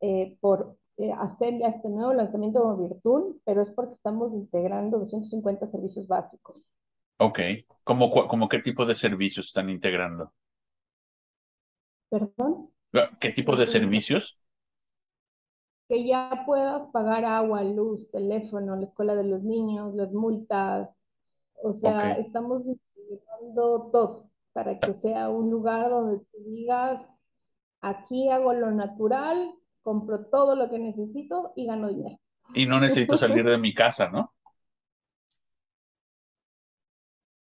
eh, 0.00 0.36
por 0.40 0.76
eh, 0.96 1.12
hacer 1.12 1.58
ya 1.58 1.68
este 1.68 1.88
nuevo 1.88 2.14
lanzamiento 2.14 2.62
como 2.62 2.76
Virtun, 2.76 3.40
pero 3.44 3.62
es 3.62 3.70
porque 3.70 3.94
estamos 3.94 4.32
integrando 4.32 4.98
250 4.98 5.66
servicios 5.70 6.06
básicos. 6.06 6.56
Ok. 7.18 7.40
¿Cómo, 7.82 8.10
cómo 8.10 8.48
qué 8.48 8.60
tipo 8.60 8.86
de 8.86 8.94
servicios 8.94 9.46
están 9.46 9.70
integrando? 9.70 10.32
¿Perdón? 12.08 12.70
¿Qué 13.20 13.30
tipo 13.30 13.56
de 13.56 13.66
servicios? 13.66 14.38
Que 15.88 16.06
ya 16.06 16.44
puedas 16.46 16.90
pagar 16.92 17.24
agua, 17.24 17.62
luz, 17.62 18.10
teléfono, 18.10 18.76
la 18.76 18.86
escuela 18.86 19.14
de 19.14 19.24
los 19.24 19.42
niños, 19.42 19.94
las 19.94 20.12
multas. 20.12 20.88
O 21.62 21.72
sea, 21.72 22.12
estamos 22.12 22.62
integrando 22.66 23.90
todo 23.92 24.30
para 24.52 24.78
que 24.78 24.94
sea 24.94 25.28
un 25.28 25.50
lugar 25.50 25.90
donde 25.90 26.18
tú 26.18 26.38
digas, 26.46 27.00
aquí 27.80 28.28
hago 28.30 28.54
lo 28.54 28.70
natural, 28.70 29.52
compro 29.82 30.26
todo 30.26 30.56
lo 30.56 30.70
que 30.70 30.78
necesito 30.78 31.52
y 31.56 31.66
gano 31.66 31.88
dinero. 31.88 32.18
Y 32.54 32.66
no 32.66 32.80
necesito 32.80 33.16
salir 33.16 33.44
de 33.44 33.58
mi 33.58 33.74
casa, 33.74 34.10
¿no? 34.10 34.32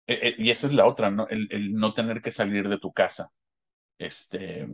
E, 0.05 0.13
e, 0.13 0.35
y 0.37 0.49
esa 0.49 0.67
es 0.67 0.73
la 0.73 0.85
otra, 0.85 1.11
¿no? 1.11 1.27
El, 1.27 1.47
el, 1.51 1.73
no 1.73 1.93
tener 1.93 2.21
que 2.21 2.31
salir 2.31 2.67
de 2.67 2.79
tu 2.79 2.91
casa. 2.91 3.31
Este, 3.97 4.73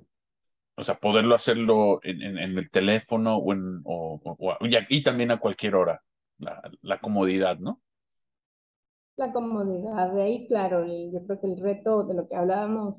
o 0.77 0.83
sea, 0.83 0.95
poderlo 0.95 1.35
hacerlo 1.35 1.99
en, 2.03 2.21
en, 2.21 2.37
el 2.37 2.69
teléfono 2.69 3.37
o 3.37 3.53
en, 3.53 3.81
o, 3.85 4.19
y, 4.89 5.03
también 5.03 5.31
a 5.31 5.39
cualquier 5.39 5.75
hora, 5.75 6.01
la, 6.37 6.61
la, 6.81 6.99
comodidad, 6.99 7.57
¿no? 7.59 7.81
La 9.15 9.31
comodidad, 9.31 10.11
de 10.11 10.21
ahí, 10.21 10.47
claro, 10.47 10.85
yo 10.85 11.25
creo 11.25 11.39
que 11.39 11.47
el 11.47 11.59
reto 11.61 12.03
de 12.03 12.13
lo 12.13 12.27
que 12.27 12.35
hablábamos, 12.35 12.95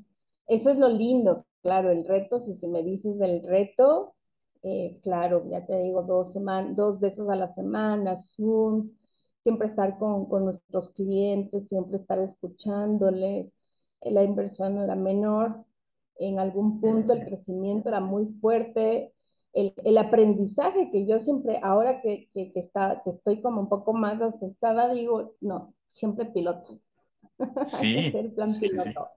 eso 0.47 0.71
es 0.71 0.79
lo 0.79 0.89
lindo, 0.89 1.47
claro, 1.63 1.91
el 1.91 2.07
reto, 2.07 2.43
si, 2.47 2.57
si 2.57 2.67
me 2.67 2.83
dices 2.83 3.19
del 3.19 3.43
reto, 3.43 4.15
eh, 4.63 4.99
claro, 5.03 5.45
ya 5.51 5.67
te 5.67 5.77
digo, 5.83 6.03
dos, 6.03 6.33
semanas, 6.33 6.75
dos 6.77 6.99
veces 6.99 7.29
a 7.29 7.37
la 7.37 7.55
semana, 7.55 8.17
Zooms, 8.17 8.91
siempre 9.43 9.69
estar 9.69 9.99
con, 9.99 10.27
con 10.27 10.47
nuestros 10.47 10.91
clientes, 10.91 11.69
siempre 11.69 11.99
estar 11.99 12.19
escuchándoles, 12.21 13.53
la 14.01 14.23
inversión 14.23 14.79
era 14.79 14.97
menor, 14.97 15.66
en 16.19 16.39
algún 16.39 16.81
punto 16.81 17.13
el 17.13 17.25
crecimiento 17.25 17.89
era 17.89 18.01
muy 18.01 18.27
fuerte, 18.41 19.13
el, 19.53 19.73
el 19.85 19.99
aprendizaje 19.99 20.91
que 20.91 21.07
yo 21.07 21.19
siempre, 21.19 21.59
ahora 21.63 22.03
que, 22.03 22.29
que, 22.35 22.53
que, 22.53 22.61
está, 22.61 23.01
que 23.03 23.11
estoy 23.11 23.41
como 23.41 23.63
un 23.63 23.69
poco 23.69 23.95
más 23.95 24.21
aceptada, 24.21 24.93
digo, 24.93 25.35
no, 25.41 25.75
siempre 25.91 26.27
pilotos. 26.27 26.85
Sí. 27.67 28.11
ser 28.11 28.35
plan 28.35 28.49
piloto. 28.59 29.09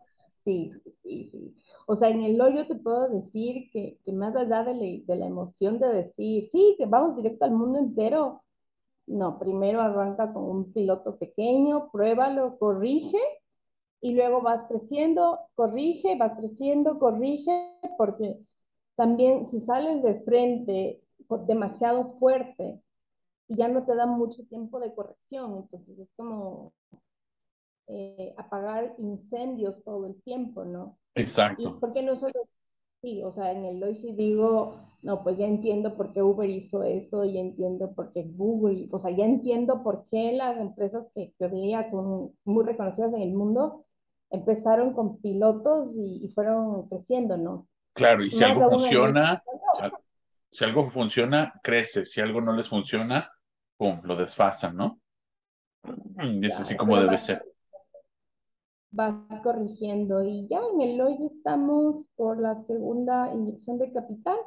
Sí. 0.44 0.70
sí, 1.04 1.30
sí, 1.32 1.56
O 1.86 1.96
sea, 1.96 2.10
en 2.10 2.24
el 2.24 2.40
hoyo 2.42 2.66
te 2.68 2.76
puedo 2.76 3.08
decir 3.10 3.70
que, 3.72 4.00
que 4.04 4.12
más 4.14 4.36
allá 4.36 4.64
de 4.64 4.74
la, 4.74 5.06
de 5.06 5.16
la 5.20 5.28
emoción 5.28 5.80
de 5.80 5.88
decir, 5.88 6.50
sí, 6.52 6.76
que 6.78 6.86
vamos 6.86 7.18
directo 7.18 7.46
al 7.46 7.52
mundo 7.52 7.80
entero, 7.80 8.42
no, 9.08 9.40
primero 9.40 9.82
arranca 9.82 10.34
con 10.34 10.44
un 10.44 10.74
piloto 10.74 11.18
pequeño, 11.18 11.90
pruébalo, 11.92 12.58
corrige 12.58 13.20
y 14.02 14.14
luego 14.14 14.42
vas 14.42 14.66
creciendo, 14.68 15.40
corrige, 15.56 16.16
vas 16.18 16.38
creciendo, 16.38 17.00
corrige, 17.00 17.74
porque 17.98 18.40
también 18.96 19.50
si 19.50 19.60
sales 19.62 20.04
de 20.04 20.22
frente 20.22 21.02
demasiado 21.46 22.18
fuerte 22.20 22.82
y 23.48 23.56
ya 23.56 23.68
no 23.68 23.86
te 23.86 23.96
da 23.96 24.06
mucho 24.06 24.44
tiempo 24.46 24.80
de 24.80 24.94
corrección, 24.94 25.58
entonces 25.58 26.00
es 26.00 26.10
como 26.16 26.74
eh, 27.88 28.34
apagar 28.38 28.96
incendios 29.00 29.84
todo 29.84 30.06
el 30.08 30.22
tiempo, 30.22 30.64
¿no? 30.64 30.98
Exacto. 31.16 31.70
¿Y 31.70 31.80
por 31.80 31.92
qué 31.92 32.04
no 32.04 32.16
solo 32.16 32.34
Sí, 33.02 33.24
o 33.24 33.32
sea, 33.34 33.54
en 33.54 33.64
el 33.64 33.82
hoy 33.82 33.96
sí 33.96 34.12
digo, 34.12 34.76
no, 35.04 35.24
pues 35.24 35.38
ya 35.38 35.48
entiendo 35.48 35.96
por 35.96 36.12
qué 36.12 36.22
Uber 36.22 36.50
hizo 36.50 36.84
eso, 36.84 37.24
ya 37.24 37.40
entiendo 37.40 37.94
por 37.94 38.12
qué 38.12 38.24
Google, 38.24 38.90
o 38.92 39.00
sea, 39.00 39.12
ya 39.12 39.24
entiendo 39.24 39.84
por 39.84 40.06
qué 40.12 40.34
las 40.34 40.58
empresas 40.60 41.08
que 41.16 41.34
hoy 41.40 41.62
día 41.62 41.90
son 41.90 42.34
muy 42.44 42.66
reconocidas 42.66 43.14
en 43.14 43.22
el 43.22 43.34
mundo 43.34 43.86
empezaron 44.32 44.94
con 44.94 45.20
pilotos 45.22 45.94
y, 45.96 46.30
fueron 46.34 46.88
creciendo, 46.88 47.38
¿no? 47.38 47.68
Claro, 47.94 48.24
y 48.24 48.30
si 48.30 48.44
algo 48.44 48.70
funciona, 48.70 49.44
si, 50.52 50.64
algo 50.64 50.86
funciona, 50.86 51.60
crece, 51.64 52.06
si 52.06 52.22
algo 52.22 52.40
no 52.40 52.54
les 52.54 52.68
funciona, 52.68 53.32
pum, 53.78 54.00
lo 54.04 54.16
desfasan, 54.16 54.78
¿no? 54.78 55.00
Y 56.22 56.46
es 56.46 56.60
así 56.60 56.76
como 56.76 56.98
debe 56.98 57.18
ser. 57.18 57.44
Vas 58.92 59.16
corrigiendo 59.44 60.24
y 60.24 60.48
ya 60.48 60.60
en 60.74 60.82
el 60.82 61.02
hoy 61.02 61.18
estamos 61.36 62.06
por 62.16 62.40
la 62.40 62.64
segunda 62.66 63.32
inyección 63.34 63.78
de 63.78 63.92
capital, 63.92 64.38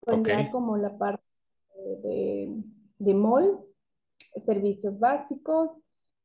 pues 0.00 0.22
ya 0.24 0.50
como 0.50 0.76
la 0.76 0.96
parte 0.96 1.22
de, 2.02 2.62
de 2.98 3.14
MOL, 3.14 3.60
servicios 4.44 4.98
básicos, 4.98 5.70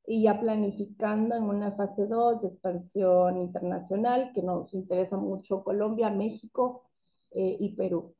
y 0.09 0.23
ya 0.23 0.39
planificando 0.39 1.35
en 1.35 1.43
una 1.43 1.73
fase 1.73 2.07
2 2.07 2.41
de 2.41 2.47
expansión 2.47 3.37
internacional, 3.37 4.31
que 4.33 4.41
nos 4.41 4.73
interesa 4.73 5.17
mucho 5.17 5.65
Colombia, 5.65 6.09
México 6.09 6.89
eh, 7.31 7.57
y 7.59 7.75
Perú. 7.75 8.15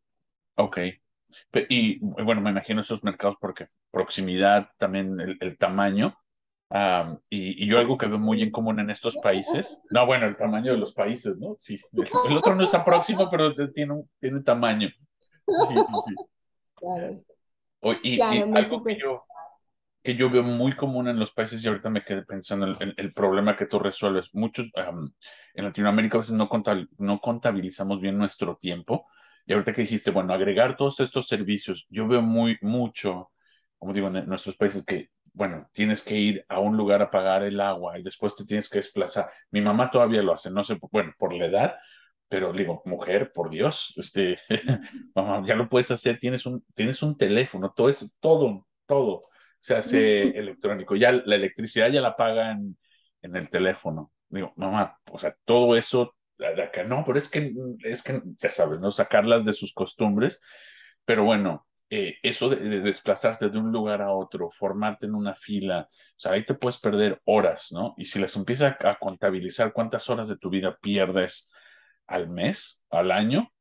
Ok, 0.56 0.80
Y 1.69 2.00
bueno, 2.00 2.41
me 2.41 2.50
imagino 2.50 2.82
esos 2.82 3.06
mercados 3.06 3.38
porque 3.39 3.67
proximidad, 3.89 4.67
también 4.78 5.17
el, 5.39 5.58
tamaño. 5.58 6.13
y, 7.30 7.65
yo 7.65 7.80
algo 7.80 7.97
que 7.97 8.08
veo 8.08 8.19
muy 8.19 8.41
en 8.41 8.52
común 8.52 8.82
en 8.82 8.89
estos 8.89 9.15
países, 9.17 9.82
no, 9.89 10.06
bueno, 10.06 10.26
el 10.26 10.36
tamaño 10.36 10.73
de 10.73 10.80
los 10.80 10.93
países, 10.93 11.38
¿no? 11.39 11.56
Sí, 11.58 11.80
el, 11.93 12.38
otro 12.38 12.54
no 12.54 12.63
está 12.63 12.84
próximo, 12.84 13.30
pero 13.32 13.56
tiene, 13.71 14.04
tiene 14.19 14.41
tamaño. 14.41 14.89
Sí, 15.47 15.76
sí. 16.06 16.15
Claro. 16.76 17.23
y, 18.04 18.19
algo 18.19 18.84
que 18.84 19.00
yo, 19.00 19.23
que 20.08 20.15
yo 20.15 20.30
veo 20.30 20.41
muy 20.41 20.72
común 20.72 21.10
en 21.10 21.20
los 21.20 21.32
países 21.32 21.62
y 21.62 21.67
ahorita 21.67 21.89
me 21.89 22.02
quedé 22.02 22.24
pensando 22.24 22.65
en 22.80 22.93
el, 22.96 23.12
problema 23.12 23.58
que 23.58 23.65
tú 23.65 23.78
resuelves. 23.78 24.34
Muchos 24.34 24.72
en 25.54 25.65
Latinoamérica 25.65 26.15
a 26.15 26.22
veces 26.22 26.34
no, 26.34 26.50
no 27.00 27.20
contabilizamos 27.20 28.00
bien 28.00 28.17
nuestro 28.17 28.56
tiempo. 28.56 29.06
Y 29.46 29.52
ahorita 29.52 29.74
que 29.74 29.82
dijiste, 29.82 30.12
bueno, 30.12 30.34
agregar 30.34 30.78
todos 30.78 31.02
estos 31.02 31.28
servicios, 31.28 31.88
yo 31.89 32.08
veo 32.08 32.22
muy 32.22 32.58
mucho, 32.62 33.34
como 33.78 33.91
digo, 33.91 34.08
en 34.08 34.26
nuestros 34.30 34.56
países 34.56 34.86
que, 34.86 35.10
bueno, 35.34 35.70
tienes 35.74 36.04
que 36.04 36.15
ir 36.15 36.46
a 36.48 36.60
un 36.60 36.78
lugar 36.78 37.02
a 37.02 37.12
pagar 37.12 37.43
el 37.43 37.60
agua 37.60 38.00
y 38.00 38.02
después 38.02 38.34
te 38.34 38.46
tienes 38.46 38.70
que 38.70 38.78
desplazar. 38.78 39.30
Mi 39.52 39.60
mamá 39.60 39.91
todavía 39.91 40.22
lo 40.22 40.34
hace, 40.34 40.50
no 40.50 40.63
sé, 40.63 40.80
bueno, 40.89 41.12
por 41.17 41.34
la 41.34 41.48
edad, 41.48 41.76
pero 42.30 42.54
digo, 42.54 42.82
mujer, 42.86 43.34
por 43.34 43.50
Dios, 43.50 43.93
este, 43.98 44.39
mamá, 45.15 45.43
ya 45.46 45.58
lo 45.58 45.67
puedes 45.67 45.91
hacer, 45.91 46.17
tienes 46.17 46.46
un, 46.46 46.63
tienes 46.76 47.04
un 47.04 47.17
teléfono, 47.17 47.74
todo 47.76 47.89
eso, 47.89 48.08
todo, 48.22 48.65
todo 48.86 49.28
se 49.60 49.76
hace 49.76 50.30
electrónico. 50.38 50.96
Ya 50.96 51.12
la 51.12 51.36
electricidad 51.36 51.89
ya 51.89 52.02
la 52.02 52.15
pagan 52.15 52.78
en 53.22 53.36
el 53.36 53.50
teléfono. 53.50 54.12
Digo, 54.30 54.54
mamá, 54.58 55.00
o 55.12 55.17
sea, 55.17 55.36
todo 55.46 55.76
eso 55.76 56.15
de 56.38 56.63
acá, 56.63 56.84
no, 56.84 57.04
pero 57.06 57.17
es 57.17 57.30
que, 57.30 57.54
es 57.84 58.04
que, 58.04 58.22
ya 58.39 58.52
sabes, 58.52 58.80
¿no? 58.80 58.91
Sacarlas 58.91 59.46
de 59.46 59.54
sus 59.54 59.74
costumbres. 59.74 60.41
Pero 61.06 61.24
bueno, 61.24 61.67
eh, 61.89 62.15
eso 62.22 62.50
de, 62.50 62.82
desplazarse 62.82 63.50
de 63.50 63.58
un 63.58 63.72
lugar 63.72 64.02
a 64.02 64.12
otro, 64.12 64.50
formarte 64.52 65.06
en 65.08 65.15
una 65.15 65.36
fila, 65.36 65.89
o 65.89 66.20
sea, 66.20 66.34
ahí 66.34 66.43
te 66.43 66.54
puedes 66.54 66.80
perder 66.80 67.22
horas, 67.26 67.72
¿no? 67.72 67.93
Y 67.98 68.06
si 68.06 68.20
les 68.20 68.36
empiezas 68.36 68.76
a 68.84 68.96
contabilizar 68.96 69.74
cuántas 69.74 70.10
horas 70.10 70.28
de 70.28 70.38
tu 70.38 70.50
vida 70.50 70.78
pierdes 70.82 71.52
al 72.06 72.30
mes, 72.30 72.84
al 72.89 73.12
año, 73.12 73.52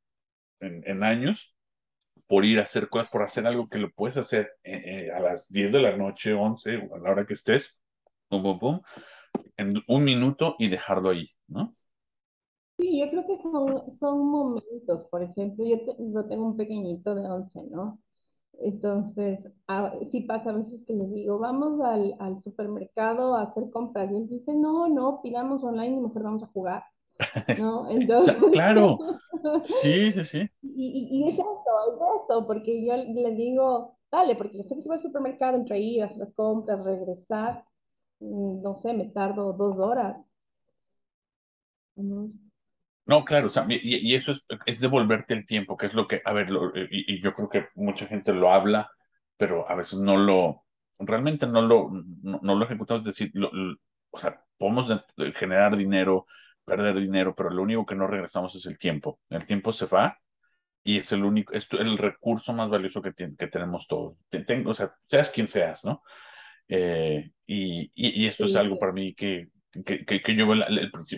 en, 0.60 0.82
en 0.86 1.04
años, 1.04 1.55
por 2.26 2.44
ir 2.44 2.58
a 2.58 2.62
hacer 2.62 2.88
cosas, 2.88 3.08
por 3.10 3.22
hacer 3.22 3.46
algo 3.46 3.66
que 3.66 3.78
lo 3.78 3.90
puedes 3.92 4.16
hacer 4.16 4.50
eh, 4.64 5.06
eh, 5.06 5.12
a 5.12 5.20
las 5.20 5.50
10 5.50 5.72
de 5.72 5.82
la 5.82 5.96
noche, 5.96 6.34
11, 6.34 6.88
o 6.90 6.96
a 6.96 6.98
la 6.98 7.10
hora 7.10 7.26
que 7.26 7.34
estés, 7.34 7.80
pum, 8.28 8.42
pum, 8.42 8.58
pum, 8.58 8.80
en 9.56 9.74
un 9.88 10.04
minuto 10.04 10.56
y 10.58 10.68
dejarlo 10.68 11.10
ahí, 11.10 11.30
¿no? 11.48 11.72
Sí, 12.78 13.00
yo 13.00 13.08
creo 13.08 13.26
que 13.26 13.42
son, 13.42 13.94
son 13.94 14.26
momentos, 14.26 15.04
por 15.10 15.22
ejemplo, 15.22 15.64
yo, 15.64 16.24
tengo 16.26 16.46
un 16.46 16.56
pequeñito 16.56 17.14
de 17.14 17.26
11, 17.26 17.62
¿no? 17.70 18.00
Entonces, 18.58 19.50
sí 20.10 20.22
pasa 20.22 20.50
a 20.50 20.54
veces 20.54 20.80
que 20.86 20.94
le 20.94 21.06
digo, 21.08 21.38
vamos 21.38 21.80
al, 21.82 22.16
al, 22.18 22.42
supermercado 22.42 23.34
a 23.34 23.42
hacer 23.42 23.70
compras. 23.70 24.10
Y 24.10 24.16
él 24.16 24.28
dice, 24.28 24.54
no, 24.54 24.88
no, 24.88 25.20
pidamos 25.22 25.62
online 25.62 25.96
y 25.96 26.00
mejor 26.00 26.22
vamos 26.22 26.42
a 26.42 26.46
jugar. 26.48 26.84
¿no? 27.58 27.90
Entonces, 27.90 28.36
claro, 28.52 28.98
sí, 29.62 30.12
sí, 30.12 30.24
sí. 30.24 30.50
Y, 30.62 31.08
y, 31.10 31.24
es 31.24 31.32
esto, 31.32 31.44
es 31.46 32.20
esto, 32.20 32.46
porque 32.46 32.84
yo 32.84 32.96
le 32.96 33.34
digo, 33.34 33.98
dale, 34.10 34.36
porque 34.36 34.58
yo 34.58 34.64
sé 34.64 34.74
que 34.74 34.82
si 34.82 34.88
voy 34.88 34.98
al 34.98 35.02
supermercado, 35.02 35.56
entre 35.56 35.78
ir, 35.78 36.02
hacer 36.02 36.18
las 36.18 36.34
compras, 36.34 36.84
regresar, 36.84 37.64
mm, 38.20 38.62
no 38.62 38.76
sé, 38.76 38.92
me 38.92 39.06
tardo 39.06 39.52
dos 39.52 39.78
horas. 39.78 40.16
No, 41.96 43.24
claro, 43.24 43.46
o 43.46 43.50
sea, 43.50 43.64
y, 43.68 44.10
y, 44.10 44.14
eso 44.14 44.32
es, 44.32 44.46
es, 44.66 44.80
devolverte 44.80 45.32
el 45.32 45.46
tiempo, 45.46 45.76
que 45.76 45.86
es 45.86 45.94
lo 45.94 46.06
que, 46.06 46.20
a 46.24 46.32
ver, 46.32 46.48
y, 46.90 47.14
y, 47.14 47.22
yo 47.22 47.32
creo 47.32 47.48
que 47.48 47.68
mucha 47.74 48.06
gente 48.06 48.34
lo 48.34 48.52
habla, 48.52 48.90
pero 49.36 49.68
a 49.70 49.74
veces 49.74 50.00
no 50.00 50.16
lo, 50.16 50.64
realmente 50.98 51.46
no 51.46 51.62
lo, 51.62 51.90
no, 52.22 52.54
lo 52.54 52.64
ejecutamos, 52.64 53.02
es 53.02 53.06
decir, 53.06 53.32
o 54.10 54.18
sea, 54.18 54.44
podemos 54.58 54.88
generar 55.34 55.76
dinero, 55.76 56.26
perder 56.66 56.96
dinero, 56.96 57.34
pero 57.34 57.48
lo 57.50 57.62
único 57.62 57.86
que 57.86 57.94
no 57.94 58.06
regresamos 58.06 58.54
es 58.56 58.66
el 58.66 58.76
tiempo. 58.76 59.20
El 59.30 59.46
tiempo 59.46 59.72
se 59.72 59.86
va 59.86 60.18
y 60.82 60.98
es 60.98 61.10
el 61.12 61.24
único, 61.24 61.54
es 61.54 61.72
el 61.72 61.96
recurso 61.96 62.52
más 62.52 62.68
valioso 62.68 63.00
que, 63.00 63.14
que 63.14 63.46
tenemos 63.46 63.86
todos. 63.86 64.16
o 64.66 64.74
sea, 64.74 64.94
seas 65.06 65.30
quien 65.30 65.48
seas, 65.48 65.84
¿no? 65.84 66.02
Eh, 66.68 67.30
y, 67.46 67.90
y, 67.94 68.26
esto 68.26 68.44
es 68.44 68.56
algo 68.56 68.76
para 68.76 68.92
mí 68.92 69.14
que, 69.14 69.48
que, 69.84 70.04
que, 70.04 70.36
yo 70.36 70.48
veo 70.48 70.64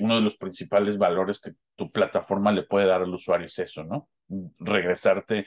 uno 0.01 0.17
de 0.17 0.21
los 0.21 0.37
principales 0.37 0.99
valores 0.99 1.41
que 1.41 1.53
tu 1.75 1.89
plataforma 1.91 2.53
le 2.53 2.65
puede 2.65 2.87
dar 2.87 3.01
al 3.01 3.15
usuario 3.15 3.47
es 3.47 3.59
eso, 3.59 3.83
¿no? 3.85 4.09
Regresarte 4.59 5.47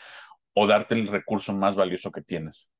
o 0.53 0.65
darte 0.65 0.95
el 0.95 1.07
recurso 1.07 1.53
más 1.53 1.75
valioso 1.75 2.11
que 2.11 2.23
tienes. 2.23 2.71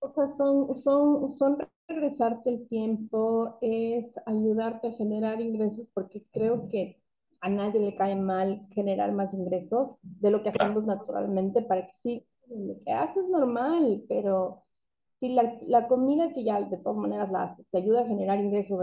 O 0.00 0.12
sea, 0.12 0.24
son, 0.36 0.74
son, 0.82 1.38
son 1.38 1.58
regresarte 1.92 2.50
el 2.50 2.68
tiempo, 2.68 3.58
es 3.60 4.06
ayudarte 4.26 4.88
a 4.88 4.92
generar 4.92 5.40
ingresos, 5.40 5.86
porque 5.94 6.24
creo 6.32 6.68
que 6.68 7.00
a 7.40 7.48
nadie 7.48 7.80
le 7.80 7.96
cae 7.96 8.14
mal 8.14 8.66
generar 8.70 9.12
más 9.12 9.32
ingresos 9.34 9.96
de 10.02 10.30
lo 10.30 10.42
que 10.42 10.50
hacemos 10.50 10.84
naturalmente, 10.84 11.62
para 11.62 11.86
que 11.86 11.92
sí, 12.02 12.26
lo 12.48 12.74
que 12.84 12.92
haces 12.92 13.24
es 13.24 13.28
normal, 13.28 14.04
pero 14.08 14.62
si 15.18 15.30
la, 15.30 15.58
la, 15.66 15.88
comida 15.88 16.32
que 16.32 16.44
ya 16.44 16.60
de 16.60 16.76
todas 16.78 16.98
maneras 16.98 17.30
la 17.30 17.44
haces, 17.44 17.66
te 17.70 17.78
ayuda 17.78 18.02
a 18.02 18.06
generar 18.06 18.40
ingresos 18.40 18.78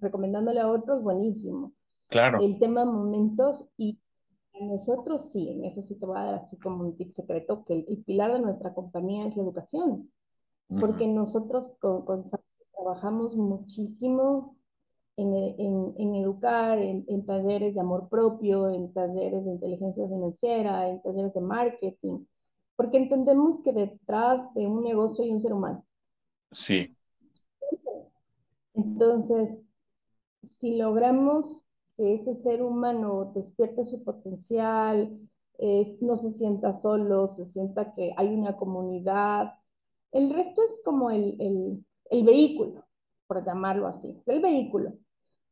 recomendándole 0.00 0.60
a 0.60 0.70
otros, 0.70 1.02
buenísimo. 1.02 1.72
Claro. 2.08 2.40
El 2.40 2.58
tema 2.58 2.84
momentos 2.84 3.66
y 3.76 3.98
nosotros 4.60 5.30
sí, 5.32 5.48
en 5.48 5.64
eso 5.64 5.82
sí 5.82 5.96
te 5.96 6.06
voy 6.06 6.18
a 6.18 6.24
dar 6.24 6.34
así 6.34 6.56
como 6.58 6.84
un 6.84 6.96
tip 6.96 7.12
secreto, 7.12 7.64
que 7.64 7.84
el 7.88 8.04
pilar 8.04 8.32
de 8.32 8.40
nuestra 8.40 8.72
compañía 8.72 9.26
es 9.26 9.36
la 9.36 9.42
educación 9.42 10.10
porque 10.80 11.06
nosotros 11.06 11.72
con, 11.80 12.04
con 12.04 12.30
trabajamos 12.74 13.36
muchísimo 13.36 14.56
en, 15.16 15.34
en, 15.34 15.94
en 15.96 16.14
educar, 16.16 16.78
en, 16.78 17.04
en, 17.08 17.24
talleres 17.24 17.74
de 17.74 17.80
amor 17.80 18.08
propio, 18.08 18.68
en 18.70 18.92
talleres 18.92 19.44
de 19.44 19.52
inteligencia 19.52 20.06
financiera, 20.08 20.88
en 20.88 21.02
talleres 21.02 21.34
de 21.34 21.40
marketing, 21.40 22.24
porque 22.76 22.96
entendemos 22.96 23.60
que 23.60 23.72
detrás 23.72 24.52
de 24.54 24.66
un 24.66 24.82
negocio 24.82 25.24
hay 25.24 25.32
un 25.32 25.40
ser 25.40 25.52
humano. 25.52 25.84
Sí. 26.50 26.96
Entonces, 28.74 29.60
si 30.60 30.76
logramos 30.76 31.64
que 31.96 32.14
ese 32.14 32.34
ser 32.42 32.62
humano 32.62 33.32
despierte 33.34 33.84
su 33.86 34.02
potencial, 34.02 35.16
no 36.00 36.16
se 36.18 36.32
sienta 36.32 36.72
solo, 36.72 37.28
se 37.28 37.46
sienta 37.46 37.94
que 37.94 38.12
hay 38.16 38.34
una 38.34 38.56
comunidad, 38.56 39.54
el 40.14 40.32
resto 40.32 40.62
es 40.62 40.80
como 40.84 41.10
el, 41.10 41.84
el, 42.10 42.24
vehículo, 42.24 42.84
por 43.26 43.44
llamarlo 43.44 43.88
así, 43.88 44.16
el 44.26 44.40
vehículo. 44.40 44.94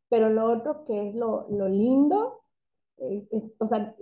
Pero 0.09 0.31
lo 0.31 0.51
otro 0.53 0.85
que 0.85 1.09
es 1.09 1.15
lo, 1.15 1.47
lo 1.51 1.69
lindo, 1.69 2.43
o 3.59 3.67
sea, 3.67 3.95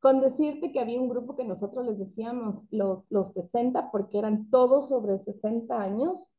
con 0.00 0.20
decirte 0.20 0.72
que 0.72 0.80
había 0.80 1.00
un 1.00 1.08
grupo 1.08 1.36
que 1.36 1.44
nosotros 1.44 1.86
les 1.86 1.98
decíamos 1.98 2.64
los, 2.70 3.06
los 3.10 3.32
60, 3.32 3.92
porque 3.92 4.18
eran 4.18 4.50
todos 4.50 4.88
sobre 4.88 5.20
60 5.20 5.80
años, 5.80 6.32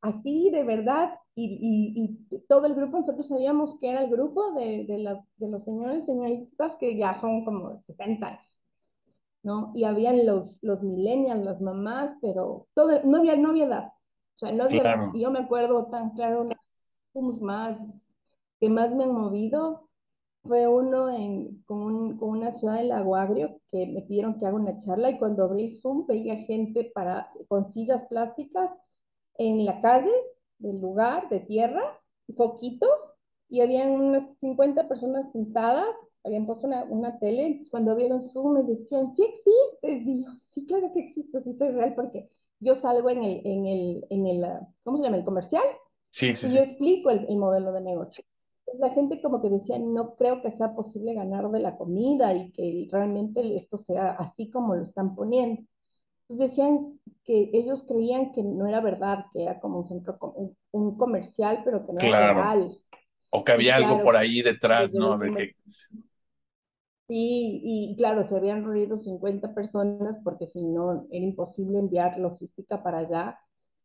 así 0.00 0.50
de 0.50 0.64
verdad, 0.64 1.14
y, 1.36 2.18
y, 2.30 2.40
todo 2.48 2.66
el 2.66 2.74
grupo, 2.74 2.98
nosotros 2.98 3.28
sabíamos 3.28 3.78
que 3.80 3.88
era 3.88 4.02
el 4.02 4.10
grupo 4.10 4.52
de, 4.52 4.84
de, 4.84 4.98
la, 4.98 5.24
de 5.36 5.48
los 5.48 5.64
señores 5.64 6.04
señoritas 6.06 6.74
que 6.80 6.96
ya 6.96 7.20
son 7.20 7.44
como 7.44 7.80
60 7.86 8.26
años. 8.26 8.59
¿No? 9.42 9.72
Y 9.74 9.84
habían 9.84 10.26
los, 10.26 10.58
los 10.62 10.82
millennials, 10.82 11.44
las 11.44 11.60
mamás, 11.60 12.16
pero 12.20 12.68
todo, 12.74 13.02
no, 13.04 13.18
había, 13.18 13.36
no 13.36 13.50
había 13.50 13.66
edad. 13.66 13.92
O 14.34 14.38
sea, 14.38 14.52
no 14.52 14.64
había, 14.64 15.10
yo 15.14 15.30
me 15.30 15.40
acuerdo 15.40 15.86
tan 15.86 16.10
claro, 16.10 16.48
unos 17.12 17.40
más 17.40 17.78
que 18.60 18.68
más 18.68 18.94
me 18.94 19.04
han 19.04 19.12
movido 19.12 19.88
fue 20.42 20.66
uno 20.66 21.10
en, 21.10 21.62
con, 21.64 22.16
con, 22.18 22.30
una 22.30 22.52
ciudad 22.52 22.76
de 22.76 22.84
Lago 22.84 23.16
Agrio 23.16 23.60
que 23.70 23.86
me 23.86 24.02
pidieron 24.02 24.38
que 24.38 24.46
haga 24.46 24.56
una 24.56 24.78
charla 24.78 25.10
y 25.10 25.18
cuando 25.18 25.44
abrí 25.44 25.64
el 25.64 25.76
Zoom 25.76 26.06
veía 26.06 26.36
gente 26.36 26.90
para, 26.94 27.30
con 27.48 27.70
sillas 27.72 28.06
plásticas 28.08 28.70
en 29.36 29.64
la 29.64 29.80
calle 29.80 30.12
del 30.58 30.80
lugar 30.80 31.28
de 31.28 31.40
tierra, 31.40 31.82
poquitos, 32.36 32.90
y 33.48 33.60
habían 33.60 33.90
unas 33.90 34.38
50 34.38 34.88
personas 34.88 35.32
sentadas 35.32 35.88
habían 36.24 36.46
puesto 36.46 36.66
una, 36.66 36.84
una 36.84 37.18
tele, 37.18 37.62
cuando 37.70 37.96
vieron 37.96 38.28
Zoom 38.30 38.54
me 38.54 38.62
decían, 38.62 39.14
sí 39.14 39.22
existe, 39.22 40.10
y 40.10 40.24
yo, 40.24 40.30
sí, 40.50 40.66
claro 40.66 40.92
que 40.92 41.00
existe, 41.00 41.42
sí 41.42 41.54
soy 41.54 41.70
real, 41.70 41.94
porque 41.94 42.28
yo 42.60 42.76
salgo 42.76 43.10
en 43.10 43.22
el, 43.22 43.40
en 43.44 43.66
el, 43.66 44.06
en 44.10 44.26
el 44.26 44.44
ah, 44.44 44.68
¿cómo 44.82 44.98
se 44.98 45.04
llama? 45.04 45.16
El 45.16 45.24
comercial, 45.24 45.64
sí, 46.10 46.34
sí, 46.34 46.48
y 46.48 46.54
yo 46.56 46.62
explico 46.62 47.10
el, 47.10 47.26
el, 47.28 47.36
modelo 47.36 47.72
de 47.72 47.80
negocio. 47.80 48.24
La 48.78 48.90
gente 48.90 49.20
como 49.20 49.42
que 49.42 49.48
decía, 49.48 49.78
no 49.78 50.14
creo 50.14 50.42
que 50.42 50.52
sea 50.52 50.74
posible 50.74 51.14
ganar 51.14 51.50
de 51.50 51.58
la 51.58 51.76
comida 51.76 52.32
y 52.34 52.52
que 52.52 52.88
realmente 52.92 53.56
esto 53.56 53.78
sea 53.78 54.12
así 54.12 54.48
como 54.50 54.76
lo 54.76 54.84
están 54.84 55.16
poniendo. 55.16 55.62
Entonces 56.28 56.50
decían 56.50 57.00
que 57.24 57.50
ellos 57.52 57.82
creían 57.82 58.30
que 58.30 58.44
no 58.44 58.68
era 58.68 58.80
verdad, 58.80 59.24
que 59.32 59.42
era 59.42 59.58
como 59.58 59.80
un 59.80 59.88
centro, 59.88 60.18
un, 60.36 60.56
un 60.70 60.96
comercial, 60.96 61.62
pero 61.64 61.84
que 61.84 61.92
no 61.94 62.00
era 62.00 62.34
real. 62.34 62.78
O 63.30 63.42
que 63.42 63.52
había 63.52 63.76
algo 63.76 64.02
por 64.02 64.16
ahí 64.16 64.40
detrás, 64.40 64.94
¿no? 64.94 65.12
A 65.12 65.16
ver 65.16 65.32
qué 65.34 65.54
Sí, 67.10 67.60
y 67.64 67.96
claro, 67.96 68.24
se 68.24 68.36
habían 68.36 68.62
reunido 68.64 68.96
50 68.96 69.52
personas 69.52 70.16
porque 70.22 70.46
si 70.46 70.64
no 70.64 71.08
era 71.10 71.24
imposible 71.24 71.80
enviar 71.80 72.16
logística 72.20 72.84
para 72.84 72.98
allá. 72.98 73.40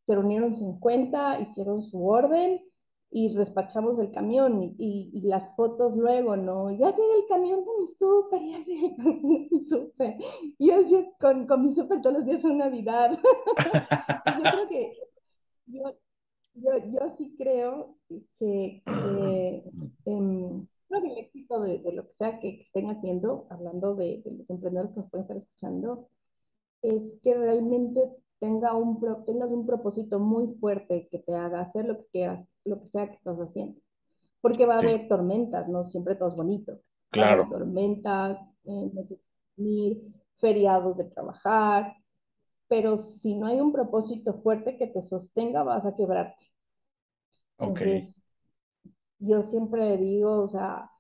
Se 0.06 0.14
reunieron 0.14 0.54
50, 0.56 1.40
hicieron 1.40 1.82
su 1.82 2.06
orden 2.08 2.62
y 3.10 3.34
despachamos 3.36 3.98
el 3.98 4.12
camión 4.12 4.62
y, 4.78 5.10
y, 5.12 5.22
las 5.22 5.56
fotos 5.56 5.98
luego, 5.98 6.36
¿no? 6.38 6.70
Ya 6.70 6.96
llega 6.96 7.16
el 7.16 7.28
camión 7.28 7.66
de 7.66 7.72
mi 7.80 7.88
súper, 7.88 8.42
ya 8.44 8.60
llega 8.64 8.88
el 8.90 8.98
de 8.98 9.14
mi 9.24 9.50
súper. 9.70 10.18
Y 10.60 10.70
así 10.70 11.10
con, 11.20 11.48
con 11.48 11.64
mi 11.64 11.74
súper 11.74 12.02
todos 12.02 12.18
los 12.18 12.26
días 12.28 12.44
en 12.44 12.60
Navidad. 12.60 13.18
yo 14.38 14.52
creo 14.52 14.68
que 14.70 14.94
yo, 15.66 15.82
yo, 16.54 17.16
sí 17.18 17.36
creo 17.40 17.98
que, 18.38 18.84
que 18.86 19.64
em, 20.06 20.68
creo 20.88 21.02
que 21.02 21.12
el 21.12 21.18
éxito 21.18 21.62
de, 21.62 21.80
de, 21.80 21.92
lo 21.94 22.08
que 22.08 22.14
sea 22.14 22.40
que, 22.40 22.62
estén 22.62 22.90
haciendo, 22.90 23.48
hablando 23.50 23.96
de, 23.96 24.22
de, 24.24 24.32
los 24.32 24.50
emprendedores 24.50 24.94
que 24.94 25.00
nos 25.00 25.10
pueden 25.10 25.24
estar 25.24 25.38
escuchando, 25.38 26.10
es 26.82 27.20
que 27.22 27.34
realmente 27.34 28.02
tenga 28.40 28.74
un, 28.74 29.00
tengas 29.26 29.52
un 29.52 29.66
propósito 29.66 30.20
muy 30.20 30.56
fuerte 30.60 31.08
que 31.10 31.20
te 31.20 31.36
haga 31.36 31.62
hacer 31.62 31.86
lo 31.86 31.98
que 31.98 32.06
quieras, 32.12 32.48
lo 32.64 32.82
que 32.82 32.88
sea 32.90 33.08
que 33.08 33.16
estás 33.16 33.38
haciendo. 33.38 33.80
Porque 34.42 34.66
va 34.66 34.76
a 34.76 34.80
haber 34.80 35.08
tormentas, 35.08 35.68
no 35.68 35.86
siempre 35.86 36.16
todo 36.16 36.30
es 36.30 36.36
bonito. 36.36 36.80
Claro. 37.10 37.48
Tormentas, 37.50 38.38
eh, 38.66 40.02
feriados 40.38 40.98
de 40.98 41.06
trabajar, 41.06 41.96
pero 42.68 43.04
si 43.04 43.36
no 43.36 43.48
hay 43.48 43.60
un 43.60 43.72
propósito 43.72 44.42
fuerte 44.42 44.78
que 44.78 44.88
te 44.88 45.02
sostenga, 45.04 45.64
vas 45.64 45.86
a 45.86 45.96
quebrarte. 45.96 46.46
Ok. 47.58 47.82
Entonces, 47.82 48.22
yo 49.28 49.44
siempre 49.44 49.98
digo, 49.98 50.44
o 50.44 50.50
sea, 50.50 50.92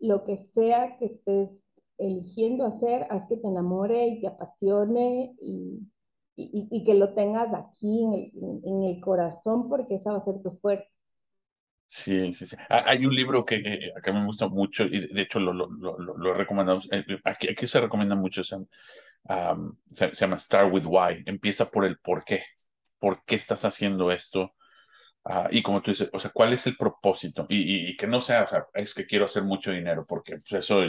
lo 0.00 0.24
que 0.24 0.38
sea 0.38 0.96
que 0.98 1.06
estés 1.06 1.62
eligiendo 1.98 2.66
hacer, 2.66 3.06
haz 3.10 3.28
que 3.28 3.36
te 3.36 3.48
enamore 3.48 4.06
y 4.06 4.20
te 4.20 4.28
apasione 4.28 5.34
y, 5.40 5.80
y, 6.36 6.84
que 6.84 6.94
lo 6.94 7.14
tengas 7.14 7.52
aquí 7.52 8.04
en 8.04 8.14
el, 8.14 8.60
en 8.64 8.82
el, 8.84 9.00
corazón 9.00 9.68
porque 9.68 9.96
esa 9.96 10.12
va 10.12 10.18
a 10.18 10.24
ser 10.24 10.40
tu 10.42 10.52
fuerza. 10.60 10.88
Sí, 11.86 12.32
sí, 12.32 12.46
sí. 12.46 12.56
Hay 12.68 13.04
un 13.06 13.14
libro 13.14 13.44
que 13.44 13.92
acá 13.96 14.12
me 14.12 14.24
gusta 14.24 14.46
mucho 14.46 14.84
y 14.84 15.12
de 15.12 15.22
hecho 15.22 15.40
lo, 15.40 15.52
lo, 15.52 15.68
lo, 15.68 15.98
lo 15.98 16.30
he 16.30 16.34
recomendado. 16.34 16.80
Eh, 16.92 17.04
aquí, 17.24 17.48
aquí 17.48 17.66
se 17.66 17.80
recomienda 17.80 18.14
mucho, 18.14 18.42
um, 19.24 19.74
se, 19.88 20.12
llama 20.12 20.38
Start 20.38 20.72
with 20.72 20.84
Why. 20.86 21.24
Empieza 21.26 21.70
por 21.70 21.84
el 21.84 21.98
por 21.98 22.24
qué. 22.24 22.44
¿Por 22.98 23.24
qué 23.24 23.36
estás 23.36 23.64
haciendo 23.64 24.12
esto? 24.12 24.54
Uh, 25.24 25.48
y 25.50 25.62
como 25.62 25.82
tú 25.82 25.90
dices, 25.90 26.08
o 26.12 26.18
sea, 26.18 26.30
¿cuál 26.32 26.52
es 26.52 26.66
el 26.66 26.76
propósito? 26.76 27.46
Y, 27.48 27.56
y, 27.56 27.90
y, 27.90 27.96
que 27.96 28.06
no 28.06 28.20
sea, 28.20 28.44
o 28.44 28.46
sea, 28.46 28.66
es 28.72 28.94
que 28.94 29.04
quiero 29.04 29.26
hacer 29.26 29.42
mucho 29.42 29.72
dinero, 29.72 30.06
porque 30.06 30.38
pues, 30.38 30.64
eso, 30.64 30.80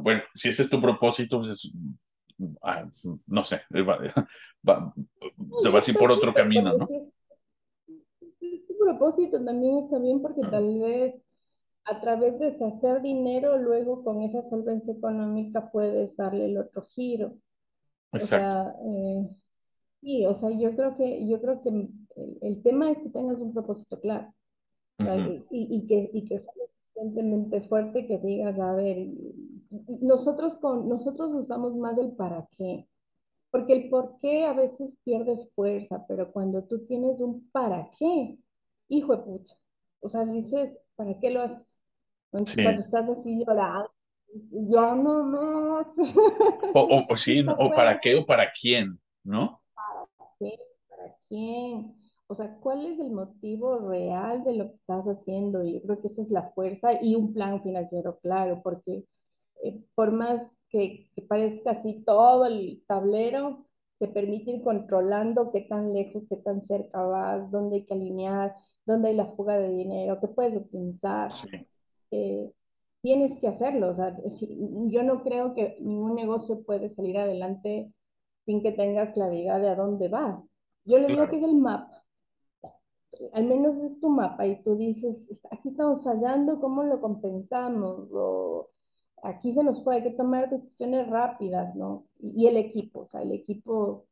bueno, 0.00 0.22
si 0.34 0.48
ese 0.48 0.62
es 0.62 0.70
tu 0.70 0.80
propósito, 0.80 1.38
pues 1.38 1.50
es, 1.50 1.72
ah, 2.62 2.88
no 3.26 3.44
sé, 3.44 3.60
va, 3.70 3.98
va, 4.68 4.94
te 5.62 5.68
vas 5.68 5.86
a 5.86 5.90
ir 5.90 5.96
por 5.96 6.10
otro 6.10 6.34
camino, 6.34 6.76
¿no? 6.76 6.88
Tu 8.40 8.78
propósito 8.78 9.42
también 9.44 9.84
está 9.84 9.98
bien 9.98 10.20
porque 10.20 10.42
tal 10.42 10.78
vez 10.80 11.14
a 11.84 12.00
través 12.00 12.38
de 12.38 12.56
hacer 12.64 13.02
dinero, 13.02 13.58
luego 13.58 14.04
con 14.04 14.22
esa 14.22 14.42
solvencia 14.42 14.92
económica 14.92 15.70
puedes 15.70 16.16
darle 16.16 16.46
el 16.46 16.58
otro 16.58 16.82
giro. 16.82 17.36
Exacto. 18.12 18.46
O 18.46 18.50
sea, 18.50 18.74
eh, 18.86 19.28
sí, 20.00 20.26
o 20.26 20.34
sea, 20.34 20.50
yo 20.50 20.74
creo 20.76 20.96
que, 20.96 21.26
yo 21.28 21.40
creo 21.40 21.62
que 21.62 21.88
el, 22.16 22.38
el 22.40 22.62
tema 22.62 22.90
es 22.90 22.98
que 22.98 23.10
tengas 23.10 23.38
un 23.38 23.52
propósito 23.52 24.00
claro. 24.00 24.32
Uh 24.98 25.04
-huh. 25.04 25.46
y, 25.50 25.76
y, 25.76 25.86
que, 25.86 26.10
y 26.12 26.24
que 26.26 26.38
suficientemente 26.38 27.62
fuerte 27.62 28.06
que 28.06 28.18
digas, 28.18 28.58
a 28.58 28.72
ver, 28.74 29.08
nosotros, 30.00 30.56
con, 30.56 30.88
nosotros 30.88 31.30
usamos 31.32 31.74
más 31.76 31.98
el 31.98 32.12
para 32.12 32.46
qué. 32.56 32.86
Porque 33.50 33.74
el 33.74 33.90
por 33.90 34.18
qué 34.20 34.46
a 34.46 34.52
veces 34.52 34.94
pierde 35.04 35.46
fuerza, 35.54 36.04
pero 36.08 36.32
cuando 36.32 36.64
tú 36.64 36.86
tienes 36.86 37.20
un 37.20 37.48
para 37.50 37.90
qué, 37.98 38.38
hijo 38.88 39.16
de 39.16 39.22
pucha, 39.22 39.56
o 40.00 40.08
sea, 40.08 40.24
dices, 40.24 40.78
¿para 40.96 41.18
qué 41.18 41.30
lo 41.30 41.42
haces? 41.42 41.66
Sí. 42.46 42.62
Cuando 42.62 42.80
estás 42.80 43.08
así 43.10 43.44
llorando, 43.44 43.90
yo 44.52 44.94
no, 44.96 45.26
no. 45.26 45.94
O, 46.74 46.80
o, 46.80 47.06
o 47.12 47.16
sí, 47.16 47.44
o 47.46 47.70
para 47.70 48.00
qué 48.00 48.16
o 48.16 48.24
para 48.24 48.50
quién, 48.50 48.98
¿no? 49.22 49.60
¿Para 49.74 50.30
qué? 50.38 50.58
¿Para 50.88 51.16
quién? 51.28 52.01
O 52.32 52.34
sea, 52.34 52.56
¿cuál 52.60 52.86
es 52.86 52.98
el 52.98 53.10
motivo 53.10 53.78
real 53.90 54.42
de 54.42 54.54
lo 54.54 54.70
que 54.70 54.76
estás 54.76 55.04
haciendo? 55.04 55.62
Y 55.62 55.74
yo 55.74 55.82
creo 55.82 56.00
que 56.00 56.08
esa 56.08 56.22
es 56.22 56.30
la 56.30 56.50
fuerza 56.52 56.94
y 57.02 57.14
un 57.14 57.34
plan 57.34 57.62
financiero 57.62 58.20
claro, 58.20 58.62
porque 58.62 59.04
eh, 59.62 59.84
por 59.94 60.12
más 60.12 60.40
que, 60.70 61.10
que, 61.14 61.20
parezca 61.20 61.72
así 61.72 62.02
todo 62.06 62.46
el 62.46 62.82
tablero, 62.86 63.66
te 63.98 64.08
permite 64.08 64.52
ir 64.52 64.62
controlando 64.62 65.52
qué 65.52 65.60
tan 65.60 65.92
lejos, 65.92 66.26
qué 66.26 66.36
tan 66.36 66.66
cerca 66.66 67.02
vas, 67.02 67.50
dónde 67.50 67.76
hay 67.76 67.84
que 67.84 67.92
alinear, 67.92 68.56
dónde 68.86 69.08
hay 69.08 69.14
la 69.14 69.26
fuga 69.36 69.58
de 69.58 69.68
dinero, 69.68 70.18
qué 70.18 70.28
puedes 70.28 70.56
optimizar. 70.56 71.30
Sí. 71.30 71.48
Eh, 72.12 72.50
tienes 73.02 73.38
que 73.40 73.48
hacerlo. 73.48 73.90
O 73.90 73.94
sea, 73.94 74.16
yo 74.86 75.02
no 75.02 75.22
creo 75.22 75.52
que 75.52 75.76
ningún 75.80 76.14
negocio 76.14 76.62
puede 76.62 76.94
salir 76.94 77.18
adelante 77.18 77.92
sin 78.46 78.62
que 78.62 78.72
tengas 78.72 79.12
claridad 79.12 79.60
de 79.60 79.68
a 79.68 79.76
dónde 79.76 80.08
vas. 80.08 80.42
Yo 80.86 80.98
les 80.98 81.08
digo 81.08 81.28
que 81.28 81.36
es 81.36 81.42
el 81.42 81.56
mapa. 81.56 82.01
Al 83.32 83.44
menos 83.44 83.76
es 83.84 84.00
tu 84.00 84.08
mapa 84.08 84.46
y 84.46 84.62
tú 84.62 84.76
dices, 84.76 85.16
aquí 85.50 85.70
estamos 85.70 86.02
fallando, 86.04 86.60
¿cómo 86.60 86.82
lo 86.84 87.00
compensamos? 87.00 88.08
O 88.12 88.70
aquí 89.22 89.52
se 89.54 89.62
nos 89.64 89.82
puede 89.82 90.02
que 90.02 90.10
tomar 90.10 90.50
decisiones 90.50 91.08
rápidas, 91.08 91.74
¿no? 91.74 92.06
Y, 92.18 92.44
y 92.44 92.46
el 92.48 92.56
equipo, 92.56 93.00
o 93.00 93.08
sea, 93.08 93.22
el 93.22 93.32
equipo, 93.32 94.06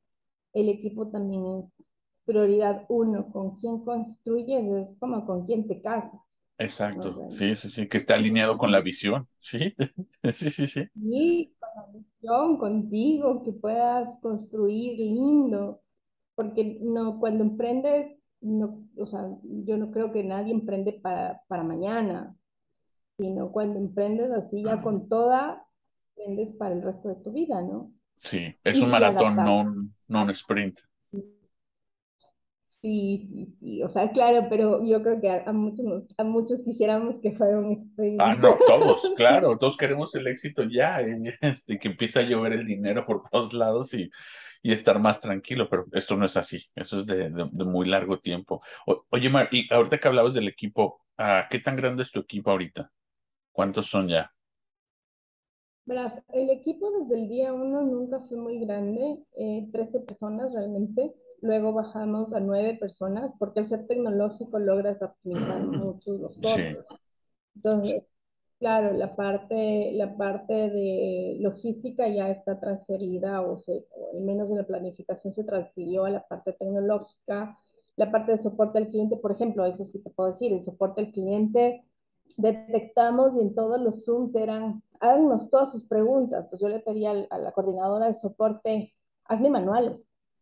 el 0.52 0.68
equipo 0.68 1.08
también 1.08 1.44
es 1.46 1.86
prioridad 2.24 2.84
uno. 2.88 3.30
Con 3.32 3.56
quién 3.56 3.84
construyes 3.84 4.64
es 4.64 4.98
como 4.98 5.26
con 5.26 5.46
quién 5.46 5.66
te 5.66 5.80
casas. 5.82 6.20
Exacto. 6.58 7.10
¿no? 7.12 7.30
Sí, 7.30 7.54
sí, 7.54 7.70
sí, 7.70 7.88
que 7.88 7.96
está 7.96 8.14
alineado 8.14 8.58
con 8.58 8.70
la 8.70 8.80
visión. 8.80 9.26
Sí, 9.38 9.74
sí, 10.24 10.50
sí, 10.50 10.66
sí. 10.66 10.86
Sí, 10.94 11.54
con 11.58 11.70
la 11.74 11.86
visión, 11.92 12.58
contigo, 12.58 13.42
que 13.42 13.52
puedas 13.52 14.16
construir 14.20 14.98
lindo. 14.98 15.80
Porque 16.34 16.78
no, 16.82 17.18
cuando 17.18 17.44
emprendes, 17.44 18.19
no, 18.40 18.88
o 18.98 19.06
sea, 19.06 19.28
yo 19.42 19.76
no 19.76 19.90
creo 19.90 20.12
que 20.12 20.24
nadie 20.24 20.52
emprende 20.52 20.92
para, 20.94 21.42
para 21.48 21.62
mañana, 21.64 22.36
sino 23.18 23.52
cuando 23.52 23.78
emprendes 23.78 24.30
así 24.32 24.64
ya 24.64 24.82
con 24.82 25.08
toda, 25.08 25.66
emprendes 26.16 26.56
para 26.56 26.74
el 26.74 26.82
resto 26.82 27.08
de 27.10 27.16
tu 27.16 27.32
vida, 27.32 27.62
¿no? 27.62 27.92
Sí, 28.16 28.54
es 28.62 28.80
Y, 28.80 28.82
un 28.82 28.90
maratón, 28.90 29.42
no 29.42 29.60
un, 29.60 29.94
no 30.08 30.22
un 30.22 30.30
sprint. 30.30 30.78
Sí, 32.82 33.28
sí, 33.30 33.56
sí, 33.60 33.82
o 33.82 33.90
sea, 33.90 34.10
claro, 34.10 34.46
pero 34.48 34.82
yo 34.86 35.02
creo 35.02 35.20
que 35.20 35.28
a, 35.30 35.44
a 35.46 35.52
muchos, 35.52 36.04
a 36.16 36.24
muchos 36.24 36.62
quisiéramos 36.62 37.16
que 37.20 37.32
fuera 37.36 37.58
un 37.58 37.72
Ah, 38.18 38.34
sprint. 38.34 38.38
no, 38.38 38.62
todos, 38.66 39.12
claro, 39.16 39.56
todos 39.56 39.78
queremos 39.78 40.14
el 40.14 40.26
éxito 40.26 40.64
ya, 40.64 41.00
este, 41.40 41.78
que 41.78 41.88
empiece 41.88 42.18
a 42.18 42.22
llover 42.22 42.52
el 42.52 42.66
dinero 42.66 43.06
por 43.06 43.22
todos 43.22 43.54
lados 43.54 43.94
y, 43.94 44.10
y 44.62 44.72
estar 44.72 44.98
más 44.98 45.20
tranquilo, 45.20 45.68
pero 45.70 45.86
esto 45.92 46.16
no 46.16 46.26
es 46.26 46.36
así, 46.36 46.62
eso 46.76 47.00
es 47.00 47.06
de, 47.06 47.30
de- 47.30 47.48
de 47.50 47.64
muy 47.64 47.88
largo 47.88 48.18
tiempo. 48.18 48.60
O- 48.86 49.06
oye, 49.10 49.30
Mar, 49.30 49.48
y 49.52 49.72
ahorita 49.72 49.98
que 49.98 50.08
hablabas 50.08 50.34
del 50.34 50.48
equipo, 50.48 51.02
ah, 51.16 51.46
¿qué 51.50 51.60
tan 51.60 51.76
grande 51.76 52.02
es 52.02 52.12
tu 52.12 52.20
equipo 52.20 52.50
ahorita? 52.50 52.92
¿Cuántos 53.52 53.86
son 53.88 54.08
ya? 54.08 54.32
Verás, 55.84 56.14
el 56.32 56.48
equipo 56.48 56.90
desde 56.90 57.16
el 57.22 57.28
día 57.28 57.52
uno 57.52 57.82
nunca 57.82 58.20
fue 58.20 58.38
muy 58.38 58.58
grande, 58.60 59.18
eh, 59.36 59.68
13 59.72 60.00
personas 60.00 60.52
realmente. 60.54 61.12
Luego 61.42 61.72
bajamos 61.72 62.32
a 62.34 62.40
9 62.40 62.76
personas 62.78 63.32
porque 63.38 63.60
al 63.60 63.68
ser 63.68 63.86
tecnológico 63.86 64.58
logras 64.58 65.00
optimizar 65.02 65.64
mucho 65.64 66.12
los 66.14 66.38
Sí, 66.42 66.42
costos. 66.42 66.86
Entonces, 67.56 68.04
claro, 68.58 68.92
la 68.92 69.16
parte, 69.16 69.92
la 69.94 70.16
parte 70.16 70.52
de 70.70 71.36
logística 71.40 72.08
ya 72.08 72.30
está 72.30 72.60
transferida 72.60 73.42
o, 73.42 73.58
se, 73.58 73.86
o 73.96 74.16
al 74.16 74.22
menos 74.22 74.50
en 74.50 74.58
la 74.58 74.66
planificación 74.66 75.32
se 75.34 75.44
transfirió 75.44 76.04
a 76.04 76.10
la 76.10 76.26
parte 76.26 76.52
tecnológica. 76.54 77.58
La 77.96 78.10
parte 78.10 78.32
de 78.32 78.38
soporte 78.38 78.78
al 78.78 78.88
cliente, 78.88 79.16
por 79.16 79.32
ejemplo, 79.32 79.66
eso 79.66 79.84
sí 79.84 80.02
te 80.02 80.10
puedo 80.10 80.32
decir, 80.32 80.52
el 80.52 80.64
soporte 80.64 81.02
al 81.02 81.12
cliente 81.12 81.84
detectamos 82.36 83.34
y 83.36 83.40
en 83.40 83.54
todos 83.54 83.80
los 83.80 84.04
Zooms 84.04 84.34
eran, 84.34 84.82
háganos 85.00 85.50
todas 85.50 85.72
sus 85.72 85.84
preguntas. 85.84 86.44
Entonces 86.44 86.60
yo 86.60 86.68
le 86.68 86.80
pedí 86.80 87.06
a 87.06 87.14
la 87.14 87.52
coordinadora 87.52 88.06
de 88.06 88.14
soporte, 88.14 88.94
hazme 89.24 89.50
manuales, 89.50 89.98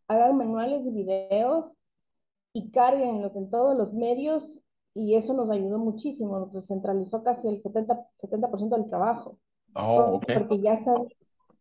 hagan 0.08 0.36
manuales 0.36 0.84
y 0.84 0.90
videos 0.90 1.66
y 2.52 2.70
cárguenlos 2.70 3.36
en 3.36 3.50
todos 3.50 3.76
los 3.76 3.92
medios 3.92 4.62
y 4.94 5.14
eso 5.14 5.32
nos 5.34 5.50
ayudó 5.50 5.78
muchísimo, 5.78 6.50
nos 6.52 6.66
centralizó 6.66 7.22
casi 7.22 7.48
el 7.48 7.62
70%, 7.62 8.06
70 8.16 8.76
del 8.76 8.88
trabajo, 8.88 9.38
oh, 9.74 10.16
ok. 10.16 10.24
porque 10.34 10.60
ya 10.60 10.82
sabía 10.82 11.08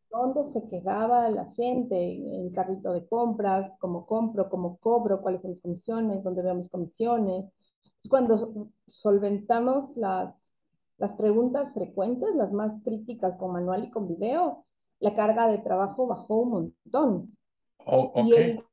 dónde 0.10 0.52
se 0.52 0.68
quedaba 0.70 1.30
la 1.30 1.46
gente, 1.52 1.96
en 1.96 2.48
el 2.48 2.54
carrito 2.54 2.94
de 2.94 3.06
compras, 3.08 3.78
cómo 3.80 4.08
compro, 4.08 4.50
cómo 4.50 4.78
cobro, 4.78 5.22
cuáles 5.22 5.42
son 5.42 5.52
mis 5.52 5.62
comisiones, 5.62 6.24
dónde 6.24 6.42
veo 6.42 6.56
mis 6.56 6.70
comisiones. 6.70 7.46
Cuando 8.10 8.70
solventamos 8.88 9.96
las 9.98 10.34
las 10.98 11.14
preguntas 11.14 11.74
frecuentes, 11.74 12.36
las 12.36 12.52
más 12.52 12.74
críticas 12.84 13.38
con 13.38 13.52
manual 13.52 13.86
y 13.86 13.92
con 13.92 14.08
video, 14.08 14.66
la 15.00 15.16
carga 15.16 15.48
de 15.48 15.60
trabajo 15.60 16.08
bajó 16.08 16.38
un 16.38 16.50
montón. 16.50 17.37
Oh, 17.90 18.12
y 18.26 18.34
el, 18.34 18.64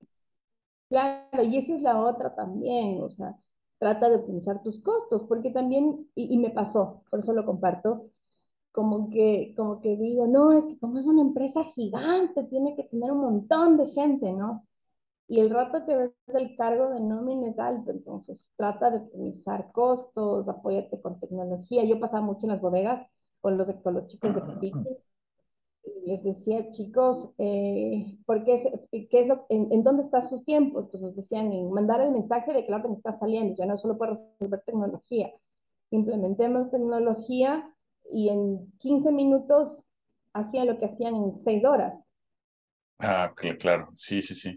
claro, 0.89 1.43
y 1.45 1.59
esa 1.59 1.75
es 1.75 1.83
la 1.83 2.01
otra 2.01 2.35
también, 2.35 3.01
o 3.03 3.11
sea, 3.11 3.37
trata 3.79 4.09
de 4.09 4.17
optimizar 4.17 4.63
tus 4.63 4.81
costos, 4.83 5.25
porque 5.29 5.51
también, 5.51 6.09
y, 6.15 6.35
y, 6.35 6.39
me 6.39 6.51
pasó, 6.51 7.03
por 7.11 7.21
eso 7.21 7.33
lo 7.33 7.45
comparto, 7.45 8.11
como 8.73 9.11
que, 9.11 9.55
como 9.57 9.81
que 9.81 9.97
digo, 9.97 10.27
no, 10.27 10.53
es 10.53 10.65
que 10.65 10.79
como 10.81 10.99
es 10.99 11.07
una 11.07 11.23
empresa 11.23 11.65
gigante, 11.75 12.45
tiene 12.45 12.77
que 12.77 12.85
tener 12.85 13.13
un 13.13 13.21
montón 13.21 13.77
de 13.77 13.89
gente, 13.93 14.33
¿no? 14.33 14.67
Y 15.29 15.41
el 15.41 15.51
rato 15.51 15.87
que 15.87 15.97
ves 15.97 16.13
el 16.29 16.57
cargo 16.57 16.91
de 16.91 17.01
nómina 17.01 17.49
es 17.49 17.59
alto, 17.59 17.91
entonces 17.93 18.45
trata 18.57 18.91
de 18.91 18.99
optimizar 18.99 19.73
costos, 19.73 20.49
apóyate 20.49 21.01
con 21.01 21.19
tecnología. 21.21 21.85
Yo 21.85 21.99
pasaba 22.01 22.21
mucho 22.23 22.47
en 22.47 22.53
las 22.53 22.61
bodegas 22.61 23.07
con 23.41 23.57
los, 23.57 23.69
con 23.83 23.95
los 23.95 24.07
chicos 24.09 24.35
de 24.35 24.43
Pipi 24.43 24.67
y 24.69 24.73
les 26.07 26.23
decía, 26.23 26.71
chicos, 26.71 27.31
eh, 27.39 28.19
¿por 28.27 28.45
qué, 28.45 28.81
es 28.93 29.29
en, 29.49 29.83
dónde 29.83 30.05
está 30.05 30.23
su 30.29 30.43
tiempo? 30.45 30.81
Entonces 30.81 31.17
decían, 31.17 31.53
en 31.53 31.71
mandar 31.71 32.01
el 32.01 32.13
mensaje 32.13 32.53
de 32.53 32.65
que 32.65 32.71
la 32.71 32.77
orden 32.77 32.95
está 32.95 33.19
saliendo, 33.19 33.55
ya 33.57 33.67
no 33.67 33.77
solo 33.77 33.97
puede 33.97 34.13
resolver 34.13 34.63
tecnología. 34.67 35.33
Implementemos 35.91 36.71
tecnología 36.71 37.71
y 38.13 38.29
en 38.29 38.73
15 38.79 39.13
minutos 39.13 39.79
hacían 40.33 40.67
lo 40.67 40.79
que 40.79 40.87
hacían 40.87 41.15
en 41.15 41.43
6 41.45 41.65
horas. 41.65 41.95
Ah, 42.99 43.33
claro, 43.59 43.89
sí, 43.97 44.23
sí, 44.23 44.35
sí. 44.35 44.57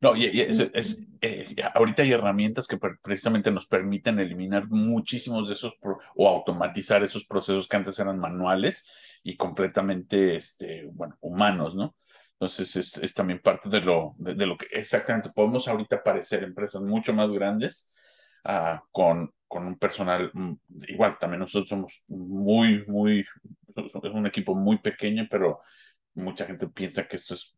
No, 0.00 0.16
y, 0.16 0.40
es, 0.40 1.06
eh, 1.20 1.56
ahorita 1.74 2.02
hay 2.02 2.12
herramientas 2.12 2.68
que 2.68 2.78
precisamente 3.02 3.50
nos 3.50 3.66
permiten 3.66 4.20
eliminar 4.20 4.68
muchísimos 4.68 5.48
de 5.48 5.54
esos 5.54 5.74
o 6.14 6.28
automatizar 6.28 7.02
esos 7.02 7.26
procesos 7.26 7.66
que 7.66 7.76
antes 7.76 7.98
eran 7.98 8.18
manuales 8.18 8.88
y 9.24 9.36
completamente, 9.36 10.36
este, 10.36 10.86
bueno, 10.92 11.16
humanos, 11.20 11.74
¿no? 11.74 11.96
Entonces 12.34 12.76
es, 12.76 12.96
es 12.98 13.14
también 13.14 13.40
parte 13.42 13.68
de 13.68 13.80
lo, 13.80 14.14
de, 14.18 14.46
lo 14.46 14.56
que 14.56 14.66
exactamente 14.70 15.30
podemos 15.34 15.66
ahorita 15.66 16.04
parecer 16.04 16.44
empresas 16.44 16.80
mucho 16.82 17.12
más 17.12 17.28
grandes 17.30 17.92
uh, 18.44 18.78
con, 18.92 19.32
con 19.48 19.66
un 19.66 19.76
personal 19.76 20.30
mm, 20.32 20.54
igual, 20.86 21.18
también 21.18 21.40
nosotros 21.40 21.68
somos 21.68 22.04
muy, 22.06 22.84
muy, 22.86 23.24
es 23.76 23.94
un 23.94 24.26
equipo 24.26 24.54
muy 24.54 24.78
pequeño, 24.78 25.26
pero 25.28 25.60
mucha 26.14 26.46
gente 26.46 26.68
piensa 26.68 27.08
que 27.08 27.16
esto 27.16 27.34
es 27.34 27.56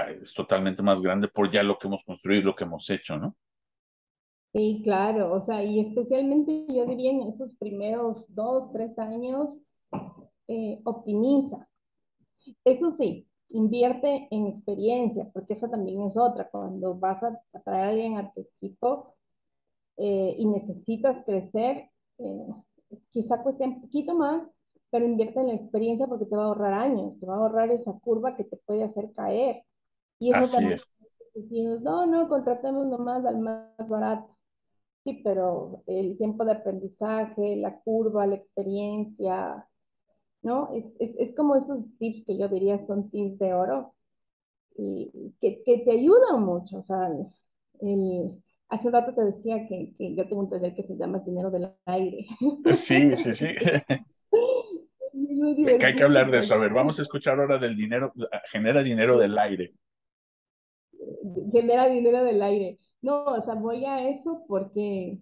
es 0.00 0.34
totalmente 0.34 0.82
más 0.82 1.02
grande 1.02 1.28
por 1.28 1.50
ya 1.50 1.62
lo 1.62 1.78
que 1.78 1.86
hemos 1.86 2.04
construido, 2.04 2.44
lo 2.44 2.54
que 2.54 2.64
hemos 2.64 2.88
hecho, 2.90 3.16
¿no? 3.16 3.36
Sí, 4.52 4.82
claro, 4.84 5.32
o 5.32 5.40
sea, 5.40 5.62
y 5.62 5.80
especialmente 5.80 6.66
yo 6.68 6.84
diría 6.84 7.10
en 7.10 7.22
esos 7.22 7.50
primeros 7.58 8.26
dos, 8.28 8.70
tres 8.72 8.98
años, 8.98 9.48
eh, 10.48 10.80
optimiza. 10.84 11.66
Eso 12.64 12.92
sí, 12.92 13.26
invierte 13.50 14.28
en 14.30 14.46
experiencia, 14.48 15.30
porque 15.32 15.54
esa 15.54 15.70
también 15.70 16.02
es 16.02 16.16
otra. 16.16 16.48
Cuando 16.50 16.94
vas 16.94 17.22
a, 17.22 17.40
traer 17.64 17.84
a 17.84 17.88
alguien 17.88 18.18
a 18.18 18.32
tu 18.32 18.40
equipo 18.42 19.14
eh, 19.96 20.34
y 20.38 20.46
necesitas 20.46 21.24
crecer, 21.24 21.90
eh, 22.18 22.46
quizá 23.10 23.42
cueste 23.42 23.64
un 23.64 23.82
poquito 23.82 24.14
más, 24.14 24.42
pero 24.90 25.06
invierte 25.06 25.40
en 25.40 25.48
la 25.48 25.54
experiencia 25.54 26.06
porque 26.06 26.26
te 26.26 26.36
va 26.36 26.44
a 26.44 26.46
ahorrar 26.48 26.74
años, 26.74 27.18
te 27.18 27.26
va 27.26 27.34
a 27.34 27.38
ahorrar 27.38 27.70
esa 27.70 27.92
curva 28.00 28.36
que 28.36 28.44
te 28.44 28.58
puede 28.58 28.84
hacer 28.84 29.12
caer. 29.14 29.64
Y 30.22 30.30
eso 30.30 30.56
Así 30.56 30.72
es. 30.72 30.88
decimos, 31.34 31.80
no, 31.82 32.06
no, 32.06 32.28
contratemos 32.28 32.86
nomás 32.86 33.24
al 33.24 33.38
más 33.38 33.88
barato. 33.88 34.36
Sí, 35.04 35.20
pero 35.24 35.82
el 35.86 36.16
tiempo 36.16 36.44
de 36.44 36.52
aprendizaje, 36.52 37.56
la 37.56 37.80
curva, 37.80 38.26
la 38.26 38.36
experiencia, 38.36 39.66
¿no? 40.42 40.72
Es, 40.74 40.84
es, 41.00 41.16
es 41.18 41.36
como 41.36 41.56
esos 41.56 41.78
tips 41.98 42.24
que 42.26 42.38
yo 42.38 42.48
diría 42.48 42.84
son 42.86 43.10
tips 43.10 43.38
de 43.38 43.54
oro 43.54 43.94
y 44.76 45.34
que, 45.40 45.62
que 45.64 45.78
te 45.80 45.92
ayudan 45.92 46.42
mucho. 46.44 46.78
O 46.78 46.82
sea, 46.84 47.08
el, 47.80 48.32
hace 48.68 48.86
un 48.88 48.92
rato 48.92 49.14
te 49.14 49.24
decía 49.24 49.66
que, 49.68 49.94
que 49.98 50.14
yo 50.14 50.28
tengo 50.28 50.42
un 50.42 50.50
taller 50.50 50.74
que 50.76 50.84
se 50.84 50.96
llama 50.96 51.18
Dinero 51.20 51.50
del 51.50 51.72
Aire. 51.86 52.26
Sí, 52.72 53.16
sí, 53.16 53.34
sí. 53.34 53.48
Que 55.78 55.86
hay 55.86 55.94
que 55.96 56.04
hablar 56.04 56.30
de 56.30 56.38
eso. 56.38 56.54
A 56.54 56.58
ver, 56.58 56.72
vamos 56.72 56.98
a 56.98 57.02
escuchar 57.02 57.38
ahora 57.40 57.58
del 57.58 57.76
dinero, 57.76 58.12
genera 58.50 58.82
dinero 58.82 59.18
del 59.18 59.36
aire 59.38 59.74
genera 61.52 61.88
dinero 61.88 62.24
del 62.24 62.42
aire. 62.42 62.78
No, 63.00 63.24
o 63.24 63.42
sea, 63.42 63.54
voy 63.54 63.84
a 63.84 64.08
eso 64.08 64.44
porque, 64.48 65.18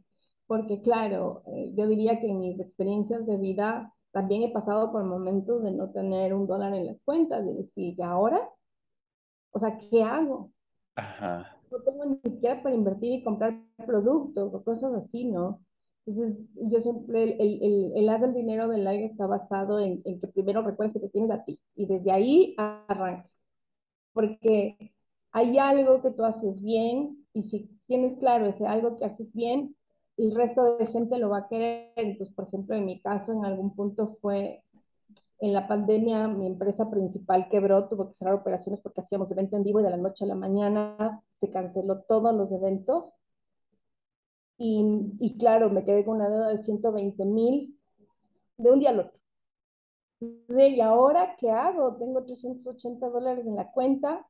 porque 0.47 0.83
claro, 0.83 1.43
eh, 1.47 1.73
yo 1.77 1.87
diría 1.87 2.21
que 2.21 2.29
en 2.29 2.41
mis 2.41 2.61
experiencias 2.61 3.27
de 3.27 3.37
vida 3.39 3.95
también 4.13 4.43
he 4.43 4.53
pasado 4.53 4.91
por 4.93 5.05
momentos 5.05 5.63
de 5.63 5.71
no 5.71 5.91
tener 5.91 6.35
un 6.35 6.47
dólar 6.47 6.75
en 6.75 6.87
las 6.87 7.03
cuentas, 7.03 7.45
de 7.45 7.55
decir, 7.55 7.95
¿y 7.99 8.03
ahora? 8.03 8.41
O 9.53 9.59
sea, 9.61 9.79
¿qué 9.79 10.03
hago? 10.03 10.51
Ajá. 10.97 11.57
No 11.71 11.81
tengo 11.83 12.05
ni 12.05 12.19
siquiera 12.19 12.63
para 12.63 12.75
invertir 12.75 13.21
y 13.21 13.25
comprar 13.25 13.61
productos 13.87 14.53
o 14.53 14.65
cosas 14.65 14.93
así, 14.95 15.25
¿no? 15.25 15.61
Entonces, 16.07 16.39
yo 16.57 16.81
siempre, 16.81 17.23
el, 17.23 17.41
el, 17.41 17.63
el, 17.63 18.09
el 18.11 18.21
del 18.21 18.35
dinero 18.35 18.69
del 18.69 18.87
aire 18.87 19.07
está 19.07 19.27
basado 19.27 19.79
en, 19.79 20.03
en 20.05 20.21
que 20.21 20.27
primero 20.29 20.63
recuerdes 20.63 21.01
que 21.01 21.09
tienes 21.09 21.31
a 21.31 21.45
ti 21.45 21.61
y 21.77 21.87
desde 21.87 22.11
ahí 22.11 22.55
arranques. 22.59 23.33
Porque 24.13 24.93
hay 25.33 25.59
algo 25.59 26.03
que 26.03 26.11
tú 26.11 26.25
haces 26.25 26.63
bien 26.63 27.27
y 27.33 27.45
si 27.45 27.71
tienes 27.87 28.19
claro 28.19 28.47
ese 28.47 28.67
algo 28.67 28.99
que 28.99 29.05
haces 29.05 29.33
bien, 29.33 29.77
el 30.17 30.35
resto 30.35 30.77
de 30.77 30.87
gente 30.87 31.19
lo 31.19 31.31
va 31.31 31.39
a 31.39 31.49
querer. 31.49 31.93
Entonces, 31.97 32.35
por 32.35 32.49
ejemplo, 32.49 32.77
en 32.77 32.85
mi 32.85 33.01
caso, 33.01 33.33
en 33.33 33.45
algún 33.45 33.75
punto 33.75 34.19
fue 34.21 34.63
en 35.41 35.53
la 35.55 35.67
pandemia, 35.67 36.29
mi 36.29 36.47
empresa 36.47 36.91
principal 36.91 37.49
quebró, 37.49 37.89
tuvo 37.89 38.09
que 38.09 38.15
cerrar 38.15 38.35
operaciones 38.35 38.81
porque 38.83 39.01
hacíamos 39.01 39.31
evento 39.31 39.57
en 39.57 39.65
vivo 39.65 39.81
y 39.81 39.85
de 39.85 39.91
la 39.91 39.97
noche 39.97 40.25
a 40.25 40.29
la 40.29 40.35
mañana 40.35 41.23
se 41.41 41.51
canceló 41.51 42.03
todos 42.03 42.35
los 42.35 42.53
eventos. 42.53 43.07
Y, 44.59 44.85
y 45.21 45.39
claro, 45.39 45.71
me 45.71 45.85
quedé 45.85 46.05
con 46.05 46.17
una 46.17 46.29
deuda 46.29 46.49
de 46.49 46.63
120 46.63 47.25
mil 47.25 47.79
de 48.59 48.71
un 48.71 48.81
día 48.81 48.91
al 48.91 49.01
otro. 49.01 49.19
¿Y 50.49 50.81
ahora 50.81 51.37
qué 51.39 51.51
hago? 51.51 51.97
Tengo 51.97 52.25
380 52.25 53.09
dólares 53.09 53.47
en 53.47 53.57
la 53.57 53.71
cuenta, 53.73 54.27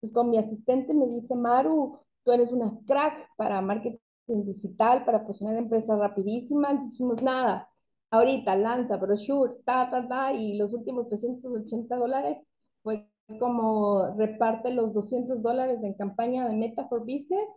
pues 0.00 0.12
con 0.12 0.30
mi 0.30 0.38
asistente 0.38 0.94
me 0.94 1.06
dice, 1.06 1.34
Maru, 1.34 1.98
tú 2.24 2.32
eres 2.32 2.52
una 2.52 2.78
crack 2.86 3.28
para 3.36 3.60
marketing 3.60 3.98
digital, 4.26 5.04
para 5.04 5.26
posicionar 5.26 5.56
empresas 5.56 5.98
rapidísimas. 5.98 6.82
Dijimos, 6.90 7.22
nada, 7.22 7.68
ahorita 8.10 8.56
lanza 8.56 8.96
brochure, 8.96 9.54
ta, 9.64 9.90
ta, 9.90 10.06
ta, 10.08 10.32
y 10.32 10.56
los 10.56 10.72
últimos 10.72 11.08
380 11.08 11.96
dólares 11.96 12.38
fue 12.82 13.06
como 13.38 14.14
reparte 14.16 14.72
los 14.72 14.92
200 14.92 15.42
dólares 15.42 15.82
en 15.82 15.94
campaña 15.94 16.48
de 16.48 16.56
Meta 16.56 16.88
for 16.88 17.00
Business 17.00 17.48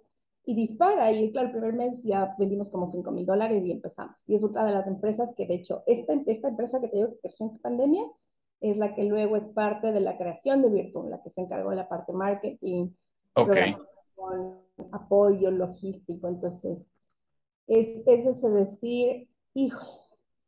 y 0.46 0.56
dispara. 0.56 1.12
Y 1.12 1.32
claro, 1.32 1.48
el 1.48 1.54
primer 1.54 1.74
mes 1.74 2.04
ya 2.04 2.36
vendimos 2.38 2.70
como 2.70 2.88
5 2.88 3.12
mil 3.12 3.26
dólares 3.26 3.64
y 3.66 3.72
empezamos. 3.72 4.16
Y 4.28 4.36
es 4.36 4.44
otra 4.44 4.66
de 4.66 4.74
las 4.74 4.86
empresas 4.88 5.30
que, 5.36 5.48
de 5.48 5.56
hecho, 5.56 5.84
esta, 5.88 6.14
esta 6.26 6.50
empresa 6.50 6.80
que 6.80 6.89
te 6.89 6.98
digo 6.98 7.10
que 7.10 7.20
creció 7.22 7.48
en 7.48 7.58
pandemia, 7.60 8.04
es 8.64 8.78
la 8.78 8.95
que 8.95 9.03
luego 9.03 9.36
es 9.36 9.43
parte 9.53 9.91
de 9.91 9.99
la 9.99 10.18
creación 10.18 10.61
de 10.61 10.70
Virtual, 10.70 11.09
la 11.09 11.22
que 11.22 11.30
se 11.32 11.41
encargó 11.41 11.72
de 11.72 11.76
la 11.76 11.89
parte 11.89 12.14
marketing, 12.14 12.91
okay. 13.36 13.76
apoyo 14.93 15.51
logístico. 15.51 16.30
Entonces, 16.30 16.80
es, 17.68 18.07
es 18.07 18.26
ese 18.26 18.49
decir, 18.49 19.28
hijo, 19.53 19.86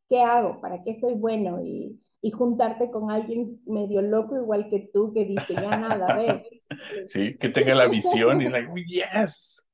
¿qué 0.08 0.22
hago? 0.22 0.62
¿Para 0.62 0.82
qué 0.82 0.98
soy 0.98 1.12
bueno? 1.12 1.62
Y, 1.62 2.00
y 2.22 2.30
juntarte 2.30 2.90
con 2.90 3.10
alguien 3.10 3.60
medio 3.66 4.00
loco 4.00 4.34
igual 4.34 4.70
que 4.70 4.88
tú 4.94 5.12
que 5.12 5.26
dice, 5.26 5.52
ya 5.52 5.76
nada, 5.76 6.06
a 6.06 6.16
ver. 6.16 6.42
Sí, 7.06 7.36
que 7.38 7.50
tenga 7.50 7.76
la 7.76 7.86
visión 7.86 8.42
y 8.42 8.48
like, 8.48 8.72
yes, 8.86 9.70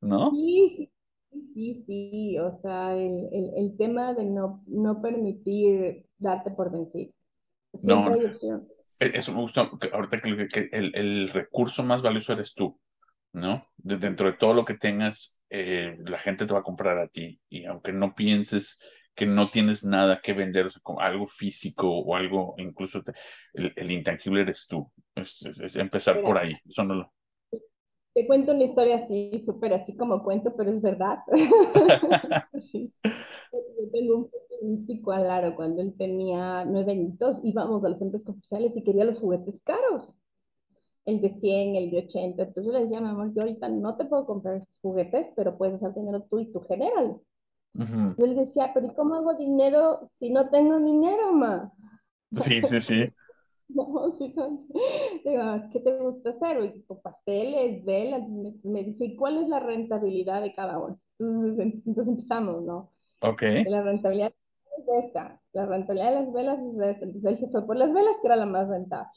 ¿no? 0.00 0.30
Sí, 0.32 0.90
sí, 1.54 1.84
sí, 1.86 2.38
o 2.38 2.60
sea, 2.60 2.94
el, 2.94 3.28
el, 3.32 3.52
el 3.56 3.76
tema 3.78 4.12
de 4.12 4.26
no, 4.26 4.62
no 4.66 5.00
permitir 5.00 6.04
darte 6.18 6.50
por 6.50 6.70
vencido. 6.70 7.12
No, 7.82 8.16
eso 8.98 9.32
me 9.32 9.40
gusta, 9.40 9.70
ahorita 9.92 10.20
que, 10.20 10.48
que 10.48 10.68
el, 10.72 10.92
el, 10.94 11.28
recurso 11.30 11.82
más 11.84 12.02
valioso 12.02 12.32
eres 12.32 12.54
tú, 12.54 12.78
¿no? 13.32 13.66
De, 13.76 13.96
dentro 13.96 14.30
de 14.30 14.36
todo 14.36 14.54
lo 14.54 14.64
que 14.64 14.74
tengas, 14.74 15.42
eh, 15.50 15.96
la 16.04 16.18
gente 16.18 16.46
te 16.46 16.52
va 16.52 16.60
a 16.60 16.64
comprar 16.64 16.98
a 16.98 17.08
ti 17.08 17.40
y 17.48 17.64
aunque 17.64 17.92
no 17.92 18.14
pienses 18.14 18.82
que 19.14 19.26
no 19.26 19.50
tienes 19.50 19.84
nada 19.84 20.20
que 20.20 20.32
vender, 20.32 20.66
o 20.66 20.70
sea, 20.70 20.80
como 20.82 21.00
algo 21.00 21.26
físico 21.26 21.90
o 21.90 22.14
algo, 22.14 22.54
incluso 22.56 23.02
te, 23.02 23.12
el, 23.52 23.72
el, 23.74 23.90
intangible 23.90 24.42
eres 24.42 24.68
tú. 24.68 24.90
Es, 25.14 25.44
es, 25.44 25.60
es 25.60 25.74
empezar 25.76 26.16
Mira, 26.16 26.26
por 26.26 26.38
ahí. 26.38 26.54
Eso 26.64 26.84
no 26.84 26.94
lo... 26.94 27.12
Te 28.14 28.26
cuento 28.26 28.52
una 28.52 28.64
historia 28.64 28.98
así, 28.98 29.40
súper 29.44 29.74
así 29.74 29.96
como 29.96 30.22
cuento, 30.22 30.54
pero 30.56 30.70
es 30.70 30.80
verdad. 30.80 31.18
sí. 32.72 32.92
Yo 33.02 33.90
tengo 33.92 34.16
un 34.18 34.30
místico 34.62 35.12
Alaro, 35.12 35.54
cuando 35.56 35.82
él 35.82 35.94
tenía 35.96 36.64
nueve 36.64 36.92
añitos, 36.92 37.40
íbamos 37.44 37.84
a 37.84 37.90
los 37.90 37.98
centros 37.98 38.24
comerciales 38.24 38.76
y 38.76 38.82
quería 38.82 39.04
los 39.04 39.18
juguetes 39.18 39.60
caros. 39.64 40.14
El 41.04 41.20
de 41.20 41.38
100, 41.40 41.76
el 41.76 41.90
de 41.90 41.98
80. 41.98 42.42
Entonces 42.42 42.72
le 42.72 42.80
decía, 42.80 43.00
mi 43.00 43.08
amor, 43.08 43.32
yo 43.34 43.42
ahorita 43.42 43.68
no 43.68 43.96
te 43.96 44.04
puedo 44.04 44.26
comprar 44.26 44.66
juguetes, 44.82 45.28
pero 45.36 45.56
puedes 45.56 45.82
hacer 45.82 45.94
dinero 45.94 46.26
tú 46.28 46.38
y 46.38 46.52
tú 46.52 46.60
general. 46.60 47.18
Él 48.18 48.34
decía, 48.34 48.72
pero 48.74 48.88
¿y 48.88 48.94
cómo 48.94 49.14
hago 49.14 49.34
dinero 49.34 50.10
si 50.18 50.30
no 50.30 50.50
tengo 50.50 50.78
dinero, 50.80 51.32
ma? 51.32 51.72
Sí, 52.36 52.60
sí, 52.62 52.80
sí. 52.80 53.12
No, 53.68 54.16
sí, 54.18 54.34
Digo, 55.26 55.42
¿qué 55.70 55.80
te 55.80 55.98
gusta 55.98 56.30
hacer? 56.30 56.74
Pues, 56.86 57.00
pasteles, 57.00 57.84
velas. 57.84 58.26
Me, 58.64 58.82
dice, 58.82 59.04
¿y 59.04 59.16
cuál 59.16 59.42
es 59.42 59.48
la 59.48 59.60
rentabilidad 59.60 60.40
de 60.40 60.54
cada 60.54 60.78
uno? 60.78 60.98
Entonces, 61.18 61.74
entonces 61.84 62.08
empezamos, 62.08 62.62
¿no? 62.62 62.92
Ok. 63.20 63.42
La 63.66 63.82
rentabilidad 63.82 64.32
es 64.78 65.04
esta. 65.04 65.40
La 65.52 65.66
rentabilidad 65.66 66.10
de 66.10 66.20
las 66.22 66.32
velas 66.32 66.58
es 66.60 66.80
esta. 66.80 67.04
Entonces 67.04 67.32
él 67.32 67.38
se 67.38 67.48
fue 67.50 67.66
por 67.66 67.76
las 67.76 67.92
velas, 67.92 68.14
que 68.20 68.26
era 68.28 68.36
la 68.36 68.46
más 68.46 68.68
rentable. 68.68 69.10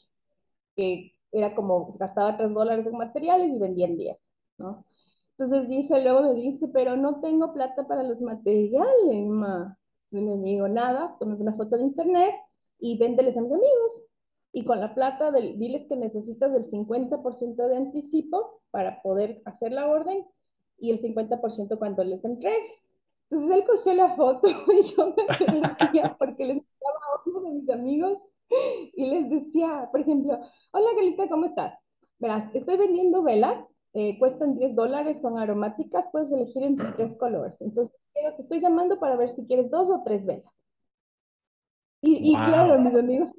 Que 0.76 1.12
era 1.32 1.54
como 1.54 1.94
gastaba 1.98 2.36
3 2.36 2.52
dólares 2.52 2.86
en 2.86 2.96
materiales 2.96 3.50
y 3.54 3.58
vendía 3.58 3.86
en 3.86 3.96
10, 3.96 4.18
¿no? 4.58 4.84
Entonces 5.38 5.68
dice, 5.68 6.02
luego 6.02 6.22
me 6.22 6.34
dice, 6.34 6.68
pero 6.68 6.96
no 6.96 7.20
tengo 7.20 7.52
plata 7.54 7.86
para 7.86 8.02
los 8.02 8.20
materiales, 8.20 9.26
ma. 9.26 9.76
Entonces 10.10 10.38
le 10.40 10.44
digo, 10.44 10.68
nada, 10.68 11.16
tomes 11.18 11.40
una 11.40 11.54
foto 11.56 11.76
de 11.78 11.84
internet 11.84 12.34
y 12.78 12.98
véndeles 12.98 13.36
a 13.36 13.40
mis 13.40 13.52
amigos. 13.52 14.02
Y 14.52 14.64
con 14.64 14.80
la 14.80 14.94
plata, 14.94 15.30
del, 15.30 15.58
diles 15.58 15.86
que 15.88 15.96
necesitas 15.96 16.52
del 16.52 16.70
50% 16.70 17.68
de 17.68 17.76
anticipo 17.76 18.60
para 18.70 19.00
poder 19.02 19.40
hacer 19.46 19.72
la 19.72 19.88
orden 19.88 20.26
y 20.78 20.90
el 20.90 21.00
50% 21.00 21.78
cuando 21.78 22.04
les 22.04 22.22
entregues. 22.24 22.72
Entonces 23.32 23.56
él 23.56 23.64
cogió 23.66 23.94
la 23.94 24.14
foto 24.14 24.46
y 24.72 24.82
yo 24.94 25.14
me 25.16 25.24
decía, 25.26 26.16
porque 26.18 26.44
les 26.44 26.56
estaba 26.58 26.98
a 26.98 27.22
uno 27.24 27.40
de 27.40 27.50
mis 27.50 27.70
amigos 27.70 28.18
y 28.94 29.06
les 29.06 29.30
decía, 29.30 29.88
por 29.90 30.00
ejemplo, 30.00 30.38
hola 30.72 30.88
Galita, 30.94 31.28
¿cómo 31.30 31.46
estás? 31.46 31.78
Verás, 32.18 32.54
estoy 32.54 32.76
vendiendo 32.76 33.22
velas, 33.22 33.64
eh, 33.94 34.18
cuestan 34.18 34.58
10 34.58 34.74
dólares, 34.76 35.22
son 35.22 35.38
aromáticas, 35.38 36.04
puedes 36.12 36.30
elegir 36.30 36.62
entre 36.62 36.92
tres 36.92 37.16
colores. 37.16 37.54
Entonces, 37.60 37.96
te 38.12 38.42
estoy 38.42 38.60
llamando 38.60 39.00
para 39.00 39.16
ver 39.16 39.34
si 39.34 39.46
quieres 39.46 39.70
dos 39.70 39.88
o 39.88 40.02
tres 40.04 40.26
velas. 40.26 40.52
Y, 42.02 42.32
y 42.32 42.34
claro, 42.34 42.78
mis 42.78 42.94
amigos 42.94 43.30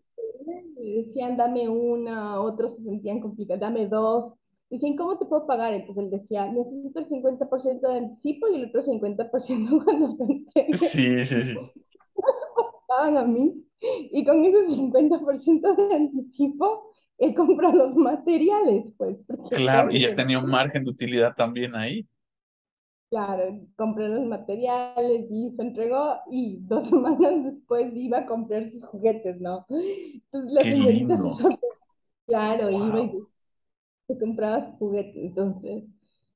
decían, 0.76 1.38
dame 1.38 1.70
una, 1.70 2.42
otros 2.42 2.76
se 2.78 2.84
sentían 2.84 3.20
complicados, 3.20 3.62
dame 3.62 3.88
dos. 3.88 4.34
Dicen, 4.74 4.96
¿cómo 4.98 5.20
te 5.20 5.26
puedo 5.26 5.46
pagar? 5.46 5.72
Entonces 5.72 6.04
él 6.04 6.10
decía, 6.10 6.48
necesito 6.48 7.00
el 7.02 7.08
50% 7.08 7.88
de 7.90 7.98
anticipo 7.98 8.48
y 8.48 8.56
el 8.56 8.66
otro 8.66 8.82
50% 8.82 9.30
cuando 9.86 10.18
te 10.18 10.24
entregue. 10.24 10.74
Sí, 10.74 11.24
sí, 11.24 11.42
sí. 11.44 11.56
Pagan 12.88 13.18
a 13.18 13.24
mí. 13.24 13.64
Y 13.80 14.26
con 14.26 14.44
ese 14.44 14.66
50% 14.66 15.76
de 15.76 15.94
anticipo, 15.94 16.92
él 17.20 17.36
compra 17.36 17.72
los 17.72 17.96
materiales, 17.96 18.86
pues. 18.98 19.16
Claro, 19.52 19.92
y 19.92 20.00
ya 20.00 20.14
tenía 20.14 20.40
un 20.40 20.50
margen 20.50 20.84
de 20.84 20.90
utilidad 20.90 21.36
también 21.36 21.76
ahí. 21.76 22.08
Claro, 23.12 23.44
compré 23.76 24.10
los 24.10 24.26
materiales 24.26 25.28
y 25.30 25.52
se 25.56 25.62
entregó 25.62 26.16
y 26.32 26.58
dos 26.62 26.90
semanas 26.90 27.44
después 27.44 27.96
iba 27.96 28.18
a 28.18 28.26
comprar 28.26 28.72
sus 28.72 28.84
juguetes, 28.86 29.40
¿no? 29.40 29.68
Entonces 29.70 30.52
la 30.52 30.62
señorita 30.62 31.20
claro, 32.26 32.72
iba 32.72 33.02
y 33.02 33.12
se 34.08 34.18
compraba 34.18 34.66
sus 34.66 34.76
juguetes. 34.78 35.16
Entonces, 35.16 35.84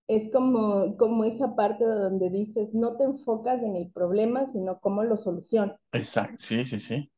es 0.07 0.31
como, 0.31 0.95
como 0.97 1.25
esa 1.25 1.55
parte 1.55 1.83
donde 1.83 2.29
dices, 2.29 2.69
no 2.73 2.97
te 2.97 3.03
enfocas 3.03 3.61
en 3.61 3.75
el 3.75 3.91
problema, 3.91 4.49
sino 4.53 4.79
cómo 4.79 5.03
lo 5.03 5.17
solucionas. 5.17 5.77
Exacto, 5.91 6.35
sí, 6.39 6.63
sí, 6.65 6.79
sí. 6.79 7.11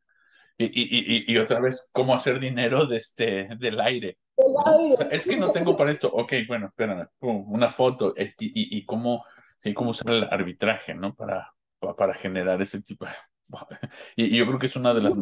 Y, 0.58 0.66
y, 0.66 1.32
y, 1.32 1.34
y, 1.34 1.38
otra 1.38 1.60
vez, 1.62 1.90
cómo 1.94 2.14
hacer 2.14 2.40
dinero 2.40 2.86
de 2.86 2.98
este, 2.98 3.48
del 3.58 3.80
aire. 3.80 4.18
O 4.36 4.96
sea, 4.98 5.08
es 5.08 5.26
que 5.26 5.38
no 5.38 5.52
tengo 5.52 5.78
para 5.78 5.92
esto. 5.92 6.10
Ok, 6.12 6.34
bueno, 6.48 6.68
espérame. 6.68 7.08
una 7.22 7.70
foto. 7.70 8.14
Y, 8.18 8.78
y, 8.78 8.86
cómo 8.86 9.24
sí, 9.60 9.74
cómo 9.74 9.92
usar 9.92 10.12
el 10.12 10.24
arbitraje, 10.24 10.94
¿no? 10.94 11.14
Para, 11.14 11.54
para 11.98 12.14
generar 12.14 12.62
ese 12.62 12.82
tipo. 12.82 13.06
Y, 14.16 14.38
yo 14.38 14.46
creo 14.46 14.60
que 14.60 14.68
es 14.68 14.76
una 14.76 14.94
de 14.94 15.02
las, 15.02 15.14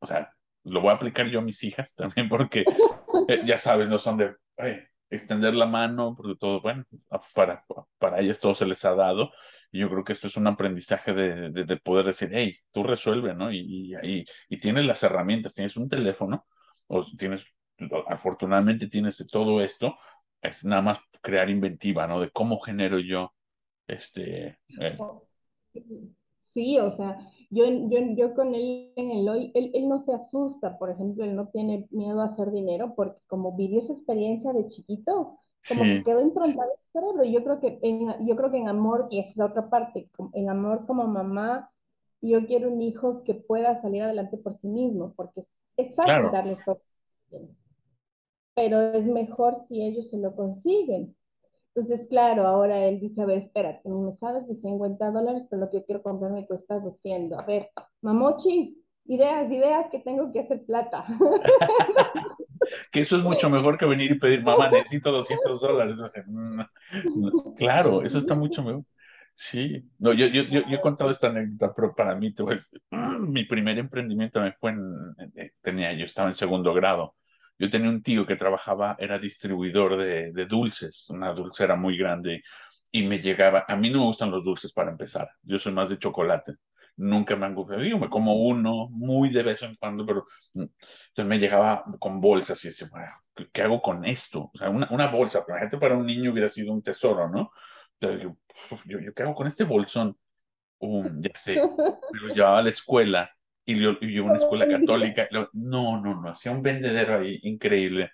o 0.00 0.06
sea, 0.06 0.32
lo 0.64 0.80
voy 0.80 0.90
a 0.90 0.94
aplicar 0.94 1.28
yo 1.28 1.38
a 1.38 1.42
mis 1.42 1.62
hijas 1.62 1.94
también 1.94 2.28
porque, 2.28 2.64
eh, 3.28 3.42
ya 3.44 3.58
sabes, 3.58 3.88
no 3.88 3.98
son 3.98 4.18
de 4.18 4.34
extender 5.10 5.54
la 5.54 5.66
mano, 5.66 6.14
porque 6.16 6.36
todo, 6.38 6.60
bueno, 6.60 6.84
para, 7.34 7.64
para 7.98 8.20
ellas 8.20 8.40
todo 8.40 8.54
se 8.54 8.66
les 8.66 8.84
ha 8.84 8.94
dado. 8.94 9.30
Y 9.70 9.80
yo 9.80 9.90
creo 9.90 10.04
que 10.04 10.12
esto 10.12 10.26
es 10.26 10.36
un 10.36 10.46
aprendizaje 10.46 11.12
de, 11.12 11.50
de, 11.50 11.76
poder 11.78 12.06
decir, 12.06 12.30
hey, 12.32 12.56
tú 12.72 12.82
resuelve, 12.84 13.34
¿no? 13.34 13.52
Y, 13.52 13.94
y, 14.02 14.24
y, 14.48 14.60
tienes 14.60 14.86
las 14.86 15.02
herramientas, 15.02 15.54
tienes 15.54 15.76
un 15.76 15.88
teléfono, 15.88 16.46
o 16.86 17.04
tienes, 17.16 17.46
afortunadamente 18.08 18.88
tienes 18.88 19.26
todo 19.30 19.62
esto, 19.62 19.96
es 20.40 20.64
nada 20.64 20.82
más 20.82 20.98
crear 21.20 21.50
inventiva, 21.50 22.06
¿no? 22.06 22.20
De 22.20 22.30
cómo 22.30 22.60
genero 22.60 22.98
yo 22.98 23.34
este, 23.86 24.58
eh. 24.80 24.98
Sí, 26.42 26.78
o 26.78 26.90
sea, 26.90 27.18
yo, 27.54 27.64
yo, 27.88 28.00
yo 28.16 28.34
con 28.34 28.54
él 28.54 28.92
en 28.96 29.10
el 29.12 29.28
hoy, 29.28 29.52
él, 29.54 29.70
él, 29.74 29.88
no 29.88 30.00
se 30.00 30.12
asusta, 30.12 30.78
por 30.78 30.90
ejemplo, 30.90 31.24
él 31.24 31.36
no 31.36 31.48
tiene 31.48 31.86
miedo 31.90 32.20
a 32.20 32.26
hacer 32.26 32.50
dinero 32.50 32.94
porque 32.96 33.20
como 33.26 33.56
vivió 33.56 33.78
esa 33.78 33.92
experiencia 33.92 34.52
de 34.52 34.66
chiquito, 34.66 35.38
como 35.68 35.82
que 35.84 36.04
quedó 36.04 36.20
improntado 36.20 36.70
el 36.70 36.92
cerebro. 36.92 37.24
Yo 37.24 37.42
creo 37.42 37.60
que 37.60 37.78
en, 37.82 38.26
yo 38.26 38.36
creo 38.36 38.50
que 38.50 38.58
en 38.58 38.68
amor, 38.68 39.08
y 39.10 39.20
es 39.20 39.36
la 39.36 39.46
otra 39.46 39.70
parte, 39.70 40.10
en 40.32 40.50
amor 40.50 40.86
como 40.86 41.06
mamá, 41.06 41.70
yo 42.20 42.46
quiero 42.46 42.70
un 42.70 42.82
hijo 42.82 43.22
que 43.24 43.34
pueda 43.34 43.80
salir 43.80 44.02
adelante 44.02 44.36
por 44.36 44.58
sí 44.58 44.68
mismo, 44.68 45.12
porque 45.14 45.46
es 45.76 45.94
fácil 45.94 46.12
claro. 46.12 46.30
darle 46.30 46.56
todo. 46.64 46.80
Pero 48.54 48.80
es 48.80 49.04
mejor 49.06 49.64
si 49.68 49.82
ellos 49.82 50.10
se 50.10 50.18
lo 50.18 50.34
consiguen. 50.34 51.14
Entonces, 51.74 52.06
claro, 52.08 52.46
ahora 52.46 52.86
él 52.86 53.00
dice, 53.00 53.20
a 53.20 53.26
ver, 53.26 53.38
espérate, 53.38 53.88
me 53.88 54.16
sabes 54.18 54.46
de 54.46 54.54
50 54.54 55.10
dólares, 55.10 55.42
pero 55.50 55.62
lo 55.62 55.70
que 55.70 55.78
yo 55.78 55.84
quiero 55.84 56.02
comprar 56.02 56.30
me 56.30 56.46
cuesta 56.46 56.78
200. 56.78 57.36
A 57.36 57.44
ver, 57.44 57.70
mamochis, 58.00 58.76
ideas, 59.06 59.50
ideas 59.50 59.86
que 59.90 59.98
tengo 59.98 60.32
que 60.32 60.40
hacer 60.40 60.64
plata. 60.64 61.04
que 62.92 63.00
eso 63.00 63.16
es 63.16 63.24
mucho 63.24 63.50
mejor 63.50 63.76
que 63.76 63.86
venir 63.86 64.12
y 64.12 64.18
pedir, 64.20 64.44
mamá, 64.44 64.70
necesito 64.70 65.10
200 65.10 65.60
dólares. 65.60 66.00
O 66.00 67.54
claro, 67.56 68.02
eso 68.02 68.18
está 68.18 68.36
mucho 68.36 68.62
mejor. 68.62 68.84
Sí, 69.34 69.84
no, 69.98 70.12
yo, 70.12 70.26
yo, 70.28 70.44
yo, 70.44 70.60
he 70.68 70.80
contado 70.80 71.10
esta 71.10 71.26
anécdota, 71.26 71.74
pero 71.74 71.92
para 71.92 72.14
mí, 72.14 72.30
pues, 72.30 72.70
mi 73.20 73.44
primer 73.44 73.78
emprendimiento 73.78 74.40
me 74.40 74.52
fue 74.52 74.70
en, 74.70 74.80
tenía, 75.60 75.92
yo 75.92 76.04
estaba 76.04 76.28
en 76.28 76.34
segundo 76.34 76.72
grado 76.72 77.16
yo 77.58 77.70
tenía 77.70 77.90
un 77.90 78.02
tío 78.02 78.26
que 78.26 78.36
trabajaba, 78.36 78.96
era 78.98 79.18
distribuidor 79.18 79.96
de, 79.98 80.32
de 80.32 80.46
dulces, 80.46 81.08
una 81.10 81.32
dulcera 81.32 81.76
muy 81.76 81.96
grande, 81.96 82.42
y 82.90 83.06
me 83.06 83.18
llegaba, 83.20 83.64
a 83.68 83.76
mí 83.76 83.90
no 83.90 84.00
me 84.00 84.06
gustan 84.06 84.30
los 84.30 84.44
dulces 84.44 84.72
para 84.72 84.90
empezar, 84.90 85.28
yo 85.42 85.58
soy 85.58 85.72
más 85.72 85.88
de 85.88 85.98
chocolate, 85.98 86.54
nunca 86.96 87.36
me 87.36 87.46
han 87.46 87.54
gustado, 87.54 87.82
yo 87.82 87.98
me 87.98 88.08
como 88.08 88.34
uno 88.34 88.88
muy 88.90 89.30
de 89.30 89.42
vez 89.42 89.62
en 89.62 89.74
cuando, 89.76 90.06
pero 90.06 90.24
mm, 90.54 90.62
entonces 90.62 91.26
me 91.26 91.38
llegaba 91.38 91.84
con 91.98 92.20
bolsas 92.20 92.64
y 92.64 92.68
decía, 92.68 92.88
¿qué, 93.52 93.62
hago 93.62 93.82
con 93.82 94.04
esto? 94.04 94.50
O 94.54 94.58
sea, 94.58 94.70
una, 94.70 94.88
una 94.90 95.08
bolsa, 95.08 95.44
gente 95.58 95.78
para 95.78 95.96
un 95.96 96.06
niño 96.06 96.32
hubiera 96.32 96.48
sido 96.48 96.72
un 96.72 96.82
tesoro, 96.82 97.28
¿no? 97.28 97.50
Entonces, 98.00 98.30
yo, 98.86 99.00
yo, 99.00 99.14
¿qué 99.14 99.22
hago 99.22 99.34
con 99.34 99.46
este 99.46 99.64
bolsón? 99.64 100.16
Um, 100.78 101.20
ya 101.20 101.30
sé, 101.34 101.60
me 102.12 102.20
lo 102.20 102.34
llevaba 102.34 102.58
a 102.58 102.62
la 102.62 102.68
escuela 102.70 103.30
y 103.64 103.80
yo, 103.80 103.92
y 104.00 104.14
yo 104.14 104.24
una 104.24 104.36
escuela 104.36 104.68
católica. 104.68 105.28
No, 105.52 106.00
no, 106.02 106.20
no, 106.20 106.28
hacía 106.28 106.52
un 106.52 106.62
vendedero 106.62 107.18
ahí 107.18 107.38
increíble. 107.42 108.10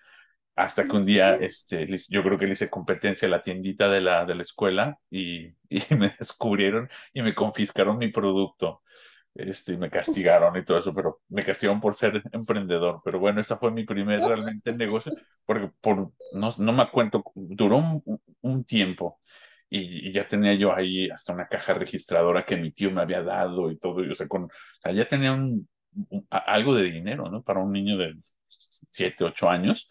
Hasta 0.57 0.87
que 0.87 0.97
un 0.97 1.05
día, 1.05 1.37
este, 1.37 1.87
yo 2.11 2.23
creo 2.23 2.39
que 2.39 2.47
le 2.47 2.53
hice 2.53 2.71
competencia 2.71 3.27
a 3.29 3.31
la 3.31 3.43
tiendita 3.43 3.89
de 3.91 4.01
la, 4.03 4.27
de 4.27 4.35
la 4.35 4.43
escuela 4.43 4.99
y, 5.11 5.49
y 5.71 5.95
me 5.97 6.11
descubrieron 6.19 6.89
y 7.15 7.23
me 7.23 7.35
confiscaron 7.35 7.99
mi 7.99 8.09
producto. 8.09 8.83
Este, 9.35 9.75
y 9.75 9.79
me 9.79 9.91
castigaron 9.91 10.57
y 10.57 10.65
todo 10.65 10.79
eso, 10.79 10.93
pero 10.95 11.23
me 11.29 11.43
castigaron 11.45 11.81
por 11.81 11.95
ser 11.95 12.23
emprendedor. 12.33 13.01
Pero 13.05 13.21
bueno, 13.21 13.41
esa 13.41 13.59
fue 13.59 13.71
mi 13.71 13.85
primer 13.85 14.21
realmente 14.23 14.73
negocio, 14.75 15.13
porque 15.47 15.71
por, 15.81 16.13
no, 16.33 16.55
no 16.59 16.73
me 16.73 16.91
cuento, 16.91 17.25
duró 17.35 17.79
un, 17.79 18.03
un 18.43 18.65
tiempo 18.65 19.21
y, 19.71 20.13
ya 20.13 20.27
tenía 20.27 20.55
yo 20.55 20.75
ahí 20.75 21.09
hasta 21.11 21.33
una 21.33 21.47
caja 21.49 21.75
registradora 21.75 22.45
que 22.45 22.57
mi 22.57 22.73
tío 22.73 22.91
me 22.91 23.03
había 23.03 23.23
dado 23.23 23.71
y 23.71 23.79
todo, 23.79 24.05
y, 24.05 24.11
o 24.11 24.15
sea, 24.15 24.29
con, 24.29 24.49
ya 24.85 25.07
tenía 25.07 25.33
un, 25.33 25.69
algo 26.31 26.75
de 26.75 26.85
dinero, 26.91 27.31
¿no? 27.31 27.43
Para 27.43 27.61
un 27.61 27.73
niño 27.73 27.97
de 27.97 28.17
7, 28.49 29.25
8 29.25 29.49
años. 29.49 29.91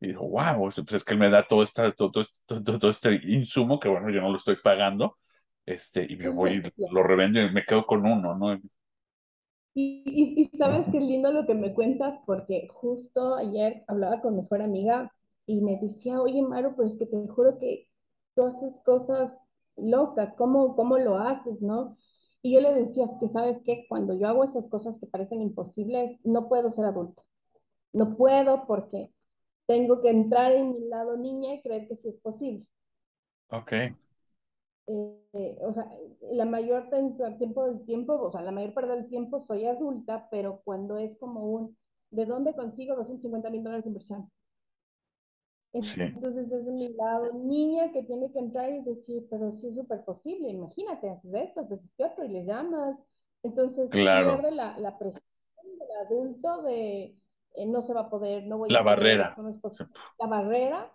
Y 0.00 0.08
dijo, 0.08 0.28
wow, 0.28 0.58
pues 0.60 0.78
es 0.78 1.04
que 1.04 1.12
él 1.12 1.20
me 1.20 1.28
da 1.30 1.46
todo, 1.46 1.62
esta, 1.62 1.92
todo, 1.92 2.10
todo, 2.10 2.78
todo, 2.78 2.90
este 2.90 3.20
insumo 3.24 3.78
que, 3.78 3.88
bueno, 3.88 4.10
yo 4.10 4.20
no 4.20 4.30
lo 4.30 4.36
estoy 4.38 4.56
pagando, 4.56 5.18
este, 5.66 6.06
y 6.08 6.16
me 6.16 6.28
voy, 6.30 6.62
lo 6.90 7.02
revendo 7.02 7.40
y 7.40 7.52
me 7.52 7.64
quedo 7.64 7.86
con 7.86 8.06
uno, 8.06 8.36
¿no? 8.36 8.54
Y, 9.74 10.02
y, 10.06 10.50
y, 10.52 10.56
sabes 10.56 10.86
qué 10.90 10.98
lindo 11.00 11.30
lo 11.32 11.46
que 11.46 11.54
me 11.54 11.74
cuentas, 11.74 12.18
porque 12.26 12.68
justo 12.72 13.36
ayer 13.36 13.84
hablaba 13.88 14.20
con 14.22 14.34
mi 14.36 14.42
mejor 14.42 14.62
amiga 14.62 15.12
y 15.46 15.60
me 15.60 15.78
decía, 15.80 16.20
oye, 16.20 16.42
Maru, 16.42 16.74
pues 16.76 16.94
que 16.98 17.06
te 17.06 17.16
juro 17.28 17.58
que 17.58 17.89
tú 18.34 18.44
haces 18.44 18.74
cosas 18.84 19.32
locas, 19.76 20.34
¿cómo, 20.36 20.76
cómo 20.76 20.98
lo 20.98 21.18
haces, 21.18 21.60
no? 21.62 21.96
Y 22.42 22.54
yo 22.54 22.60
le 22.60 22.74
decía, 22.74 23.04
es 23.06 23.16
que 23.20 23.28
sabes 23.28 23.58
que 23.64 23.86
cuando 23.88 24.14
yo 24.14 24.28
hago 24.28 24.44
esas 24.44 24.68
cosas 24.68 24.96
que 25.00 25.06
parecen 25.06 25.42
imposibles, 25.42 26.18
no 26.24 26.48
puedo 26.48 26.72
ser 26.72 26.86
adulta. 26.86 27.22
No 27.92 28.16
puedo 28.16 28.66
porque 28.66 29.12
tengo 29.66 30.00
que 30.02 30.10
entrar 30.10 30.52
en 30.52 30.72
mi 30.74 30.88
lado 30.88 31.16
niña 31.16 31.54
y 31.54 31.62
creer 31.62 31.88
que 31.88 31.96
sí 31.96 32.08
es 32.08 32.16
posible. 32.20 32.66
Ok. 33.50 33.72
eh, 34.86 35.56
o 35.62 35.72
sea, 35.72 35.88
la 36.32 36.44
mayor 36.44 36.88
tiempo 37.38 37.64
del 37.66 37.84
tiempo, 37.84 38.14
o 38.20 38.30
sea, 38.32 38.42
la 38.42 38.52
mayor 38.52 38.74
parte 38.74 38.90
del 38.92 39.08
tiempo 39.08 39.40
soy 39.42 39.66
adulta, 39.66 40.28
pero 40.30 40.60
cuando 40.64 40.98
es 40.98 41.16
como 41.18 41.44
un, 41.44 41.76
¿de 42.10 42.26
dónde 42.26 42.54
consigo 42.54 42.96
250 42.96 43.50
mil 43.50 43.62
dólares 43.62 43.84
de 43.84 43.90
inversión? 43.90 44.30
Entonces 45.72 46.50
es 46.50 46.66
de 46.66 46.72
mi 46.72 46.88
lado 46.94 47.32
niña 47.32 47.92
que 47.92 48.02
tiene 48.02 48.30
que 48.32 48.40
entrar 48.40 48.72
y 48.72 48.82
decir, 48.82 49.26
pero 49.30 49.52
sí 49.52 49.68
es 49.68 49.76
súper 49.76 50.04
posible, 50.04 50.48
imagínate, 50.48 51.08
haces 51.08 51.32
esto, 51.32 51.60
haces 51.60 51.80
este 51.84 52.04
otro 52.04 52.24
y 52.24 52.28
le 52.28 52.44
llamas. 52.44 52.96
Entonces 53.42 53.88
pierde 53.88 54.50
la, 54.50 54.76
la 54.78 54.98
presión 54.98 55.22
del 55.62 56.06
adulto 56.06 56.62
de 56.62 57.16
eh, 57.54 57.66
no 57.66 57.82
se 57.82 57.94
va 57.94 58.02
a 58.02 58.10
poder, 58.10 58.46
no 58.46 58.58
voy 58.58 58.70
la 58.70 58.80
a 58.80 58.82
barrera. 58.82 59.36
la 60.18 60.26
barrera 60.26 60.92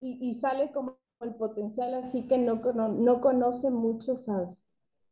y, 0.00 0.30
y, 0.30 0.40
sale 0.40 0.72
como 0.72 0.98
el 1.20 1.34
potencial 1.34 1.94
así 1.94 2.26
que 2.26 2.38
no, 2.38 2.56
no, 2.74 2.88
no 2.88 3.20
conoce 3.20 3.70
mucho 3.70 4.14
esas 4.14 4.48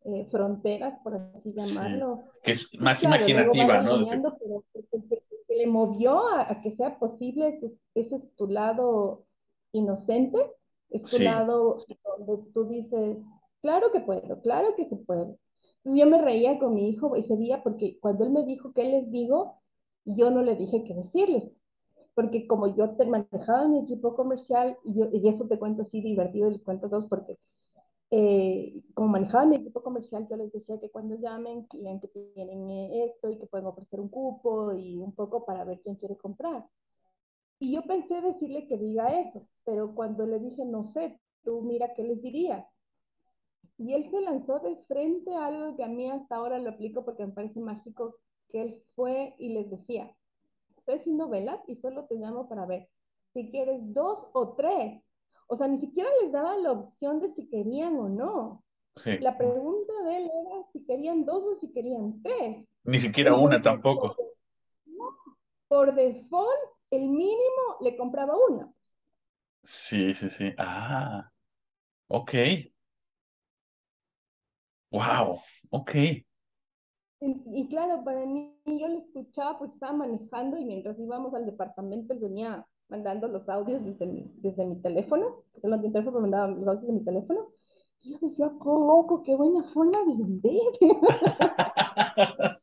eh, 0.05 0.27
fronteras, 0.31 0.99
por 1.03 1.15
así 1.15 1.53
llamarlo. 1.55 2.25
Que 2.43 2.53
es 2.53 2.81
más 2.81 3.03
imaginativa, 3.03 3.83
¿no? 3.83 3.99
Le 5.61 5.67
movió 5.67 6.27
a, 6.29 6.61
que 6.63 6.73
sea 6.73 6.99
posible, 6.99 7.61
ese, 7.95 8.17
es 8.17 8.35
tu 8.37 8.49
lado 8.49 9.27
inocente, 9.73 10.39
es 10.89 11.05
tu 11.05 11.23
lado 11.23 11.77
donde 12.19 12.51
tú 12.55 12.65
dices, 12.65 13.19
claro 13.61 13.93
que 13.93 14.01
puedo, 14.01 14.41
claro 14.41 14.75
que 14.75 14.89
se 14.89 14.97
puede. 14.97 15.37
Entonces 15.79 16.01
yo 16.01 16.07
me 16.07 16.21
reía 16.21 16.59
con 16.59 16.75
mi 16.75 16.89
hijo 16.89 17.15
ese 17.15 17.37
día 17.37 17.63
porque 17.63 17.99
cuando 18.01 18.25
él 18.25 18.31
me 18.31 18.45
dijo 18.45 18.73
qué 18.73 18.85
les 18.85 19.11
digo, 19.11 19.61
yo 20.05 20.31
no 20.31 20.43
le 20.43 20.57
dije 20.57 20.83
qué 20.85 20.95
decirles. 20.95 21.45
Porque 22.15 22.47
como 22.47 22.75
yo 22.75 22.97
te 22.97 23.05
manejaba 23.05 23.69
mi 23.69 23.81
equipo 23.81 24.17
comercial, 24.17 24.77
y, 24.85 24.95
yo, 24.95 25.09
y 25.13 25.29
eso 25.29 25.47
te 25.47 25.59
cuento 25.59 25.83
así 25.83 26.01
divertido, 26.01 26.51
les 26.51 26.63
cuento 26.63 26.89
dos, 26.89 27.07
porque 27.07 27.39
eh, 28.11 28.83
como 28.95 29.09
manejaba 29.09 29.47
mi 29.47 29.57
equipo 29.57 29.83
comercial, 29.83 30.27
yo 30.29 30.37
les 30.37 30.53
decía 30.53 30.81
que 30.81 30.91
cuando 30.91 31.17
llamen, 31.17 31.65
clientes 31.67 32.11
que 32.13 32.21
tienen 32.35 32.69
eh, 32.69 33.05
esto 33.05 33.31
y 33.31 33.39
que 33.39 33.47
pueden 33.47 33.67
ofrecer 33.67 34.01
un 34.01 34.09
cupo 34.09 34.73
y 34.73 34.97
un 34.99 35.15
poco 35.15 35.45
para 35.45 35.65
ver 35.65 35.81
quién 35.83 35.95
quiere 35.97 36.17
comprar. 36.17 36.67
Y 37.61 37.73
yo 37.75 37.83
pensé 37.83 38.21
decirle 38.21 38.67
que 38.67 38.79
diga 38.79 39.21
eso, 39.21 39.47
pero 39.65 39.95
cuando 39.95 40.27
le 40.27 40.41
dije, 40.41 40.65
no 40.65 40.87
sé, 40.87 41.21
tú 41.45 41.63
mira 41.63 41.95
qué 41.95 42.03
les 42.03 42.21
dirías. 42.21 42.67
Y 43.79 43.95
él 43.95 44.11
se 44.11 44.21
lanzó 44.21 44.59
de 44.61 44.77
frente 44.89 45.35
a 45.35 45.47
algo 45.47 45.77
que 45.77 45.85
a 45.85 45.89
mí 45.89 46.11
hasta 46.11 46.37
ahora 46.37 46.59
lo 46.59 46.71
aplico 46.71 47.05
porque 47.05 47.25
me 47.27 47.33
parece 47.33 47.61
mágico, 47.61 48.17
que 48.49 48.63
él 48.63 48.83
fue 48.97 49.35
y 49.39 49.51
les 49.51 49.71
decía, 49.71 50.15
estoy 50.77 50.97
haciendo 50.97 51.29
velas 51.29 51.61
y 51.69 51.77
solo 51.77 52.07
te 52.07 52.17
llamo 52.17 52.49
para 52.49 52.67
ver 52.67 52.89
si 53.33 53.51
quieres 53.51 53.81
dos 53.95 54.27
o 54.33 54.55
tres 54.55 55.01
o 55.51 55.57
sea, 55.57 55.67
ni 55.67 55.81
siquiera 55.81 56.09
les 56.23 56.31
daba 56.31 56.57
la 56.57 56.71
opción 56.71 57.21
de 57.21 57.35
si 57.35 57.49
querían 57.49 57.97
o 57.99 58.09
no. 58.09 58.65
La 59.05 59.37
pregunta 59.37 59.93
de 60.05 60.17
él 60.17 60.23
era 60.25 60.65
si 60.73 60.85
querían 60.87 61.25
dos 61.25 61.43
o 61.43 61.59
si 61.59 61.73
querían 61.73 62.23
tres. 62.23 62.69
Ni 62.85 63.01
siquiera 63.01 63.35
una 63.35 63.61
tampoco. 63.61 64.15
Por, 65.67 65.95
default, 65.95 66.61
el 66.93 67.03
mínimo 67.03 67.79
le 67.81 67.97
compraba 67.97 68.35
una. 68.49 68.73
Sí, 69.65 70.15
sí, 70.15 70.31
sí. 70.31 70.55
Ah, 70.57 71.33
ok. 72.07 72.33
Wow, 74.93 75.37
ok. 75.71 75.91
Y, 77.23 77.69
claro, 77.69 78.05
para 78.05 78.25
mí 78.25 78.57
yo 78.67 78.87
le 78.87 78.99
escuchaba 78.99 79.59
porque 79.59 79.75
estaba 79.75 79.95
manejando 79.95 80.59
y 80.59 80.65
mientras 80.65 80.99
íbamos 80.99 81.35
al 81.35 81.45
departamento 81.45 82.15
él 82.15 82.21
venía 82.21 82.67
mandando 82.91 83.29
los 83.29 83.49
audios 83.49 83.85
desde 83.85 84.07
mi, 84.07 84.31
desde 84.37 84.65
mi 84.65 84.81
teléfono, 84.81 85.45
porque 85.53 85.69
no 85.69 85.77
tenía 85.77 85.93
teléfono, 85.93 86.21
mandaba 86.21 86.49
los 86.49 86.67
audios 86.67 86.87
de 86.87 86.93
mi 86.93 87.05
teléfono. 87.05 87.49
Y 88.03 88.13
yo 88.13 88.19
decía, 88.21 88.49
qué 88.49 88.69
loco, 88.69 89.23
qué 89.23 89.37
buena 89.37 89.63
forma 89.73 89.99
de 90.07 90.17
vender. 90.17 90.53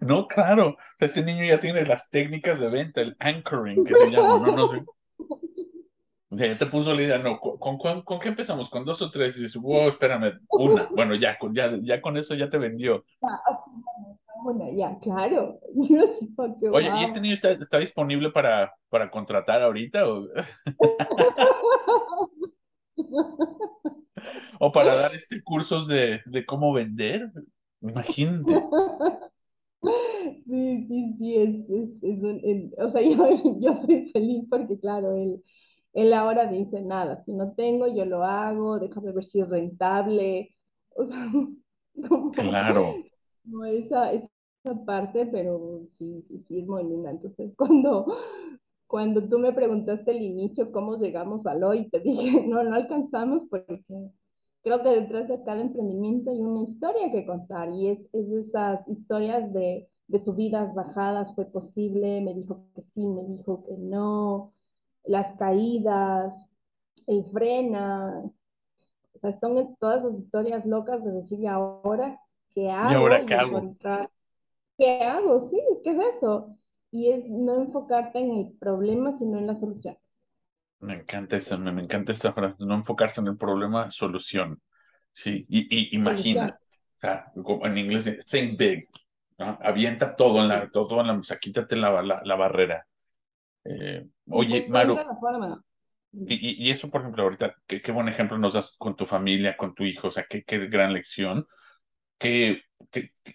no, 0.00 0.26
claro. 0.26 0.70
O 0.70 0.76
sea, 0.98 1.06
este 1.06 1.22
niño 1.22 1.44
ya 1.44 1.60
tiene 1.60 1.84
las 1.84 2.10
técnicas 2.10 2.58
de 2.58 2.68
venta, 2.68 3.00
el 3.00 3.16
anchoring, 3.20 3.84
que 3.84 3.94
se 3.94 4.10
llama, 4.10 4.40
no, 4.40 4.56
no 4.56 4.68
sé. 4.68 4.84
Ya 6.30 6.58
te 6.58 6.66
puso 6.66 6.92
la 6.92 7.02
idea, 7.02 7.18
no, 7.18 7.40
¿con, 7.40 7.78
con, 7.78 8.02
con 8.02 8.18
qué 8.20 8.28
empezamos? 8.28 8.68
¿Con 8.68 8.84
dos 8.84 9.00
o 9.00 9.10
tres? 9.10 9.38
Y 9.38 9.42
dices, 9.42 9.60
wow, 9.60 9.88
espérame, 9.88 10.38
una. 10.50 10.88
Bueno, 10.94 11.14
ya, 11.14 11.38
ya, 11.52 11.70
ya 11.80 12.02
con 12.02 12.16
eso 12.18 12.34
ya 12.34 12.50
te 12.50 12.58
vendió. 12.58 13.04
Bueno, 14.48 14.72
ya, 14.72 14.98
claro. 15.00 15.60
Oye, 16.72 16.90
¿y 16.98 17.04
este 17.04 17.20
niño 17.20 17.34
está, 17.34 17.50
está 17.50 17.76
disponible 17.76 18.30
para, 18.30 18.72
para 18.88 19.10
contratar 19.10 19.60
ahorita? 19.60 20.08
¿O, 20.08 20.24
o 24.58 24.72
para 24.72 24.94
dar 24.94 25.14
este 25.14 25.42
cursos 25.42 25.86
de, 25.86 26.22
de 26.24 26.46
cómo 26.46 26.72
vender? 26.72 27.30
Imagínate. 27.82 28.54
Sí, 29.82 30.86
sí, 30.88 31.14
sí, 31.18 31.36
es, 31.36 31.68
es, 31.68 31.90
es, 32.42 32.72
o 32.78 32.90
sea, 32.90 33.02
yo, 33.02 33.60
yo 33.60 33.74
soy 33.82 34.10
feliz 34.14 34.46
porque, 34.48 34.80
claro, 34.80 35.14
él, 35.14 35.44
él 35.92 36.14
ahora 36.14 36.46
dice 36.46 36.80
nada, 36.80 37.22
si 37.26 37.34
no 37.34 37.52
tengo, 37.52 37.86
yo 37.94 38.06
lo 38.06 38.24
hago, 38.24 38.78
déjame 38.78 39.12
ver 39.12 39.26
si 39.26 39.40
es 39.40 39.48
rentable. 39.50 40.56
O 40.96 41.04
sea, 41.04 41.30
como, 42.08 42.30
claro 42.30 42.94
esa, 43.66 44.12
esa 44.12 44.28
parte, 44.84 45.26
pero 45.26 45.80
sí, 45.98 46.24
sí, 46.28 46.44
sí, 46.48 46.60
es 46.60 46.66
muy 46.66 46.84
linda. 46.84 47.10
Entonces, 47.10 47.52
cuando, 47.56 48.06
cuando 48.86 49.22
tú 49.28 49.38
me 49.38 49.52
preguntaste 49.52 50.10
al 50.10 50.22
inicio 50.22 50.72
cómo 50.72 50.96
llegamos 50.96 51.46
al 51.46 51.62
hoy, 51.64 51.88
te 51.90 52.00
dije, 52.00 52.42
no, 52.46 52.62
no 52.64 52.74
alcanzamos 52.74 53.42
porque 53.50 53.82
creo 54.62 54.82
que 54.82 54.88
detrás 54.90 55.28
de 55.28 55.42
cada 55.44 55.60
emprendimiento 55.60 56.30
hay 56.30 56.40
una 56.40 56.62
historia 56.62 57.10
que 57.10 57.26
contar 57.26 57.72
y 57.74 57.88
es, 57.88 58.00
es 58.12 58.28
esas 58.30 58.86
historias 58.88 59.52
de, 59.52 59.88
de 60.08 60.18
subidas, 60.20 60.74
bajadas, 60.74 61.34
fue 61.34 61.46
posible, 61.46 62.20
me 62.20 62.34
dijo 62.34 62.66
que 62.74 62.82
sí, 62.90 63.06
me 63.06 63.24
dijo 63.24 63.64
que 63.64 63.76
no, 63.78 64.52
las 65.04 65.36
caídas, 65.38 66.34
el 67.06 67.24
frena, 67.26 68.22
o 69.14 69.18
sea, 69.20 69.32
son 69.38 69.76
todas 69.80 70.04
las 70.04 70.14
historias 70.18 70.66
locas 70.66 71.02
de 71.04 71.12
decir, 71.12 71.40
y 71.40 71.46
ahora 71.46 72.20
¿qué 72.50 72.70
hago? 72.70 72.90
¿Y 72.90 72.94
ahora 72.94 73.24
qué 73.24 73.34
hago? 73.34 73.76
¿Qué 74.78 75.02
hago? 75.02 75.48
Sí, 75.50 75.60
¿qué 75.82 75.90
es 75.90 76.16
eso? 76.16 76.56
Y 76.90 77.10
es 77.10 77.28
no 77.28 77.56
enfocarte 77.56 78.20
en 78.20 78.30
el 78.30 78.52
problema, 78.58 79.16
sino 79.18 79.36
en 79.38 79.48
la 79.48 79.56
solución. 79.56 79.98
Me 80.80 80.94
encanta 80.94 81.36
esa, 81.36 81.58
me, 81.58 81.82
encanta 81.82 82.12
esta 82.12 82.32
frase, 82.32 82.54
no 82.60 82.74
enfocarse 82.76 83.20
en 83.20 83.26
el 83.26 83.36
problema, 83.36 83.90
solución. 83.90 84.62
Sí, 85.12 85.44
y, 85.48 85.96
imagina, 85.96 86.58
o 86.96 87.00
sea, 87.00 87.32
en 87.64 87.78
inglés, 87.78 88.24
think 88.30 88.56
big, 88.56 88.88
avienta 89.38 90.14
todo 90.14 90.40
en 90.42 90.48
la, 90.48 90.70
todo 90.70 91.00
en 91.00 91.08
la, 91.08 91.14
o 91.14 91.22
sea, 91.24 91.38
quítate 91.38 91.74
la, 91.74 92.00
la, 92.02 92.36
barrera. 92.36 92.86
Eh, 93.64 94.06
oye, 94.30 94.66
Maru, 94.68 94.96
y, 96.12 96.68
y, 96.68 96.70
eso, 96.70 96.88
por 96.88 97.00
ejemplo, 97.00 97.24
ahorita, 97.24 97.56
qué, 97.66 97.82
qué, 97.82 97.90
buen 97.90 98.08
ejemplo 98.08 98.38
nos 98.38 98.54
das 98.54 98.76
con 98.78 98.94
tu 98.94 99.04
familia, 99.04 99.56
con 99.56 99.74
tu 99.74 99.82
hijo, 99.82 100.08
o 100.08 100.10
sea, 100.12 100.24
qué, 100.28 100.44
qué 100.44 100.68
gran 100.68 100.92
lección 100.92 101.46
¿qué, 102.18 102.62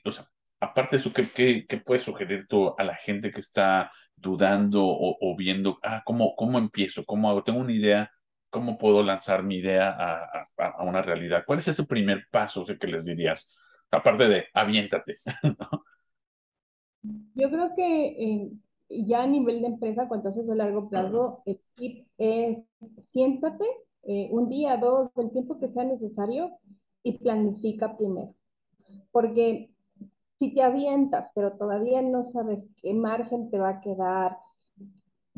o 0.05 0.11
sea, 0.11 0.29
aparte 0.63 0.95
de 0.95 0.99
eso, 1.01 1.11
¿qué, 1.13 1.81
puedes 1.85 2.03
sugerir 2.03 2.47
tú 2.47 2.73
a 2.77 2.83
la 2.83 2.95
gente 2.95 3.31
que 3.31 3.39
está 3.39 3.91
dudando 4.15 4.81
o, 4.85 5.35
viendo, 5.35 5.79
ah, 5.83 6.01
¿cómo, 6.05 6.35
¿cómo 6.35 6.57
empiezo? 6.57 7.03
¿Cómo 7.05 7.29
hago? 7.29 7.43
Tengo 7.43 7.59
una 7.59 7.73
idea, 7.73 8.09
¿cómo 8.49 8.77
puedo 8.77 9.03
lanzar 9.03 9.43
mi 9.43 9.57
idea 9.57 9.89
a, 9.89 10.47
a, 10.57 10.83
una 10.83 11.01
realidad? 11.01 11.43
¿Cuál 11.45 11.59
es 11.59 11.67
ese 11.67 11.85
primer 11.85 12.25
paso 12.31 12.61
o 12.61 12.65
que 12.65 12.87
les 12.87 13.05
dirías? 13.05 13.55
Aparte 13.91 14.27
de 14.27 14.45
aviéntate. 14.53 15.15
Yo 17.35 17.49
creo 17.49 17.75
que 17.75 18.05
eh, 18.07 18.51
ya 18.89 19.23
a 19.23 19.27
nivel 19.27 19.61
de 19.61 19.67
empresa, 19.67 20.07
cuando 20.07 20.29
haces 20.29 20.49
a 20.49 20.55
largo 20.55 20.89
plazo, 20.89 21.43
el 21.45 21.59
tip 21.75 22.07
es 22.17 22.59
siéntate 23.11 23.65
eh, 24.03 24.29
un 24.31 24.47
día, 24.47 24.77
dos, 24.77 25.09
el 25.17 25.31
tiempo 25.31 25.59
que 25.59 25.67
sea 25.69 25.83
necesario 25.83 26.57
y 27.03 27.17
planifica 27.17 27.97
primero 27.97 28.33
porque 29.11 29.72
si 30.43 30.53
te 30.53 30.61
avientas, 30.61 31.31
pero 31.33 31.53
todavía 31.53 32.01
no 32.01 32.23
sabes 32.23 32.59
qué 32.81 32.93
margen 32.93 33.49
te 33.49 33.57
va 33.57 33.69
a 33.69 33.81
quedar, 33.81 34.37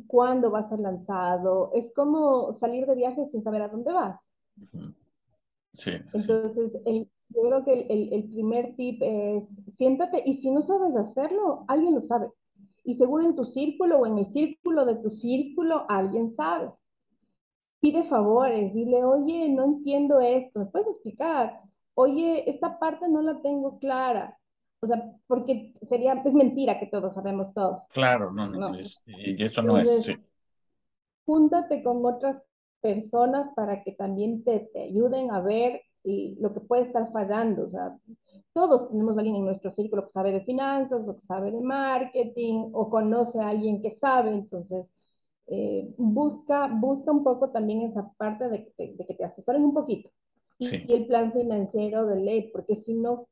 cuándo 0.07 0.49
va 0.49 0.59
a 0.59 0.69
ser 0.69 0.79
lanzado, 0.79 1.71
es 1.73 1.93
como 1.93 2.53
salir 2.59 2.85
de 2.87 2.95
viaje 2.95 3.27
sin 3.27 3.43
saber 3.43 3.61
a 3.61 3.67
dónde 3.67 3.91
vas. 3.91 4.19
Sí. 5.73 5.91
Entonces, 6.13 6.71
yo 7.29 7.41
creo 7.41 7.63
que 7.63 7.81
el, 7.89 8.13
el, 8.13 8.29
primer 8.29 8.75
tip 8.75 9.01
es 9.01 9.47
siéntate 9.77 10.23
y 10.25 10.35
si 10.35 10.49
no 10.49 10.61
sabes 10.63 10.95
hacerlo, 10.95 11.65
alguien 11.67 11.95
lo 11.95 12.01
sabe. 12.01 12.31
Y 12.83 12.95
seguro 12.95 13.25
en 13.25 13.35
tu 13.35 13.45
círculo 13.45 13.99
o 13.99 14.05
en 14.07 14.17
el 14.17 14.31
círculo 14.31 14.85
de 14.85 14.95
tu 14.95 15.09
círculo, 15.09 15.85
alguien 15.89 16.35
sabe. 16.35 16.71
Pide 17.79 18.03
favores, 18.05 18.73
dile, 18.73 19.03
oye, 19.03 19.49
no 19.49 19.65
entiendo 19.65 20.19
esto, 20.19 20.59
¿me 20.59 20.65
puedes 20.65 20.87
explicar? 20.87 21.61
oye, 21.95 22.49
esta 22.49 22.77
parte 22.77 23.07
no 23.07 23.21
la 23.21 23.41
tengo 23.41 23.79
clara. 23.79 24.37
O 24.85 24.87
sea, 24.87 25.11
porque 25.27 25.73
sería, 25.89 26.13
es 26.23 26.33
mentira 26.33 26.79
que 26.79 26.87
todos 26.87 27.13
sabemos 27.13 27.53
todo. 27.53 27.83
Claro, 27.89 28.31
no, 28.31 28.47
no, 28.47 28.75
y 29.05 29.43
eso 29.43 29.61
no 29.61 29.77
es. 29.77 30.03
Sí. 30.03 30.15
Júntate 31.25 31.83
con 31.83 32.05
otras 32.05 32.43
personas 32.81 33.49
para 33.55 33.83
que 33.83 33.93
también 33.93 34.43
te, 34.43 34.69
te 34.71 34.83
ayuden 34.83 35.31
a 35.31 35.41
ver 35.41 35.81
y 36.03 36.35
lo 36.39 36.53
que 36.53 36.59
puede 36.59 36.83
estar 36.83 37.11
fallando. 37.11 37.63
O 37.63 37.69
sea, 37.69 37.97
todos 38.53 38.89
tenemos 38.89 39.17
a 39.17 39.19
alguien 39.19 39.37
en 39.37 39.45
nuestro 39.45 39.71
círculo 39.71 40.05
que 40.05 40.11
sabe 40.11 40.31
de 40.31 40.41
finanzas, 40.41 41.07
o 41.07 41.15
que 41.15 41.25
sabe 41.25 41.51
de 41.51 41.61
marketing, 41.61 42.69
o 42.73 42.89
conoce 42.89 43.39
a 43.39 43.49
alguien 43.49 43.81
que 43.81 43.95
sabe, 43.95 44.31
entonces 44.31 44.93
eh, 45.47 45.93
busca, 45.97 46.67
busca 46.67 47.11
un 47.11 47.23
poco 47.23 47.49
también 47.49 47.81
esa 47.81 48.11
parte 48.17 48.49
de, 48.49 48.71
de, 48.77 49.05
que 49.05 49.13
te 49.13 49.23
asesoren 49.23 49.63
un 49.63 49.73
poquito. 49.73 50.09
Y, 50.57 50.91
el 50.93 51.07
plan 51.07 51.33
financiero 51.33 52.05
de 52.05 52.21
ley, 52.21 52.49
porque 52.53 52.75
si 52.75 52.93
no, 52.93 53.27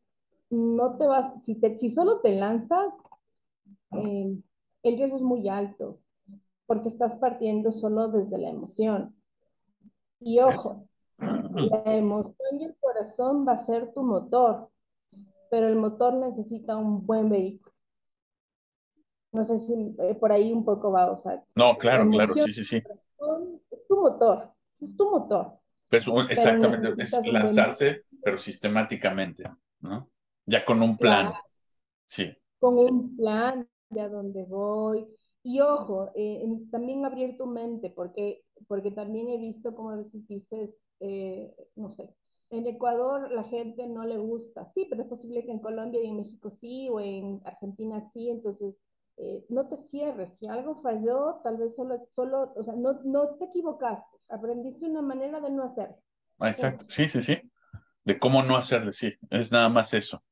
no 0.49 0.97
te 0.97 1.07
vas, 1.07 1.33
si, 1.43 1.55
te, 1.55 1.77
si 1.79 1.91
solo 1.91 2.19
te 2.19 2.35
lanzas, 2.35 2.93
eh, 3.91 4.37
el 4.83 4.97
riesgo 4.97 5.17
es 5.17 5.21
muy 5.21 5.47
alto, 5.49 5.99
porque 6.65 6.89
estás 6.89 7.15
partiendo 7.15 7.71
solo 7.71 8.09
desde 8.09 8.37
la 8.37 8.49
emoción. 8.49 9.15
Y 10.19 10.39
ojo, 10.39 10.87
la 11.17 11.95
emoción 11.95 12.59
y 12.59 12.65
el 12.65 12.75
corazón 12.79 13.47
va 13.47 13.53
a 13.53 13.65
ser 13.65 13.93
tu 13.93 14.03
motor, 14.03 14.69
pero 15.49 15.67
el 15.67 15.75
motor 15.75 16.13
necesita 16.13 16.77
un 16.77 17.05
buen 17.05 17.29
vehículo. 17.29 17.73
No 19.31 19.43
sé 19.43 19.59
si 19.61 19.95
eh, 19.99 20.15
por 20.15 20.31
ahí 20.31 20.51
un 20.51 20.63
poco 20.63 20.91
va, 20.91 21.11
o 21.11 21.17
sea. 21.17 21.43
No, 21.55 21.75
claro, 21.77 22.09
claro, 22.09 22.35
sí, 22.35 22.53
sí, 22.53 22.63
sí. 22.63 22.77
Es 22.77 23.87
tu 23.87 23.99
motor, 23.99 24.53
es 24.79 24.95
tu 24.95 25.09
motor. 25.09 25.59
exactamente, 26.29 26.93
es 27.01 27.27
lanzarse, 27.27 28.03
pero 28.23 28.37
sistemáticamente, 28.37 29.43
¿no? 29.81 30.09
Ya 30.45 30.63
con 30.65 30.81
un 30.81 30.97
plan. 30.97 31.33
Sí. 32.05 32.35
Con 32.59 32.77
un 32.77 33.15
plan 33.15 33.67
de 33.89 34.01
a 34.01 34.09
dónde 34.09 34.43
voy. 34.43 35.07
Y 35.43 35.59
ojo, 35.59 36.09
eh, 36.15 36.41
también 36.71 37.05
abrir 37.05 37.37
tu 37.37 37.45
mente, 37.45 37.89
porque, 37.89 38.43
porque 38.67 38.91
también 38.91 39.29
he 39.29 39.37
visto 39.37 39.75
como 39.75 39.91
a 39.91 39.97
veces 39.97 40.25
dices, 40.27 40.69
eh, 41.01 41.53
no 41.75 41.91
sé, 41.91 42.15
en 42.49 42.67
Ecuador 42.67 43.31
la 43.31 43.43
gente 43.43 43.87
no 43.87 44.05
le 44.05 44.17
gusta, 44.17 44.71
sí, 44.73 44.85
pero 44.89 45.01
es 45.01 45.09
posible 45.09 45.43
que 45.43 45.51
en 45.51 45.59
Colombia 45.59 46.01
y 46.01 46.07
en 46.07 46.17
México 46.17 46.51
sí, 46.61 46.87
o 46.89 46.99
en 46.99 47.41
Argentina 47.45 48.09
sí, 48.13 48.29
entonces 48.29 48.75
eh, 49.17 49.43
no 49.49 49.67
te 49.67 49.77
cierres, 49.89 50.31
si 50.39 50.47
algo 50.47 50.81
falló, 50.81 51.41
tal 51.43 51.57
vez 51.57 51.75
solo, 51.75 52.07
solo 52.13 52.53
o 52.55 52.63
sea, 52.63 52.75
no, 52.75 53.01
no 53.03 53.35
te 53.35 53.45
equivocaste, 53.45 54.17
aprendiste 54.29 54.85
una 54.85 55.01
manera 55.01 55.41
de 55.41 55.49
no 55.49 55.63
hacerlo. 55.63 55.97
Ah, 56.39 56.49
exacto, 56.49 56.85
sí, 56.87 57.07
sí, 57.09 57.21
sí, 57.21 57.41
de 58.05 58.19
cómo 58.19 58.43
no 58.43 58.55
hacerlo, 58.55 58.91
sí, 58.93 59.13
es 59.29 59.51
nada 59.51 59.67
más 59.67 59.93
eso. 59.93 60.23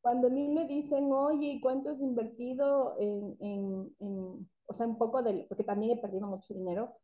Cuando 0.00 0.28
a 0.28 0.30
mí 0.30 0.48
me 0.48 0.66
dicen, 0.66 1.12
oye, 1.12 1.60
¿cuánto 1.62 1.90
has 1.90 2.00
invertido 2.00 2.96
en, 2.98 3.36
en, 3.40 3.94
en, 4.00 4.50
o 4.66 4.74
sea, 4.74 4.86
un 4.86 4.96
poco 4.96 5.22
de, 5.22 5.44
porque 5.48 5.64
también 5.64 5.98
he 5.98 6.00
perdido 6.00 6.26
mucho 6.26 6.54
dinero, 6.54 6.96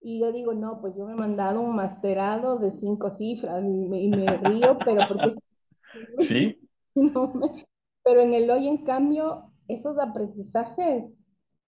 y 0.00 0.20
yo 0.20 0.32
digo, 0.32 0.52
no, 0.52 0.82
pues 0.82 0.94
yo 0.96 1.06
me 1.06 1.12
he 1.12 1.16
mandado 1.16 1.62
un 1.62 1.74
masterado 1.74 2.58
de 2.58 2.72
cinco 2.72 3.10
cifras 3.10 3.64
y 3.64 4.08
me, 4.08 4.26
río, 4.26 4.78
pero 4.84 5.08
porque... 5.08 5.34
Sí. 6.18 6.58
pero 8.02 8.20
en 8.20 8.34
el 8.34 8.50
hoy, 8.50 8.68
en 8.68 8.84
cambio, 8.84 9.52
esos 9.68 9.96
aprendizajes 9.98 11.04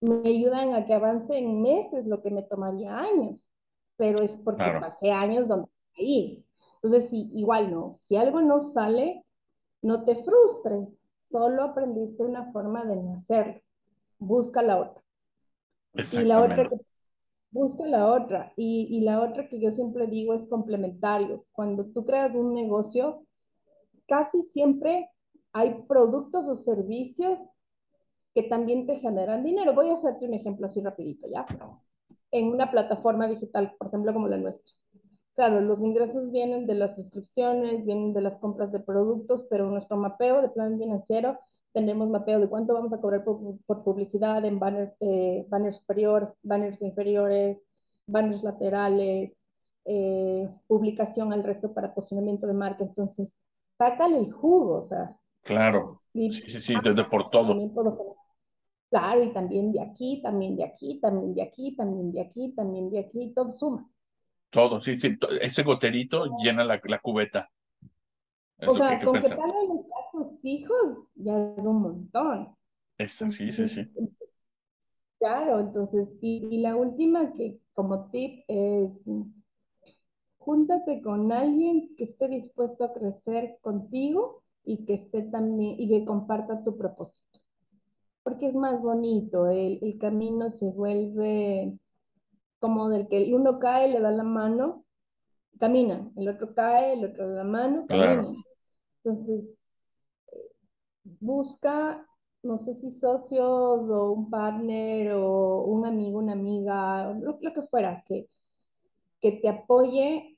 me 0.01 0.29
ayudan 0.29 0.75
a 0.75 0.85
que 0.85 0.95
avance 0.95 1.39
en 1.39 1.63
meses 1.63 2.07
lo 2.07 2.23
que 2.23 2.31
me 2.31 2.43
tomaría 2.43 2.99
años, 2.99 3.47
pero 3.97 4.23
es 4.23 4.33
porque 4.33 4.65
pasé 4.81 5.13
años 5.13 5.49
donde 5.49 5.69
ahí. 5.97 6.45
Entonces, 6.83 7.09
si, 7.09 7.31
igual 7.35 7.71
no, 7.71 7.97
si 8.01 8.17
algo 8.17 8.43
no 8.43 8.61
sale, 8.61 9.25
no 9.83 10.05
te 10.05 10.17
frustres, 10.25 10.89
solo 11.31 11.63
aprendiste 11.63 12.23
una 12.23 12.53
forma 12.53 12.85
de 12.85 12.97
no 12.97 13.15
hacerlo. 13.19 13.61
Busca 14.19 14.63
la 14.63 14.79
otra. 14.79 15.03
Y 15.95 16.25
la 16.25 16.43
otra 16.43 16.65
que 16.65 16.77
busca 17.51 17.87
la 17.87 18.13
otra. 18.13 18.53
Y, 18.57 18.89
y, 18.91 19.01
la 19.01 19.23
otra 19.23 19.49
que 19.49 19.61
yo 19.61 19.73
siempre 19.73 20.07
digo 20.07 20.35
es 20.35 20.47
complementario. 20.49 21.45
Cuando 21.53 21.87
tú 21.87 22.05
creas 22.05 22.35
un 22.35 22.55
negocio, 22.55 23.25
casi 24.07 24.43
siempre 24.53 25.11
hay 25.53 25.85
productos 25.89 26.47
o 26.47 26.57
servicios 26.57 27.39
que 28.35 28.43
también 28.43 28.87
te 28.87 28.99
generan 28.99 29.43
dinero. 29.43 29.75
Voy 29.75 29.89
a 29.89 29.95
hacerte 29.95 30.27
un 30.27 30.35
ejemplo 30.35 30.67
así 30.67 30.83
rapidito, 30.83 31.27
¿ya? 31.29 31.47
En 32.31 32.49
una 32.49 32.71
plataforma 32.71 33.27
digital, 33.27 33.75
por 33.79 33.89
ejemplo, 33.89 34.13
como 34.13 34.29
la 34.29 34.37
nuestra. 34.37 34.75
Claro, 35.37 35.61
los 35.61 35.79
ingresos 35.81 36.33
vienen 36.33 36.67
de 36.67 36.75
las 36.75 36.97
suscripciones, 36.97 37.85
vienen 37.85 38.15
de 38.15 38.23
las 38.23 38.39
compras 38.39 38.73
de 38.73 38.81
productos, 38.81 39.45
pero 39.51 39.71
nuestro 39.71 39.99
mapeo 39.99 40.41
de 40.41 40.49
plan 40.49 40.79
financiero 40.79 41.39
tenemos 41.75 42.09
mapeo 42.09 42.41
de 42.41 42.49
cuánto 42.49 42.73
vamos 42.73 42.91
a 42.95 43.01
cobrar 43.03 43.23
por, 43.23 43.85
publicidad 43.85 44.43
en 44.47 44.59
banner, 44.59 44.97
eh, 44.99 45.45
banner 45.51 45.75
superior, 45.75 46.35
banners 46.43 46.81
inferiores, 46.81 47.59
banners 48.07 48.43
laterales, 48.43 49.33
eh, 49.85 50.49
publicación 50.67 51.35
al 51.35 51.45
resto 51.45 51.75
para 51.75 51.93
posicionamiento 51.93 52.47
de 52.47 52.55
marca. 52.55 52.83
Entonces, 52.83 53.29
sácale 53.77 54.19
el 54.19 54.33
jugo, 54.33 54.85
o 54.85 54.89
sea. 54.89 55.15
Claro. 55.43 56.01
sí, 56.15 56.31
sí, 56.31 56.61
sí, 56.63 56.75
desde 56.83 57.05
por 57.05 57.29
todo. 57.29 57.55
claro, 58.89 59.23
y 59.23 59.35
también 59.35 59.71
de 59.71 59.83
aquí, 59.83 60.23
también 60.23 60.57
de 60.57 60.65
aquí, 60.65 60.99
también 60.99 61.35
de 61.35 61.43
aquí, 61.43 61.77
también 61.77 62.11
de 62.11 62.23
aquí, 62.23 62.55
también 62.57 62.91
de 62.91 63.01
aquí, 63.01 63.33
todo 63.35 63.53
suma. 63.55 63.87
Todo, 64.51 64.81
sí, 64.81 64.97
sí, 64.97 65.19
ese 65.41 65.63
goterito 65.63 66.37
llena 66.43 66.65
la, 66.65 66.81
la 66.85 66.99
cubeta. 67.01 67.51
o 68.67 68.77
sea, 68.77 68.99
con 69.01 69.21
que 69.21 69.29
paguen 69.29 69.69
los 69.69 69.87
gastos 69.89 70.41
fijos 70.41 70.99
ya 71.17 71.33
es 71.33 71.65
un 71.65 71.83
montón. 71.83 72.57
Eso, 72.99 73.31
sí, 73.31 73.51
sí, 73.51 73.69
sí. 73.69 73.91
Claro, 75.19 75.61
entonces, 75.61 76.09
y, 76.21 76.59
la 76.59 76.77
última 76.77 77.33
que 77.33 77.59
como 77.75 78.11
tip 78.11 78.45
es, 78.49 78.91
júntate 80.39 81.03
con 81.03 81.33
alguien 81.33 81.95
que 81.97 82.05
esté 82.05 82.29
dispuesto 82.29 82.85
a 82.85 82.93
crecer 82.93 83.59
contigo 83.61 84.43
y 84.65 84.85
que 84.85 84.95
esté 84.95 85.23
también, 85.23 85.77
y 85.79 85.89
que 85.89 86.05
comparta 86.05 86.63
tu 86.65 86.77
propósito. 86.77 87.41
Porque 88.23 88.49
es 88.49 88.55
más 88.55 88.81
bonito, 88.81 89.49
el, 89.49 89.79
el 89.83 89.99
camino 89.99 90.51
se 90.51 90.71
vuelve 90.71 91.79
como 92.59 92.89
del 92.89 93.09
que 93.09 93.33
uno 93.35 93.59
cae, 93.59 93.89
le 93.89 94.01
da 94.01 94.11
la 94.11 94.23
mano, 94.23 94.85
camina, 95.59 96.11
el 96.17 96.29
otro 96.29 96.55
cae, 96.55 96.95
el 96.95 97.05
otro 97.05 97.29
da 97.29 97.37
la 97.37 97.45
mano, 97.45 97.87
camina. 97.89 98.27
Entonces, 99.03 99.45
busca, 101.05 102.05
no 102.43 102.59
sé 102.59 102.75
si 102.75 102.91
socios 102.91 103.45
o 103.45 104.13
un 104.13 104.31
partner 104.31 105.13
o 105.13 105.65
un 105.65 105.87
amigo, 105.87 106.19
una 106.19 106.33
amiga, 106.33 107.13
lo, 107.13 107.39
que 107.39 107.63
fuera, 107.71 108.03
que, 108.07 108.29
que 109.21 109.33
te 109.33 109.49
apoye 109.49 110.37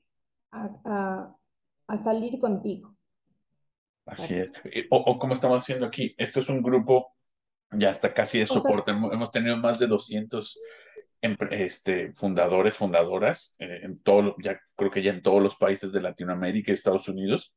a, 0.51 1.35
salir 2.03 2.39
contigo. 2.39 2.95
Así 4.05 4.35
es. 4.35 4.51
O, 4.89 5.17
como 5.19 5.33
estamos 5.33 5.59
haciendo 5.59 5.85
aquí, 5.85 6.13
esto 6.17 6.39
es 6.39 6.49
un 6.49 6.61
grupo 6.61 7.15
ya 7.71 7.89
hasta 7.89 8.13
casi 8.13 8.39
de 8.39 8.47
soporte. 8.47 8.91
Hemos 8.91 9.31
tenido 9.31 9.57
más 9.57 9.77
de 9.77 9.87
200 9.87 10.59
este, 11.21 12.13
fundadores, 12.13 12.77
fundadoras, 12.77 13.55
eh, 13.59 13.81
en 13.83 14.01
todo, 14.01 14.35
ya 14.41 14.59
creo 14.75 14.91
que 14.91 15.01
ya 15.01 15.11
en 15.11 15.21
todos 15.21 15.41
los 15.41 15.55
países 15.57 15.91
de 15.91 16.01
Latinoamérica 16.01 16.71
y 16.71 16.75
Estados 16.75 17.09
Unidos. 17.09 17.55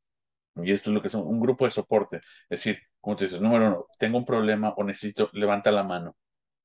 Y 0.55 0.71
esto 0.71 0.91
es 0.91 0.93
lo 0.93 1.01
que 1.01 1.07
es 1.07 1.15
un 1.15 1.39
grupo 1.39 1.65
de 1.65 1.71
soporte. 1.71 2.17
Es 2.49 2.63
decir, 2.63 2.79
como 3.01 3.15
te 3.15 3.25
dices, 3.25 3.41
número 3.41 3.67
uno, 3.67 3.87
tengo 3.97 4.17
un 4.19 4.25
problema 4.25 4.69
o 4.77 4.83
necesito, 4.83 5.29
levanta 5.33 5.71
la 5.71 5.83
mano. 5.83 6.15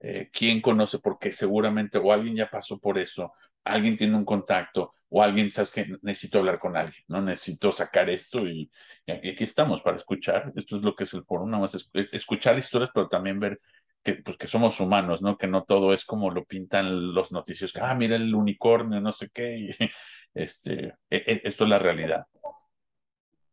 Eh, 0.00 0.28
¿Quién 0.32 0.60
conoce? 0.60 0.98
Porque 1.00 1.32
seguramente 1.32 1.98
o 1.98 2.12
alguien 2.12 2.36
ya 2.36 2.48
pasó 2.50 2.78
por 2.78 2.98
eso, 2.98 3.32
alguien 3.64 3.96
tiene 3.96 4.16
un 4.16 4.24
contacto 4.24 4.94
o 5.08 5.22
alguien, 5.22 5.50
sabes 5.50 5.70
que 5.70 5.86
necesito 6.02 6.38
hablar 6.38 6.58
con 6.58 6.76
alguien, 6.76 7.02
¿no? 7.08 7.22
Necesito 7.22 7.72
sacar 7.72 8.10
esto 8.10 8.46
y, 8.46 8.70
aquí 9.06 9.44
estamos 9.44 9.82
para 9.82 9.96
escuchar. 9.96 10.52
Esto 10.54 10.76
es 10.76 10.82
lo 10.82 10.94
que 10.94 11.04
es 11.04 11.14
el 11.14 11.24
foro, 11.24 11.46
nada 11.46 11.62
más 11.62 11.90
escuchar 12.12 12.58
historias, 12.58 12.90
pero 12.92 13.08
también 13.08 13.40
ver 13.40 13.60
que, 14.02 14.14
pues, 14.16 14.36
que 14.36 14.46
somos 14.46 14.80
humanos, 14.80 15.22
¿no? 15.22 15.36
Que 15.36 15.46
no 15.46 15.64
todo 15.64 15.92
es 15.92 16.04
como 16.04 16.30
lo 16.30 16.44
pintan 16.44 17.14
los 17.14 17.32
noticios, 17.32 17.72
que, 17.72 17.80
ah, 17.80 17.94
mira 17.94 18.16
el 18.16 18.34
unicornio, 18.34 19.00
no 19.00 19.12
sé 19.12 19.28
qué, 19.32 19.58
y, 19.58 19.70
este, 20.34 20.94
e, 21.10 21.16
e, 21.16 21.40
esto 21.44 21.64
es 21.64 21.70
la 21.70 21.78
realidad. 21.78 22.26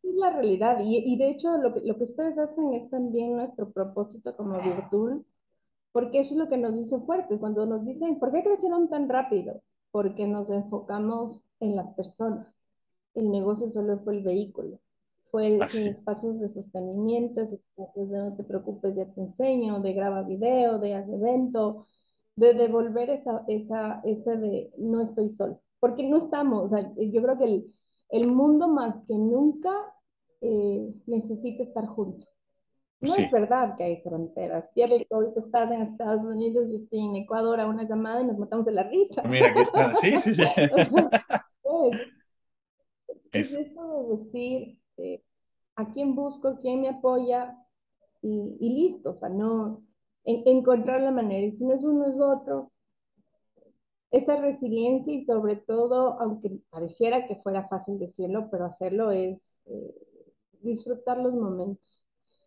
Es 0.04 0.16
la 0.16 0.32
realidad, 0.32 0.80
y, 0.84 0.98
y 0.98 1.18
de 1.18 1.30
hecho 1.32 1.58
lo 1.58 1.74
que, 1.74 1.82
lo 1.82 1.98
que 1.98 2.04
ustedes 2.04 2.38
hacen 2.38 2.74
es 2.74 2.90
también 2.90 3.36
nuestro 3.36 3.72
propósito 3.72 4.36
como 4.36 4.62
Virtul, 4.62 5.26
porque 5.92 6.20
eso 6.20 6.32
es 6.32 6.38
lo 6.38 6.50
que 6.50 6.58
nos 6.58 6.76
dice 6.76 7.00
fuerte, 7.00 7.38
cuando 7.40 7.66
nos 7.66 7.86
dicen, 7.86 8.20
¿por 8.20 8.32
qué 8.32 8.44
crecieron 8.44 8.90
tan 8.90 9.10
rápido? 9.10 9.62
Porque 9.92 10.28
nos 10.28 10.50
enfocamos 10.50 11.42
en 11.60 11.76
las 11.76 11.94
personas. 11.96 12.48
El 13.14 13.32
negocio 13.32 13.72
solo 13.72 14.00
fue 14.04 14.18
el 14.18 14.24
vehículo 14.24 14.80
fue 15.36 15.60
espacios 15.60 16.40
de 16.40 16.48
sostenimiento, 16.48 17.42
espacios 17.42 18.10
de 18.10 18.18
no 18.18 18.38
te 18.38 18.44
preocupes, 18.46 18.96
ya 18.96 19.04
te 19.04 19.20
enseño, 19.20 19.82
de 19.82 19.92
graba 19.92 20.24
video, 20.24 20.80
de 20.80 20.96
haz 20.96 21.10
evento, 21.10 21.86
de 22.38 22.54
devolver 22.54 23.10
esa, 23.10 23.44
esa, 23.50 24.00
ese 24.06 24.38
de 24.38 24.72
no 24.78 25.02
estoy 25.02 25.36
solo. 25.36 25.62
Porque 25.82 26.04
no 26.04 26.24
estamos, 26.24 26.64
o 26.64 26.70
sea, 26.70 26.90
yo 26.96 27.22
creo 27.22 27.38
que 27.38 27.44
el, 27.44 27.74
el 28.12 28.28
mundo 28.28 28.70
más 28.70 28.96
que 29.10 29.16
nunca 29.18 29.74
eh, 30.40 30.94
necesita 31.06 31.64
estar 31.64 31.86
juntos. 31.86 32.30
No 33.02 33.14
es 33.14 33.30
verdad 33.30 33.76
que 33.76 33.84
hay 33.84 34.02
fronteras. 34.04 34.70
Ya 34.74 34.88
ves, 34.88 35.06
hoy 35.10 35.28
estás 35.36 35.70
en 35.70 35.82
Estados 35.82 36.24
Unidos, 36.24 36.66
yo 36.72 36.78
estoy 36.78 37.00
en 37.00 37.18
Ecuador 37.18 37.60
a 37.60 37.68
una 37.68 37.84
llamada 37.84 38.22
y 38.22 38.26
nos 38.26 38.38
matamos 38.38 38.66
de 38.66 38.72
la 38.72 38.84
risa. 38.84 39.22
Mira, 39.24 39.50
aquí 39.50 39.60
están. 39.60 39.94
Sí, 39.96 40.18
sí, 40.18 40.34
sí. 40.34 40.44
es, 43.34 43.54
eso 43.54 44.08
de 44.08 44.18
decir 44.18 44.80
eh, 44.98 45.22
a 45.76 45.92
quién 45.92 46.16
busco, 46.16 46.58
quién 46.62 46.82
me 46.82 46.90
apoya 46.90 47.58
y, 48.22 48.58
listo, 48.70 49.12
o 49.12 49.16
sea, 49.16 49.30
no 49.30 49.84
encontrar 50.24 51.02
la 51.02 51.12
manera. 51.12 51.46
Y 51.46 51.52
si 51.52 51.64
no 51.66 51.74
es 51.76 51.84
uno, 51.84 52.06
es 52.08 52.20
otro. 52.20 52.72
Esa 54.12 54.38
resiliencia 54.38 55.14
y 55.14 55.26
sobre 55.26 55.58
todo, 55.58 56.20
aunque 56.20 56.60
pareciera 56.70 57.28
que 57.28 57.36
fuera 57.38 57.68
fácil 57.68 58.00
decirlo, 58.00 58.50
pero 58.50 58.66
hacerlo 58.66 59.12
es 59.12 59.62
eh, 59.66 59.94
disfrutar 60.62 61.18
los 61.18 61.34
momentos. 61.34 62.04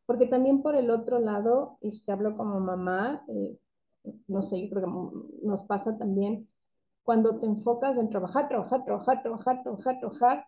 Porque 0.06 0.26
también 0.26 0.62
por 0.62 0.74
el 0.74 0.90
otro 0.90 1.18
lado, 1.20 1.78
y 1.80 1.90
te 2.04 2.12
hablo 2.12 2.36
como 2.36 2.58
mamá, 2.58 3.22
eh, 3.28 3.58
no 4.26 4.42
sé, 4.42 4.62
yo 4.62 4.70
creo 4.70 4.84
que 4.84 5.46
nos 5.46 5.64
pasa 5.64 5.96
también, 5.98 6.48
cuando 7.02 7.38
te 7.38 7.46
enfocas 7.46 7.96
en 7.98 8.10
trabajar, 8.10 8.48
trabajar, 8.48 8.84
trabajar, 8.84 9.22
trabajar, 9.22 9.62
trabajar, 9.62 9.98
trabajar, 10.00 10.46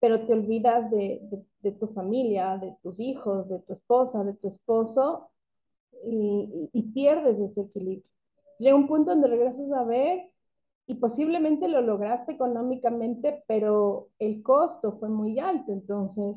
pero 0.00 0.26
te 0.26 0.32
olvidas 0.32 0.90
de, 0.90 1.20
de, 1.60 1.72
tu 1.72 1.88
familia, 1.88 2.56
de 2.58 2.76
tus 2.82 3.00
hijos, 3.00 3.48
de 3.48 3.58
tu 3.60 3.72
esposa, 3.72 4.24
de 4.24 4.34
tu 4.34 4.48
esposo, 4.48 5.30
y, 6.04 6.70
y, 6.72 6.82
pierdes 6.92 7.38
ese 7.40 7.62
equilibrio. 7.62 8.04
Llega 8.58 8.76
un 8.76 8.86
punto 8.86 9.10
donde 9.10 9.28
regresas 9.28 9.72
a 9.72 9.84
ver 9.84 10.30
y 10.86 10.94
posiblemente 10.94 11.66
lo 11.66 11.82
lograste 11.82 12.32
económicamente, 12.32 13.42
pero 13.48 14.08
el 14.18 14.42
costo 14.42 14.98
fue 14.98 15.08
muy 15.08 15.38
alto. 15.40 15.72
Entonces, 15.72 16.36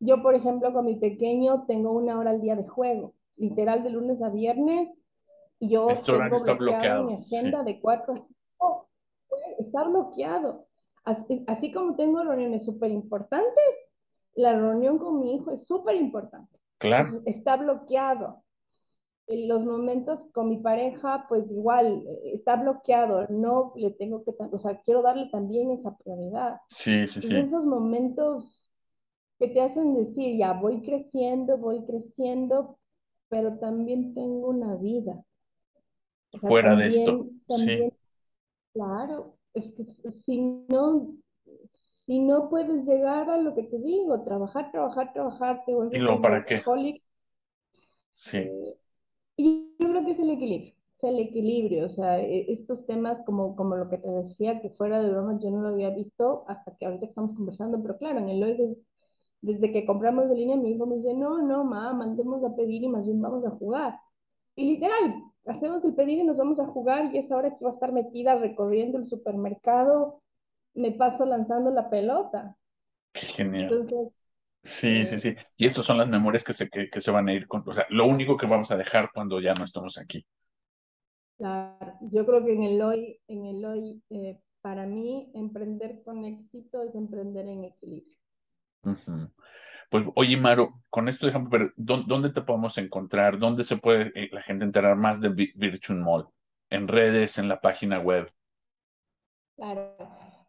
yo, 0.00 0.22
por 0.22 0.34
ejemplo, 0.34 0.72
con 0.72 0.86
mi 0.86 0.96
pequeño 0.96 1.64
tengo 1.66 1.92
una 1.92 2.18
hora 2.18 2.30
al 2.30 2.40
día 2.40 2.56
de 2.56 2.66
juego, 2.66 3.14
literal 3.36 3.84
de 3.84 3.90
lunes 3.90 4.20
a 4.22 4.30
viernes, 4.30 4.88
y 5.60 5.68
yo 5.68 5.90
este 5.90 6.12
tengo 6.12 6.36
está 6.36 6.54
bloqueado 6.54 7.06
mi 7.06 7.14
agenda 7.14 7.62
de 7.62 7.80
4 7.80 8.14
a 8.14 8.16
5, 8.16 8.88
está 9.58 9.84
bloqueado. 9.84 10.66
Así, 11.04 11.44
así 11.46 11.72
como 11.72 11.96
tengo 11.96 12.22
reuniones 12.22 12.64
súper 12.64 12.90
importantes, 12.90 13.64
la 14.34 14.54
reunión 14.54 14.98
con 14.98 15.20
mi 15.20 15.34
hijo 15.34 15.52
es 15.52 15.66
súper 15.66 15.96
importante. 15.96 16.58
Claro. 16.78 17.22
está 17.26 17.56
bloqueado. 17.56 18.42
En 19.26 19.48
los 19.48 19.64
momentos 19.64 20.24
con 20.32 20.48
mi 20.48 20.56
pareja, 20.56 21.26
pues 21.28 21.48
igual, 21.50 22.02
eh, 22.06 22.32
está 22.34 22.56
bloqueado. 22.56 23.26
No 23.28 23.72
le 23.76 23.90
tengo 23.92 24.24
que, 24.24 24.32
o 24.50 24.58
sea, 24.58 24.80
quiero 24.80 25.02
darle 25.02 25.26
también 25.26 25.70
esa 25.70 25.96
prioridad. 25.96 26.60
Sí, 26.68 27.06
sí, 27.06 27.20
sí. 27.20 27.36
esos 27.36 27.64
momentos 27.64 28.72
que 29.38 29.48
te 29.48 29.60
hacen 29.60 29.94
decir, 29.94 30.36
ya 30.36 30.52
voy 30.54 30.82
creciendo, 30.82 31.58
voy 31.58 31.84
creciendo, 31.84 32.78
pero 33.28 33.58
también 33.58 34.14
tengo 34.14 34.48
una 34.48 34.74
vida. 34.76 35.22
Fuera 36.32 36.74
de 36.76 36.88
esto. 36.88 37.26
sí. 37.48 37.92
Claro, 38.72 39.36
es 39.54 39.72
que 39.74 39.84
si 40.24 40.40
no, 40.68 41.14
si 42.06 42.20
no 42.20 42.48
puedes 42.48 42.84
llegar 42.86 43.30
a 43.30 43.36
lo 43.36 43.54
que 43.54 43.64
te 43.64 43.78
digo, 43.78 44.22
trabajar, 44.22 44.70
trabajar, 44.72 45.12
trabajar, 45.12 45.62
te 45.64 45.74
vuelves 45.74 45.98
¿Y 45.98 46.02
luego 46.02 46.20
para 46.20 46.44
qué? 46.44 46.62
Sí. 48.14 48.38
Eh, 48.38 48.74
y 49.36 49.76
yo 49.78 49.88
creo 49.88 50.04
que 50.04 50.12
es 50.12 50.18
el 50.18 50.30
equilibrio, 50.30 50.74
es 50.98 51.04
el 51.04 51.18
equilibrio, 51.20 51.86
o 51.86 51.90
sea, 51.90 52.20
e, 52.20 52.52
estos 52.52 52.84
temas 52.86 53.18
como, 53.24 53.56
como 53.56 53.76
lo 53.76 53.88
que 53.88 53.98
te 53.98 54.08
decía, 54.08 54.60
que 54.60 54.70
fuera 54.70 55.02
de 55.02 55.10
broma 55.10 55.38
yo 55.40 55.50
no 55.50 55.62
lo 55.62 55.68
había 55.68 55.90
visto 55.90 56.44
hasta 56.48 56.76
que 56.76 56.86
ahorita 56.86 57.06
estamos 57.06 57.36
conversando, 57.36 57.80
pero 57.80 57.96
claro, 57.96 58.18
en 58.18 58.28
el 58.28 58.42
hoy 58.42 58.76
desde, 59.40 59.72
que 59.72 59.86
compramos 59.86 60.28
de 60.28 60.34
línea 60.34 60.56
mi 60.56 60.72
hijo 60.72 60.86
me 60.86 60.96
dice, 60.96 61.14
no, 61.14 61.40
no, 61.42 61.64
mamá, 61.64 61.94
mandemos 61.94 62.44
a 62.44 62.54
pedir 62.54 62.82
y 62.82 62.88
más 62.88 63.04
bien 63.04 63.22
vamos 63.22 63.44
a 63.46 63.50
jugar. 63.50 63.98
Y 64.56 64.72
literal, 64.72 65.14
hacemos 65.46 65.84
el 65.84 65.94
pedido 65.94 66.22
y 66.22 66.26
nos 66.26 66.36
vamos 66.36 66.60
a 66.60 66.66
jugar 66.66 67.14
y 67.14 67.18
esa 67.18 67.36
hora 67.36 67.56
que 67.56 67.64
va 67.64 67.70
a 67.70 67.74
estar 67.74 67.92
metida 67.92 68.36
recorriendo 68.36 68.98
el 68.98 69.06
supermercado, 69.06 70.22
me 70.74 70.92
paso 70.92 71.24
lanzando 71.24 71.70
la 71.70 71.90
pelota. 71.90 72.56
Qué 73.12 73.26
genial. 73.26 73.86
sí, 74.62 75.04
sí, 75.04 75.14
eh, 75.14 75.18
sí. 75.18 75.34
Y 75.56 75.66
estas 75.66 75.84
son 75.84 75.98
las 75.98 76.08
memorias 76.08 76.44
que 76.44 76.52
se, 76.52 76.68
que, 76.68 77.00
se 77.00 77.10
van 77.10 77.28
a 77.28 77.32
ir 77.32 77.46
con, 77.46 77.62
o 77.66 77.72
sea, 77.72 77.86
lo 77.90 78.06
único 78.06 78.36
que 78.36 78.46
vamos 78.46 78.70
a 78.70 78.76
dejar 78.76 79.10
cuando 79.12 79.40
ya 79.40 79.54
no 79.54 79.64
estamos 79.64 79.98
aquí. 79.98 80.24
Claro, 81.38 81.94
yo 82.00 82.26
creo 82.26 82.44
que 82.44 82.52
en 82.52 82.62
el 82.64 82.82
hoy, 82.82 83.18
en 83.26 83.46
el 83.46 83.64
hoy, 83.64 84.02
eh, 84.10 84.38
para 84.60 84.86
mí, 84.86 85.30
emprender 85.34 86.02
con 86.04 86.24
éxito 86.24 86.82
es 86.82 86.94
emprender 86.94 87.48
en 87.48 87.64
equilibrio. 87.64 88.19
Pues, 88.82 90.04
oye, 90.14 90.36
Maro, 90.36 90.82
con 90.88 91.08
esto 91.08 91.26
dejamos 91.26 91.50
ver, 91.50 91.72
¿dónde 91.76 92.30
te 92.30 92.42
podemos 92.42 92.78
encontrar? 92.78 93.38
¿Dónde 93.38 93.64
se 93.64 93.76
puede 93.76 94.12
eh, 94.14 94.28
la 94.32 94.40
gente 94.40 94.64
enterar 94.64 94.96
más 94.96 95.20
de 95.20 95.30
Virtual 95.30 95.98
Mall? 95.98 96.28
¿En 96.70 96.86
redes, 96.86 97.38
en 97.38 97.48
la 97.48 97.60
página 97.60 97.98
web? 97.98 98.32
Claro, 99.56 99.96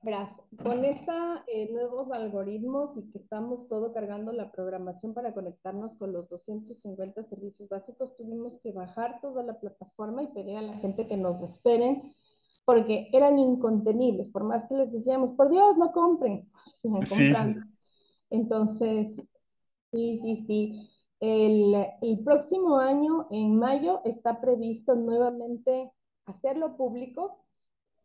verás, 0.03 0.29
con 0.61 0.85
estos 0.85 1.41
eh, 1.47 1.69
nuevos 1.71 2.11
algoritmos 2.11 2.95
y 2.97 3.11
que 3.11 3.17
estamos 3.17 3.67
todo 3.67 3.91
cargando 3.93 4.31
la 4.31 4.51
programación 4.51 5.13
para 5.13 5.33
conectarnos 5.33 5.97
con 5.97 6.13
los 6.13 6.29
250 6.29 7.23
servicios 7.25 7.67
básicos, 7.67 8.15
tuvimos 8.15 8.53
que 8.61 8.71
bajar 8.71 9.19
toda 9.21 9.43
la 9.43 9.59
plataforma 9.59 10.23
y 10.23 10.27
pedir 10.27 10.57
a 10.57 10.61
la 10.61 10.77
gente 10.77 11.07
que 11.07 11.17
nos 11.17 11.41
esperen 11.41 12.13
porque 12.63 13.09
eran 13.11 13.39
incontenibles, 13.39 14.29
por 14.29 14.43
más 14.43 14.67
que 14.69 14.75
les 14.75 14.91
decíamos, 14.91 15.35
por 15.35 15.49
Dios, 15.49 15.77
no 15.77 15.91
compren. 15.91 16.47
Sí, 17.05 17.33
sí. 17.33 17.59
Entonces, 18.31 19.15
sí, 19.91 20.19
sí, 20.23 20.45
sí. 20.47 20.89
El, 21.19 22.23
próximo 22.25 22.77
año, 22.77 23.27
en 23.31 23.57
mayo, 23.59 24.01
está 24.05 24.41
previsto 24.41 24.95
nuevamente 24.95 25.91
hacerlo 26.25 26.77
público, 26.77 27.45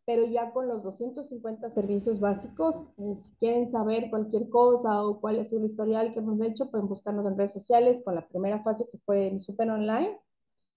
pero 0.05 0.27
ya 0.27 0.53
con 0.53 0.69
los 0.69 0.83
250 0.83 1.71
servicios 1.71 2.21
básicos. 2.21 2.77
si 2.97 3.31
quieren 3.37 3.71
saber 3.71 4.11
cualquier 4.11 4.49
cosa 4.51 5.05
o 5.05 5.21
cuál 5.21 5.39
es 5.39 5.53
el 5.53 5.65
historial 5.65 6.13
que 6.13 6.21
hemos 6.21 6.41
hecho, 6.43 6.71
pueden 6.71 6.89
buscarnos 6.89 7.27
en 7.27 7.39
redes 7.39 7.55
sociales 7.55 8.03
con 8.05 8.15
la 8.17 8.29
primera 8.29 8.63
fase 8.63 8.87
que 8.91 8.99
fue 9.07 9.29
en 9.29 9.41
Super 9.41 9.71
Online. 9.71 10.19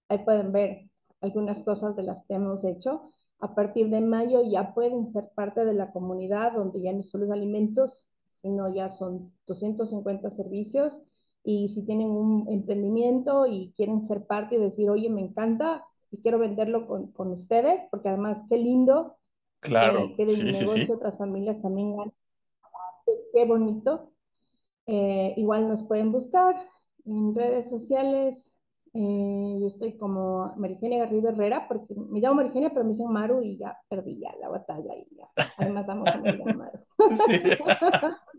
Ahí 0.08 0.18
pueden 0.24 0.52
ver 0.52 0.90
algunas 1.20 1.62
cosas 1.64 1.96
de 1.96 2.04
las 2.04 2.24
que 2.26 2.34
hemos 2.34 2.64
hecho. 2.64 3.02
A 3.40 3.54
partir 3.54 3.90
de 3.90 4.00
mayo 4.00 4.42
ya 4.42 4.74
pueden 4.74 5.12
ser 5.12 5.30
parte 5.34 5.64
de 5.64 5.74
la 5.74 5.92
comunidad 5.92 6.52
donde 6.52 6.80
ya 6.82 6.92
no 6.92 7.02
solo 7.02 7.26
es 7.26 7.30
alimentos, 7.32 8.09
sino 8.42 8.72
ya 8.74 8.90
son 8.90 9.32
250 9.46 10.30
servicios 10.30 11.00
y 11.42 11.68
si 11.70 11.82
tienen 11.84 12.08
un 12.08 12.48
emprendimiento 12.48 13.46
y 13.46 13.72
quieren 13.76 14.06
ser 14.06 14.26
parte 14.26 14.56
y 14.56 14.58
decir, 14.58 14.90
oye, 14.90 15.08
me 15.08 15.22
encanta 15.22 15.84
y 16.10 16.18
quiero 16.18 16.38
venderlo 16.38 16.86
con, 16.86 17.12
con 17.12 17.32
ustedes, 17.32 17.80
porque 17.90 18.08
además 18.08 18.38
qué 18.48 18.58
lindo 18.58 19.16
claro, 19.60 20.12
que, 20.16 20.26
de 20.26 20.36
mi 20.36 20.52
negocio 20.52 20.94
otras 20.94 21.16
familias 21.16 21.60
también 21.62 21.96
Qué 23.32 23.44
bonito. 23.44 24.12
Eh, 24.86 25.34
igual 25.36 25.68
nos 25.68 25.84
pueden 25.84 26.10
buscar 26.10 26.56
en 27.06 27.34
redes 27.34 27.68
sociales. 27.68 28.52
Eh, 28.92 29.58
yo 29.60 29.66
estoy 29.68 29.96
como 29.96 30.52
Marigenia 30.56 31.04
Garrido 31.04 31.28
Herrera, 31.28 31.68
porque 31.68 31.94
me 31.94 32.20
llamo 32.20 32.36
Marigenia, 32.36 32.70
pero 32.70 32.84
me 32.84 32.90
dicen 32.90 33.12
Maru 33.12 33.40
y 33.42 33.56
ya 33.56 33.78
perdí 33.88 34.18
ya 34.18 34.34
la 34.40 34.48
batalla 34.48 34.96
y 34.96 35.06
ya. 35.16 35.28
Además, 35.58 35.86
vamos 35.86 36.08
a 36.08 36.18
Maru. 36.18 36.80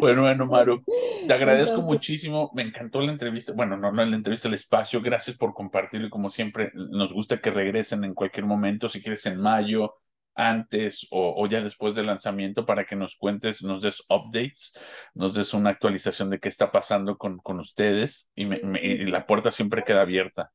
Bueno, 0.00 0.22
bueno, 0.22 0.46
Maru, 0.46 0.84
te 1.26 1.32
agradezco 1.32 1.82
muchísimo. 1.82 2.50
Me 2.54 2.62
encantó 2.62 3.00
la 3.00 3.10
entrevista. 3.12 3.52
Bueno, 3.56 3.76
no, 3.76 3.90
no 3.90 4.04
la 4.04 4.16
entrevista, 4.16 4.48
el 4.48 4.54
espacio. 4.54 5.00
Gracias 5.02 5.36
por 5.36 5.54
compartirlo. 5.54 6.10
Como 6.10 6.30
siempre, 6.30 6.70
nos 6.74 7.12
gusta 7.12 7.38
que 7.38 7.50
regresen 7.50 8.04
en 8.04 8.14
cualquier 8.14 8.46
momento, 8.46 8.88
si 8.88 9.02
quieres 9.02 9.26
en 9.26 9.40
mayo, 9.40 9.94
antes 10.34 11.08
o, 11.10 11.46
ya 11.48 11.62
después 11.62 11.94
del 11.96 12.06
lanzamiento, 12.06 12.64
para 12.64 12.84
que 12.84 12.94
nos 12.94 13.16
cuentes, 13.16 13.62
nos 13.62 13.82
des 13.82 14.04
updates, 14.08 14.78
nos 15.14 15.34
des 15.34 15.52
una 15.52 15.70
actualización 15.70 16.30
de 16.30 16.38
qué 16.38 16.48
está 16.48 16.70
pasando 16.70 17.18
con, 17.18 17.38
con 17.38 17.58
ustedes. 17.58 18.30
Y, 18.36 18.46
y 18.54 19.06
la 19.06 19.26
puerta 19.26 19.50
siempre 19.50 19.82
queda 19.82 20.02
abierta. 20.02 20.52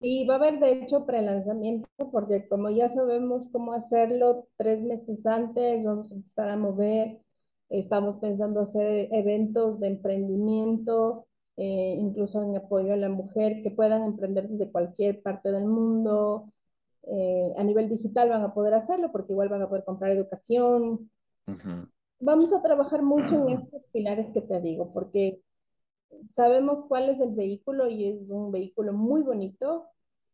Y 0.00 0.26
va 0.26 0.34
a 0.34 0.36
haber, 0.38 0.60
de 0.60 0.84
hecho, 0.84 1.06
prelanzamiento, 1.06 1.88
porque 2.12 2.46
como 2.48 2.70
ya 2.70 2.92
sabemos 2.94 3.48
cómo 3.50 3.72
hacerlo, 3.72 4.46
tres 4.56 4.80
meses 4.80 5.26
antes 5.26 5.82
vamos 5.82 6.12
a 6.12 6.14
empezar 6.14 6.50
a 6.50 6.56
mover. 6.56 7.18
Estamos 7.70 8.18
pensando 8.20 8.60
hacer 8.60 9.08
eventos 9.12 9.78
de 9.80 9.88
emprendimiento, 9.88 11.26
eh, 11.56 11.96
incluso 11.98 12.42
en 12.42 12.56
apoyo 12.56 12.92
a 12.94 12.96
la 12.96 13.08
mujer, 13.08 13.62
que 13.62 13.70
puedan 13.70 14.04
emprender 14.04 14.48
desde 14.48 14.70
cualquier 14.70 15.22
parte 15.22 15.50
del 15.52 15.64
mundo. 15.64 16.52
Eh, 17.02 17.54
a 17.56 17.64
nivel 17.64 17.88
digital 17.88 18.30
van 18.30 18.42
a 18.42 18.54
poder 18.54 18.74
hacerlo, 18.74 19.12
porque 19.12 19.32
igual 19.32 19.48
van 19.48 19.62
a 19.62 19.68
poder 19.68 19.84
comprar 19.84 20.12
educación. 20.12 21.10
Vamos 22.20 22.52
a 22.52 22.62
trabajar 22.62 23.02
mucho 23.02 23.46
en 23.46 23.58
estos 23.62 23.82
pilares 23.92 24.32
que 24.32 24.40
te 24.40 24.60
digo, 24.60 24.92
porque 24.92 25.40
sabemos 26.34 26.86
cuál 26.88 27.10
es 27.10 27.20
el 27.20 27.34
vehículo 27.34 27.88
y 27.88 28.08
es 28.08 28.30
un 28.30 28.50
vehículo 28.50 28.92
muy 28.92 29.22
bonito. 29.22 29.86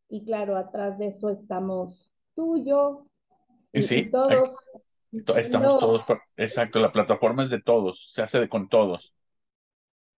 Y 0.08 0.24
claro, 0.24 0.56
atrás 0.56 0.98
de 0.98 1.08
eso 1.08 1.30
estamos 1.30 2.10
tú, 2.34 2.62
yo, 2.64 3.06
y, 3.72 3.82
sí, 3.82 4.10
todos. 4.10 4.50
Estamos 5.36 5.78
todos, 5.78 6.04
exacto, 6.36 6.80
la 6.80 6.92
plataforma 6.92 7.42
es 7.42 7.50
de 7.50 7.60
todos, 7.60 8.12
se 8.12 8.22
hace 8.22 8.48
con 8.48 8.68
todos. 8.68 9.14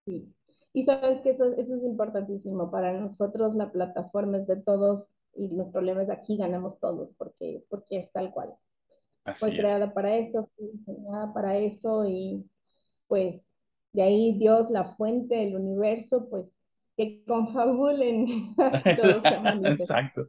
Sí. 0.04 0.32
Y 0.72 0.84
sabes 0.84 1.20
que 1.22 1.30
eso, 1.30 1.44
eso 1.56 1.76
es 1.76 1.82
importantísimo. 1.82 2.70
Para 2.70 2.92
nosotros 2.92 3.54
la 3.54 3.72
plataforma 3.72 4.38
es 4.38 4.46
de 4.46 4.56
todos 4.56 5.06
y 5.34 5.48
los 5.48 5.68
problemas 5.68 6.10
aquí 6.10 6.36
ganamos 6.36 6.78
todos 6.80 7.10
porque, 7.16 7.64
porque 7.68 7.98
es 7.98 8.12
tal 8.12 8.30
cual. 8.32 8.54
fue 9.34 9.50
creada 9.56 9.92
para 9.92 10.16
eso, 10.16 10.50
fue 10.54 10.68
diseñada 10.72 11.32
para 11.32 11.56
eso 11.58 12.06
y 12.06 12.44
pues 13.06 13.40
de 13.92 14.02
ahí 14.02 14.38
Dios, 14.38 14.70
la 14.70 14.94
fuente 14.96 15.36
del 15.36 15.56
universo, 15.56 16.28
pues 16.28 16.44
que 16.96 17.22
confabulen. 17.26 18.54
Exacto. 19.64 20.28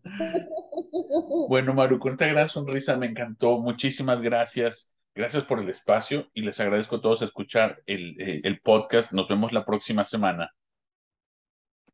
Bueno, 1.47 1.73
Maru, 1.73 1.99
con 1.99 2.13
esta 2.13 2.27
gran 2.27 2.49
sonrisa 2.49 2.97
me 2.97 3.07
encantó. 3.07 3.59
Muchísimas 3.59 4.21
gracias. 4.21 4.93
Gracias 5.15 5.43
por 5.43 5.59
el 5.59 5.69
espacio 5.69 6.27
y 6.33 6.41
les 6.41 6.59
agradezco 6.59 6.97
a 6.97 7.01
todos 7.01 7.23
escuchar 7.23 7.81
el, 7.87 8.19
eh, 8.21 8.41
el 8.43 8.59
podcast. 8.59 9.13
Nos 9.13 9.27
vemos 9.27 9.51
la 9.51 9.65
próxima 9.65 10.05
semana. 10.05 10.51